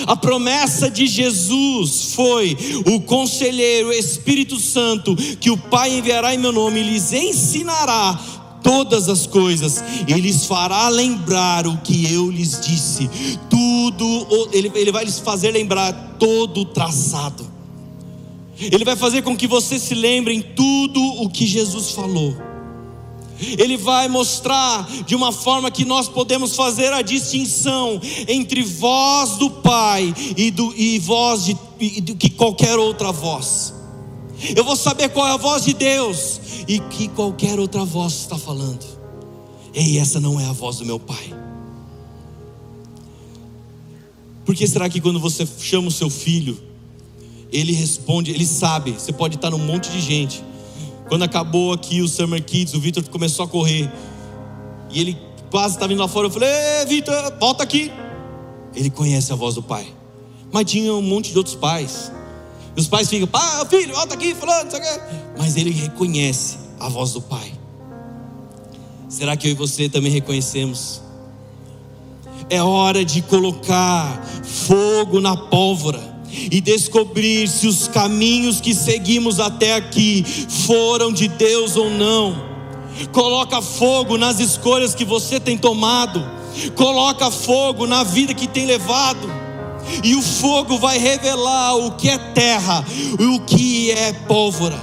A 0.05 0.15
promessa 0.15 0.89
de 0.89 1.07
Jesus 1.07 2.13
foi: 2.13 2.55
o 2.85 3.01
conselheiro, 3.01 3.88
o 3.88 3.93
Espírito 3.93 4.59
Santo, 4.59 5.15
que 5.39 5.49
o 5.49 5.57
Pai 5.57 5.97
enviará 5.97 6.35
em 6.35 6.38
meu 6.38 6.51
nome, 6.51 6.83
lhes 6.83 7.13
ensinará 7.13 8.19
todas 8.68 9.07
as 9.07 9.26
coisas, 9.26 9.82
e 10.05 10.13
lhes 10.15 10.45
fará 10.45 10.89
lembrar 10.89 11.65
o 11.65 11.78
que 11.78 12.11
eu 12.11 12.30
lhes 12.30 12.59
disse. 12.59 13.09
Tudo, 13.49 14.49
ele, 14.51 14.70
ele 14.76 14.91
vai 14.91 15.05
lhes 15.05 15.20
fazer 15.20 15.51
lembrar 15.51 15.93
todo 16.20 16.59
o 16.59 16.65
traçado. 16.65 17.49
Ele 18.59 18.84
vai 18.84 18.97
fazer 18.97 19.22
com 19.22 19.38
que 19.38 19.47
você 19.47 19.80
se 19.80 19.95
lembrem 19.95 20.41
tudo 20.41 21.01
o 21.01 21.30
que 21.30 21.47
Jesus 21.47 21.91
falou. 21.91 22.36
Ele 23.39 23.78
vai 23.78 24.09
mostrar 24.09 24.86
de 25.05 25.15
uma 25.15 25.32
forma 25.32 25.72
que 25.72 25.86
nós 25.86 26.09
podemos 26.09 26.53
fazer 26.53 26.91
a 26.91 27.01
distinção 27.01 28.01
entre 28.28 28.63
voz 28.63 29.38
do 29.38 29.49
Pai 29.49 30.13
e, 30.36 30.51
do, 30.51 30.74
e 30.76 30.99
voz 30.99 31.45
de, 31.45 32.01
de 32.01 32.15
que 32.15 32.32
qualquer 32.32 32.78
outra 32.78 33.13
voz. 33.13 33.76
Eu 34.55 34.63
vou 34.63 34.75
saber 34.75 35.09
qual 35.09 35.27
é 35.27 35.31
a 35.31 35.38
voz 35.38 35.63
de 35.65 35.73
Deus 35.73 36.39
e 36.67 36.79
que 36.79 37.07
qualquer 37.09 37.59
outra 37.59 37.83
voz 37.83 38.13
está 38.13 38.38
falando. 38.38 38.85
Ei, 39.73 39.97
essa 39.97 40.19
não 40.19 40.39
é 40.39 40.45
a 40.45 40.51
voz 40.51 40.77
do 40.77 40.85
meu 40.85 40.99
pai. 40.99 41.33
Por 44.45 44.55
que 44.55 44.65
será 44.67 44.89
que 44.89 45.01
quando 45.01 45.19
você 45.19 45.45
chama 45.59 45.88
o 45.89 45.91
seu 45.91 46.09
filho, 46.09 46.57
ele 47.51 47.73
responde, 47.73 48.31
ele 48.31 48.45
sabe, 48.45 48.91
você 48.91 49.11
pode 49.11 49.35
estar 49.35 49.49
num 49.49 49.57
monte 49.57 49.89
de 49.91 49.99
gente. 49.99 50.43
Quando 51.07 51.23
acabou 51.23 51.73
aqui 51.73 52.01
o 52.01 52.07
Summer 52.07 52.43
Kids, 52.43 52.73
o 52.73 52.79
Victor 52.79 53.03
começou 53.09 53.45
a 53.45 53.47
correr. 53.47 53.89
e 54.91 54.99
ele 54.99 55.17
quase 55.49 55.75
estava 55.75 55.91
indo 55.93 56.01
lá 56.01 56.07
fora. 56.07 56.27
Eu 56.27 56.31
falei: 56.31 56.49
Vitor, 56.88 57.33
volta 57.39 57.63
aqui. 57.63 57.91
Ele 58.75 58.89
conhece 58.89 59.31
a 59.31 59.35
voz 59.35 59.55
do 59.55 59.63
pai. 59.63 59.88
Mas 60.51 60.65
tinha 60.65 60.93
um 60.93 61.01
monte 61.01 61.31
de 61.31 61.38
outros 61.38 61.55
pais. 61.55 62.11
E 62.78 62.80
os 62.80 62.88
pais 62.88 63.09
ficam: 63.09 63.28
Pá, 63.28 63.65
filho, 63.67 63.95
volta 63.95 64.13
aqui, 64.13 64.36
falando. 64.36 64.71
Mas 65.36 65.57
ele 65.57 65.71
reconhece 65.71 66.57
a 66.80 66.88
voz 66.88 67.11
do 67.11 67.21
pai. 67.21 67.51
Será 69.09 69.36
que 69.36 69.47
eu 69.47 69.51
e 69.51 69.55
você 69.55 69.89
também 69.89 70.11
reconhecemos? 70.11 71.01
É 72.51 72.61
hora 72.61 73.03
de 73.03 73.23
colocar 73.23 74.23
fogo 74.43 75.19
na 75.19 75.36
pólvora 75.36 76.17
e 76.30 76.61
descobrir 76.61 77.47
se 77.47 77.67
os 77.67 77.88
caminhos 77.88 78.61
que 78.61 78.75
seguimos 78.75 79.39
até 79.39 79.73
aqui 79.73 80.23
foram 80.67 81.11
de 81.11 81.28
Deus 81.28 81.75
ou 81.75 81.89
não. 81.89 82.45
Coloca 83.11 83.61
fogo 83.61 84.17
nas 84.17 84.39
escolhas 84.39 84.93
que 84.93 85.03
você 85.03 85.39
tem 85.39 85.57
tomado. 85.57 86.23
Coloca 86.75 87.32
fogo 87.32 87.88
na 87.88 88.03
vida 88.03 88.34
que 88.34 88.47
tem 88.47 88.65
levado. 88.65 89.46
E 90.03 90.15
o 90.15 90.21
fogo 90.21 90.77
vai 90.77 90.97
revelar 90.97 91.75
o 91.75 91.91
que 91.91 92.09
é 92.09 92.17
terra, 92.17 92.85
o 93.19 93.39
que 93.41 93.91
é 93.91 94.13
pólvora, 94.13 94.79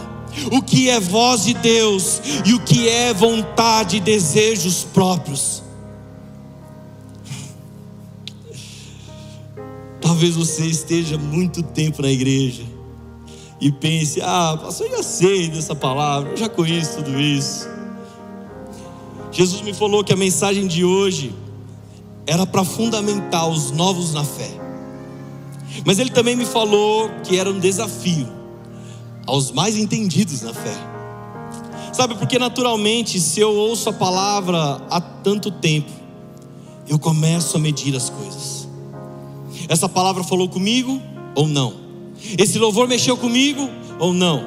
o 0.52 0.62
que 0.62 0.88
é 0.88 0.98
voz 0.98 1.44
de 1.44 1.54
Deus 1.54 2.20
e 2.44 2.54
o 2.54 2.60
que 2.60 2.88
é 2.88 3.12
vontade 3.12 3.98
e 3.98 4.00
desejos 4.00 4.84
próprios. 4.84 5.62
Talvez 10.00 10.36
você 10.36 10.66
esteja 10.66 11.16
muito 11.16 11.62
tempo 11.62 12.02
na 12.02 12.10
igreja 12.10 12.62
e 13.60 13.72
pense: 13.72 14.20
ah, 14.20 14.58
pastor, 14.60 14.86
eu 14.86 14.98
já 14.98 15.02
sei 15.02 15.48
dessa 15.48 15.74
palavra, 15.74 16.30
eu 16.30 16.36
já 16.36 16.48
conheço 16.48 16.96
tudo 16.96 17.18
isso. 17.20 17.66
Jesus 19.32 19.62
me 19.62 19.74
falou 19.74 20.04
que 20.04 20.12
a 20.12 20.16
mensagem 20.16 20.66
de 20.66 20.84
hoje 20.84 21.34
era 22.26 22.46
para 22.46 22.64
fundamentar 22.64 23.48
os 23.48 23.70
novos 23.70 24.14
na 24.14 24.24
fé. 24.24 24.63
Mas 25.84 25.98
ele 25.98 26.10
também 26.10 26.36
me 26.36 26.44
falou 26.44 27.10
que 27.22 27.38
era 27.38 27.50
um 27.50 27.58
desafio 27.58 28.28
aos 29.26 29.50
mais 29.50 29.76
entendidos 29.76 30.42
na 30.42 30.52
fé. 30.52 30.74
Sabe, 31.92 32.16
porque 32.16 32.38
naturalmente, 32.38 33.20
se 33.20 33.40
eu 33.40 33.54
ouço 33.54 33.88
a 33.88 33.92
palavra 33.92 34.82
há 34.90 35.00
tanto 35.00 35.50
tempo, 35.50 35.90
eu 36.88 36.98
começo 36.98 37.56
a 37.56 37.60
medir 37.60 37.94
as 37.96 38.10
coisas. 38.10 38.68
Essa 39.68 39.88
palavra 39.88 40.24
falou 40.24 40.48
comigo 40.48 41.00
ou 41.34 41.46
não? 41.46 41.74
Esse 42.38 42.58
louvor 42.58 42.88
mexeu 42.88 43.16
comigo 43.16 43.68
ou 43.98 44.12
não? 44.12 44.42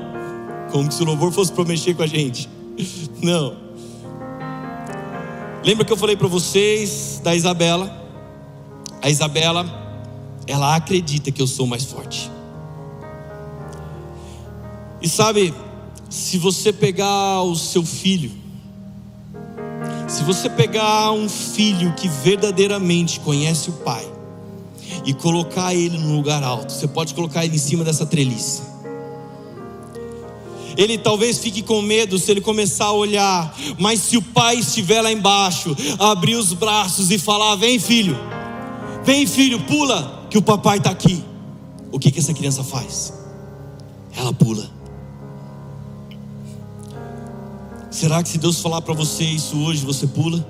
Como 0.72 0.92
se 0.92 1.02
o 1.02 1.06
louvor 1.06 1.32
fosse 1.32 1.52
para 1.52 1.64
mexer 1.64 1.96
com 1.96 2.04
a 2.04 2.08
gente. 2.08 2.50
Não. 3.24 3.56
Lembra 5.64 5.86
que 5.86 5.92
eu 5.92 5.98
falei 5.98 6.16
para 6.16 6.28
vocês 6.28 7.22
da 7.24 7.34
Isabela? 7.36 7.90
A 9.02 9.10
Isabela, 9.10 9.66
ela 10.48 10.76
acredita 10.76 11.32
que 11.32 11.42
eu 11.42 11.48
sou 11.48 11.68
mais 11.68 11.84
forte. 11.84 12.32
E 15.02 15.08
sabe, 15.08 15.54
se 16.10 16.38
você 16.38 16.74
pegar 16.74 17.44
o 17.44 17.56
seu 17.56 17.84
filho, 17.84 18.32
se 20.08 20.24
você 20.24 20.50
pegar 20.50 21.12
um 21.12 21.28
filho 21.28 21.94
que 21.94 22.08
verdadeiramente 22.08 23.20
conhece 23.20 23.70
o 23.70 23.74
pai 23.74 24.08
e 25.06 25.14
colocar 25.14 25.76
ele 25.76 25.98
num 25.98 26.16
lugar 26.16 26.42
alto, 26.44 26.72
você 26.72 26.88
pode 26.88 27.14
colocar 27.14 27.46
ele 27.46 27.56
em 27.56 27.60
cima 27.60 27.84
dessa 27.84 28.06
treliça 28.06 28.78
ele 30.78 30.98
talvez 30.98 31.40
fique 31.40 31.64
com 31.64 31.82
medo 31.82 32.20
se 32.20 32.30
ele 32.30 32.40
começar 32.40 32.86
a 32.86 32.92
olhar, 32.92 33.54
mas 33.80 34.00
se 34.00 34.16
o 34.16 34.22
pai 34.22 34.58
estiver 34.58 35.02
lá 35.02 35.12
embaixo, 35.12 35.76
abrir 35.98 36.36
os 36.36 36.54
braços 36.54 37.10
e 37.10 37.18
falar: 37.18 37.56
Vem 37.56 37.80
filho, 37.80 38.16
vem 39.04 39.26
filho, 39.26 39.60
pula, 39.62 40.17
que 40.30 40.38
o 40.38 40.42
papai 40.42 40.78
está 40.78 40.90
aqui. 40.90 41.24
O 41.92 42.00
que, 42.00 42.12
que 42.12 42.20
essa 42.20 42.34
criança 42.34 42.64
faz? 42.64 43.14
Ela 44.16 44.34
pula. 44.34 44.70
Será 47.90 48.22
que 48.22 48.30
se 48.30 48.38
Deus 48.38 48.62
falar 48.62 48.82
para 48.82 48.94
você 48.94 49.24
isso 49.24 49.58
hoje, 49.58 49.86
você 49.86 50.06
pula? 50.06 50.46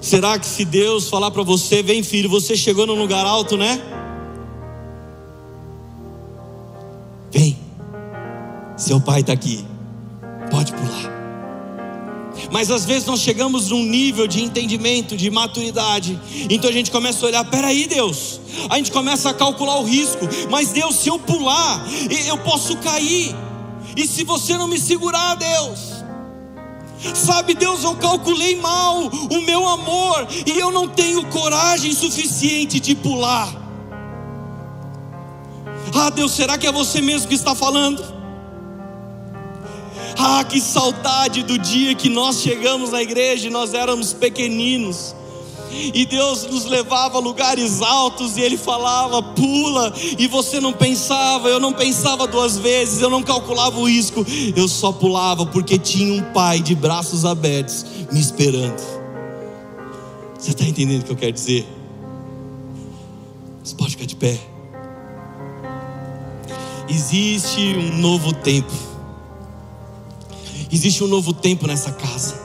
Será 0.00 0.38
que 0.38 0.46
se 0.46 0.64
Deus 0.64 1.08
falar 1.08 1.30
para 1.30 1.44
você, 1.44 1.82
vem 1.82 2.02
filho, 2.02 2.28
você 2.28 2.56
chegou 2.56 2.86
num 2.86 2.98
lugar 2.98 3.24
alto, 3.24 3.56
né? 3.56 3.80
Vem, 7.30 7.56
seu 8.76 9.00
pai 9.00 9.20
está 9.20 9.32
aqui. 9.32 9.64
Mas 12.52 12.70
às 12.70 12.84
vezes 12.84 13.06
nós 13.06 13.20
chegamos 13.20 13.70
num 13.70 13.82
nível 13.82 14.26
de 14.28 14.42
entendimento, 14.42 15.16
de 15.16 15.30
maturidade, 15.30 16.20
então 16.50 16.68
a 16.68 16.72
gente 16.72 16.90
começa 16.90 17.24
a 17.24 17.28
olhar: 17.28 17.44
peraí, 17.46 17.86
Deus, 17.86 18.40
a 18.68 18.76
gente 18.76 18.92
começa 18.92 19.30
a 19.30 19.34
calcular 19.34 19.80
o 19.80 19.84
risco, 19.84 20.28
mas 20.50 20.68
Deus, 20.68 20.96
se 20.96 21.08
eu 21.08 21.18
pular, 21.18 21.82
eu 22.26 22.36
posso 22.38 22.76
cair, 22.76 23.34
e 23.96 24.06
se 24.06 24.22
você 24.22 24.56
não 24.58 24.68
me 24.68 24.78
segurar, 24.78 25.34
Deus, 25.34 26.02
Sabe, 27.14 27.54
Deus, 27.54 27.82
eu 27.82 27.96
calculei 27.96 28.54
mal 28.60 29.10
o 29.30 29.40
meu 29.40 29.66
amor 29.68 30.28
e 30.46 30.56
eu 30.56 30.70
não 30.70 30.86
tenho 30.86 31.26
coragem 31.26 31.92
suficiente 31.92 32.78
de 32.78 32.94
pular. 32.94 33.52
Ah, 35.92 36.10
Deus, 36.10 36.32
será 36.32 36.56
que 36.56 36.66
é 36.66 36.70
você 36.70 37.00
mesmo 37.00 37.26
que 37.26 37.34
está 37.34 37.56
falando? 37.56 38.11
Ah, 40.18 40.44
que 40.44 40.60
saudade 40.60 41.42
do 41.42 41.58
dia 41.58 41.94
que 41.94 42.08
nós 42.08 42.40
chegamos 42.40 42.90
na 42.90 43.02
igreja 43.02 43.48
e 43.48 43.50
nós 43.50 43.74
éramos 43.74 44.12
pequeninos. 44.12 45.14
E 45.72 46.04
Deus 46.04 46.44
nos 46.44 46.66
levava 46.66 47.16
a 47.16 47.20
lugares 47.20 47.80
altos 47.80 48.36
e 48.36 48.42
Ele 48.42 48.58
falava, 48.58 49.22
pula, 49.22 49.92
e 50.18 50.26
você 50.26 50.60
não 50.60 50.72
pensava, 50.72 51.48
eu 51.48 51.58
não 51.58 51.72
pensava 51.72 52.26
duas 52.26 52.58
vezes, 52.58 53.00
eu 53.00 53.08
não 53.08 53.22
calculava 53.22 53.80
o 53.80 53.88
risco, 53.88 54.24
eu 54.54 54.68
só 54.68 54.92
pulava 54.92 55.46
porque 55.46 55.78
tinha 55.78 56.12
um 56.12 56.32
pai 56.32 56.60
de 56.60 56.74
braços 56.74 57.24
abertos 57.24 57.86
me 58.12 58.20
esperando. 58.20 58.80
Você 60.38 60.50
está 60.50 60.64
entendendo 60.64 61.02
o 61.02 61.04
que 61.06 61.12
eu 61.12 61.16
quero 61.16 61.32
dizer? 61.32 61.66
Você 63.62 63.74
pode 63.74 63.92
ficar 63.92 64.06
de 64.06 64.16
pé. 64.16 64.38
Existe 66.88 67.60
um 67.78 67.96
novo 67.96 68.32
tempo. 68.34 68.91
Existe 70.72 71.04
um 71.04 71.06
novo 71.06 71.32
tempo 71.32 71.66
nessa 71.66 71.92
casa. 71.92 72.40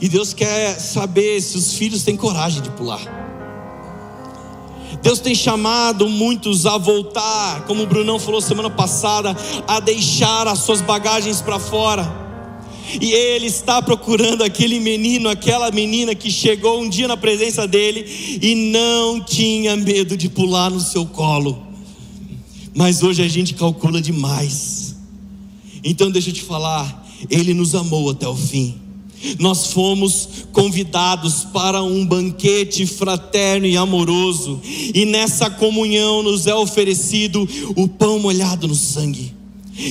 E 0.00 0.08
Deus 0.08 0.32
quer 0.32 0.80
saber 0.80 1.40
se 1.42 1.58
os 1.58 1.74
filhos 1.74 2.02
têm 2.02 2.16
coragem 2.16 2.62
de 2.62 2.70
pular. 2.70 3.00
Deus 5.02 5.20
tem 5.20 5.34
chamado 5.34 6.08
muitos 6.08 6.66
a 6.66 6.78
voltar, 6.78 7.64
como 7.66 7.82
o 7.82 7.86
Brunão 7.86 8.18
falou 8.18 8.40
semana 8.40 8.70
passada, 8.70 9.36
a 9.66 9.78
deixar 9.80 10.48
as 10.48 10.60
suas 10.60 10.80
bagagens 10.80 11.42
para 11.42 11.58
fora. 11.58 12.10
E 13.00 13.12
Ele 13.12 13.46
está 13.46 13.80
procurando 13.82 14.42
aquele 14.42 14.80
menino, 14.80 15.28
aquela 15.28 15.70
menina 15.70 16.14
que 16.14 16.30
chegou 16.30 16.80
um 16.80 16.88
dia 16.88 17.06
na 17.06 17.16
presença 17.16 17.68
dele 17.68 18.38
e 18.42 18.54
não 18.72 19.20
tinha 19.20 19.76
medo 19.76 20.16
de 20.16 20.28
pular 20.28 20.70
no 20.70 20.80
seu 20.80 21.04
colo 21.06 21.70
mas 22.74 23.02
hoje 23.02 23.22
a 23.22 23.28
gente 23.28 23.54
calcula 23.54 24.00
demais. 24.00 24.89
Então 25.82 26.10
deixa 26.10 26.30
eu 26.30 26.34
te 26.34 26.42
falar, 26.42 27.06
Ele 27.28 27.54
nos 27.54 27.74
amou 27.74 28.10
até 28.10 28.28
o 28.28 28.36
fim. 28.36 28.74
Nós 29.38 29.66
fomos 29.66 30.28
convidados 30.52 31.44
para 31.44 31.82
um 31.82 32.06
banquete 32.06 32.86
fraterno 32.86 33.66
e 33.66 33.76
amoroso, 33.76 34.60
e 34.64 35.04
nessa 35.04 35.50
comunhão 35.50 36.22
nos 36.22 36.46
é 36.46 36.54
oferecido 36.54 37.46
o 37.76 37.86
pão 37.86 38.18
molhado 38.18 38.66
no 38.66 38.74
sangue. 38.74 39.40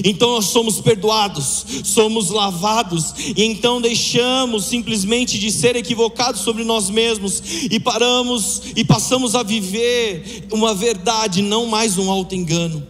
Então 0.03 0.31
nós 0.31 0.45
somos 0.45 0.79
perdoados, 0.81 1.65
somos 1.83 2.29
lavados, 2.29 3.13
e 3.35 3.43
então 3.43 3.81
deixamos 3.81 4.65
simplesmente 4.65 5.39
de 5.39 5.51
ser 5.51 5.75
equivocados 5.75 6.41
sobre 6.41 6.63
nós 6.63 6.89
mesmos 6.89 7.41
e 7.69 7.79
paramos 7.79 8.61
e 8.75 8.83
passamos 8.83 9.33
a 9.35 9.41
viver 9.41 10.47
uma 10.51 10.75
verdade, 10.75 11.41
não 11.41 11.65
mais 11.65 11.97
um 11.97 12.11
alto 12.11 12.35
engano. 12.35 12.85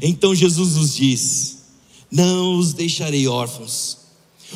Então 0.00 0.34
Jesus 0.34 0.76
nos 0.76 0.94
diz: 0.94 1.51
Não 2.12 2.58
os 2.58 2.74
deixarei 2.74 3.26
órfãos 3.26 4.02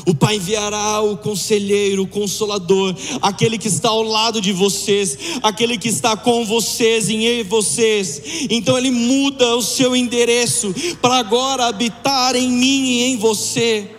o 0.04 0.14
Pai 0.14 0.36
enviará 0.36 1.00
o 1.00 1.16
conselheiro, 1.16 2.02
o 2.02 2.06
consolador, 2.06 2.94
aquele 3.22 3.56
que 3.56 3.68
está 3.68 3.88
ao 3.88 4.02
lado 4.02 4.40
de 4.40 4.52
vocês, 4.52 5.16
aquele 5.42 5.78
que 5.78 5.88
está 5.88 6.16
com 6.16 6.44
vocês, 6.44 7.08
em 7.08 7.42
vocês. 7.44 8.20
Então 8.50 8.76
ele 8.76 8.90
muda 8.90 9.56
o 9.56 9.62
seu 9.62 9.96
endereço 9.96 10.74
para 11.00 11.16
agora 11.16 11.66
habitar 11.66 12.36
em 12.36 12.50
mim 12.50 12.84
e 12.84 13.02
em 13.04 13.16
você. 13.16 13.90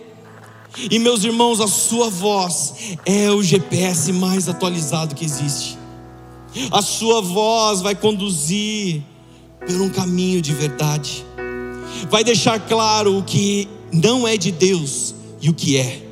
E 0.90 0.98
meus 0.98 1.24
irmãos, 1.24 1.60
a 1.60 1.66
sua 1.66 2.08
voz 2.08 2.74
é 3.04 3.30
o 3.30 3.42
GPS 3.42 4.12
mais 4.12 4.48
atualizado 4.48 5.14
que 5.14 5.24
existe. 5.24 5.76
A 6.70 6.80
sua 6.80 7.20
voz 7.20 7.80
vai 7.80 7.94
conduzir 7.94 9.02
por 9.66 9.80
um 9.80 9.90
caminho 9.90 10.40
de 10.40 10.54
verdade. 10.54 11.27
Vai 12.10 12.22
deixar 12.24 12.60
claro 12.60 13.18
o 13.18 13.22
que 13.22 13.68
não 13.92 14.26
é 14.26 14.36
de 14.36 14.50
Deus 14.50 15.14
e 15.40 15.48
o 15.48 15.54
que 15.54 15.76
é. 15.76 16.02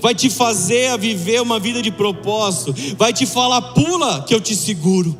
Vai 0.00 0.14
te 0.14 0.30
fazer 0.30 0.88
a 0.88 0.96
viver 0.96 1.42
uma 1.42 1.58
vida 1.58 1.82
de 1.82 1.90
propósito, 1.90 2.74
vai 2.96 3.12
te 3.12 3.26
falar 3.26 3.60
pula 3.72 4.22
que 4.22 4.34
eu 4.34 4.40
te 4.40 4.54
seguro. 4.54 5.16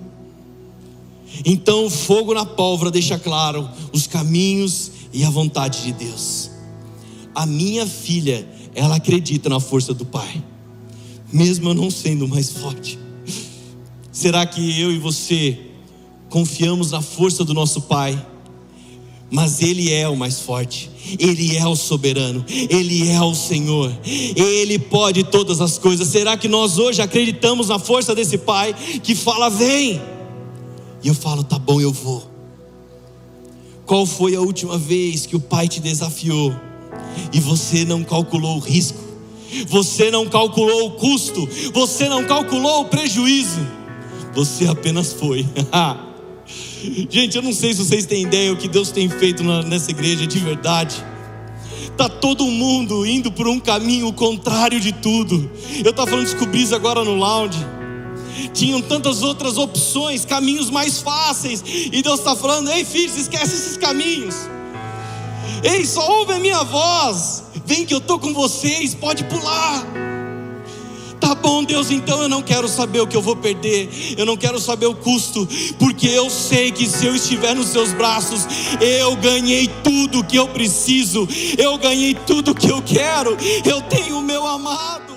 Então 1.44 1.86
o 1.86 1.90
fogo 1.90 2.34
na 2.34 2.44
pólvora 2.44 2.90
deixa 2.90 3.18
claro 3.18 3.68
os 3.92 4.06
caminhos 4.06 4.92
e 5.12 5.24
a 5.24 5.30
vontade 5.30 5.82
de 5.82 5.92
Deus. 5.92 6.50
A 7.34 7.46
minha 7.46 7.86
filha, 7.86 8.46
ela 8.74 8.96
acredita 8.96 9.48
na 9.48 9.58
força 9.58 9.92
do 9.92 10.04
Pai, 10.04 10.42
mesmo 11.32 11.70
eu 11.70 11.74
não 11.74 11.90
sendo 11.90 12.28
mais 12.28 12.50
forte. 12.50 12.98
Será 14.12 14.44
que 14.44 14.80
eu 14.80 14.92
e 14.92 14.98
você 14.98 15.58
confiamos 16.28 16.90
na 16.92 17.00
força 17.00 17.44
do 17.44 17.54
nosso 17.54 17.80
Pai? 17.82 18.31
Mas 19.32 19.62
Ele 19.62 19.90
é 19.90 20.06
o 20.06 20.14
mais 20.14 20.40
forte, 20.40 20.90
Ele 21.18 21.56
é 21.56 21.66
o 21.66 21.74
soberano, 21.74 22.44
Ele 22.46 23.08
é 23.08 23.18
o 23.22 23.34
Senhor, 23.34 23.90
Ele 24.04 24.78
pode 24.78 25.24
todas 25.24 25.58
as 25.62 25.78
coisas. 25.78 26.08
Será 26.08 26.36
que 26.36 26.46
nós 26.46 26.76
hoje 26.76 27.00
acreditamos 27.00 27.68
na 27.68 27.78
força 27.78 28.14
desse 28.14 28.36
Pai 28.36 28.74
que 29.02 29.14
fala, 29.14 29.48
vem? 29.48 30.02
E 31.02 31.08
eu 31.08 31.14
falo, 31.14 31.42
tá 31.42 31.58
bom, 31.58 31.80
eu 31.80 31.90
vou. 31.90 32.30
Qual 33.86 34.04
foi 34.04 34.36
a 34.36 34.40
última 34.42 34.76
vez 34.76 35.24
que 35.24 35.34
o 35.34 35.40
Pai 35.40 35.66
te 35.66 35.80
desafiou 35.80 36.54
e 37.32 37.40
você 37.40 37.86
não 37.86 38.04
calculou 38.04 38.58
o 38.58 38.60
risco? 38.60 39.00
Você 39.68 40.10
não 40.10 40.28
calculou 40.28 40.88
o 40.88 40.90
custo, 40.92 41.48
você 41.72 42.06
não 42.06 42.24
calculou 42.24 42.82
o 42.82 42.84
prejuízo, 42.84 43.66
você 44.34 44.66
apenas 44.66 45.14
foi. 45.14 45.46
Gente, 47.08 47.36
eu 47.36 47.42
não 47.42 47.52
sei 47.52 47.72
se 47.72 47.84
vocês 47.84 48.06
têm 48.06 48.22
ideia 48.22 48.52
o 48.52 48.56
que 48.56 48.66
Deus 48.66 48.90
tem 48.90 49.08
feito 49.08 49.44
nessa 49.44 49.90
igreja 49.90 50.26
de 50.26 50.38
verdade. 50.38 51.04
Tá 51.96 52.08
todo 52.08 52.44
mundo 52.44 53.06
indo 53.06 53.30
por 53.30 53.46
um 53.46 53.60
caminho 53.60 54.12
contrário 54.12 54.80
de 54.80 54.92
tudo. 54.92 55.48
Eu 55.84 55.90
estava 55.90 56.10
falando 56.10 56.26
de 56.26 56.32
descobrir 56.32 56.74
agora 56.74 57.04
no 57.04 57.14
lounge. 57.14 57.58
Tinham 58.52 58.80
tantas 58.80 59.22
outras 59.22 59.56
opções, 59.58 60.24
caminhos 60.24 60.70
mais 60.70 61.00
fáceis. 61.00 61.62
E 61.64 62.02
Deus 62.02 62.18
está 62.18 62.34
falando: 62.34 62.70
Ei, 62.70 62.84
filhos, 62.84 63.16
esquece 63.16 63.54
esses 63.54 63.76
caminhos. 63.76 64.34
Ei, 65.62 65.86
só 65.86 66.18
ouve 66.18 66.32
a 66.32 66.38
minha 66.38 66.64
voz. 66.64 67.44
Vem 67.64 67.86
que 67.86 67.94
eu 67.94 67.98
estou 67.98 68.18
com 68.18 68.32
vocês, 68.32 68.94
pode 68.94 69.22
pular. 69.24 69.86
Tá 71.32 71.36
bom, 71.36 71.64
Deus, 71.64 71.90
então 71.90 72.20
eu 72.20 72.28
não 72.28 72.42
quero 72.42 72.68
saber 72.68 73.00
o 73.00 73.06
que 73.06 73.16
eu 73.16 73.22
vou 73.22 73.34
perder, 73.34 73.88
eu 74.18 74.26
não 74.26 74.36
quero 74.36 74.60
saber 74.60 74.84
o 74.84 74.94
custo, 74.94 75.48
porque 75.78 76.06
eu 76.06 76.28
sei 76.28 76.70
que 76.70 76.86
se 76.86 77.06
eu 77.06 77.16
estiver 77.16 77.54
nos 77.54 77.68
seus 77.68 77.90
braços, 77.94 78.46
eu 78.82 79.16
ganhei 79.16 79.66
tudo 79.82 80.22
que 80.22 80.36
eu 80.36 80.46
preciso, 80.46 81.26
eu 81.56 81.78
ganhei 81.78 82.14
tudo 82.14 82.54
que 82.54 82.70
eu 82.70 82.82
quero, 82.82 83.34
eu 83.64 83.80
tenho 83.80 84.18
o 84.18 84.22
meu 84.22 84.46
amado. 84.46 85.11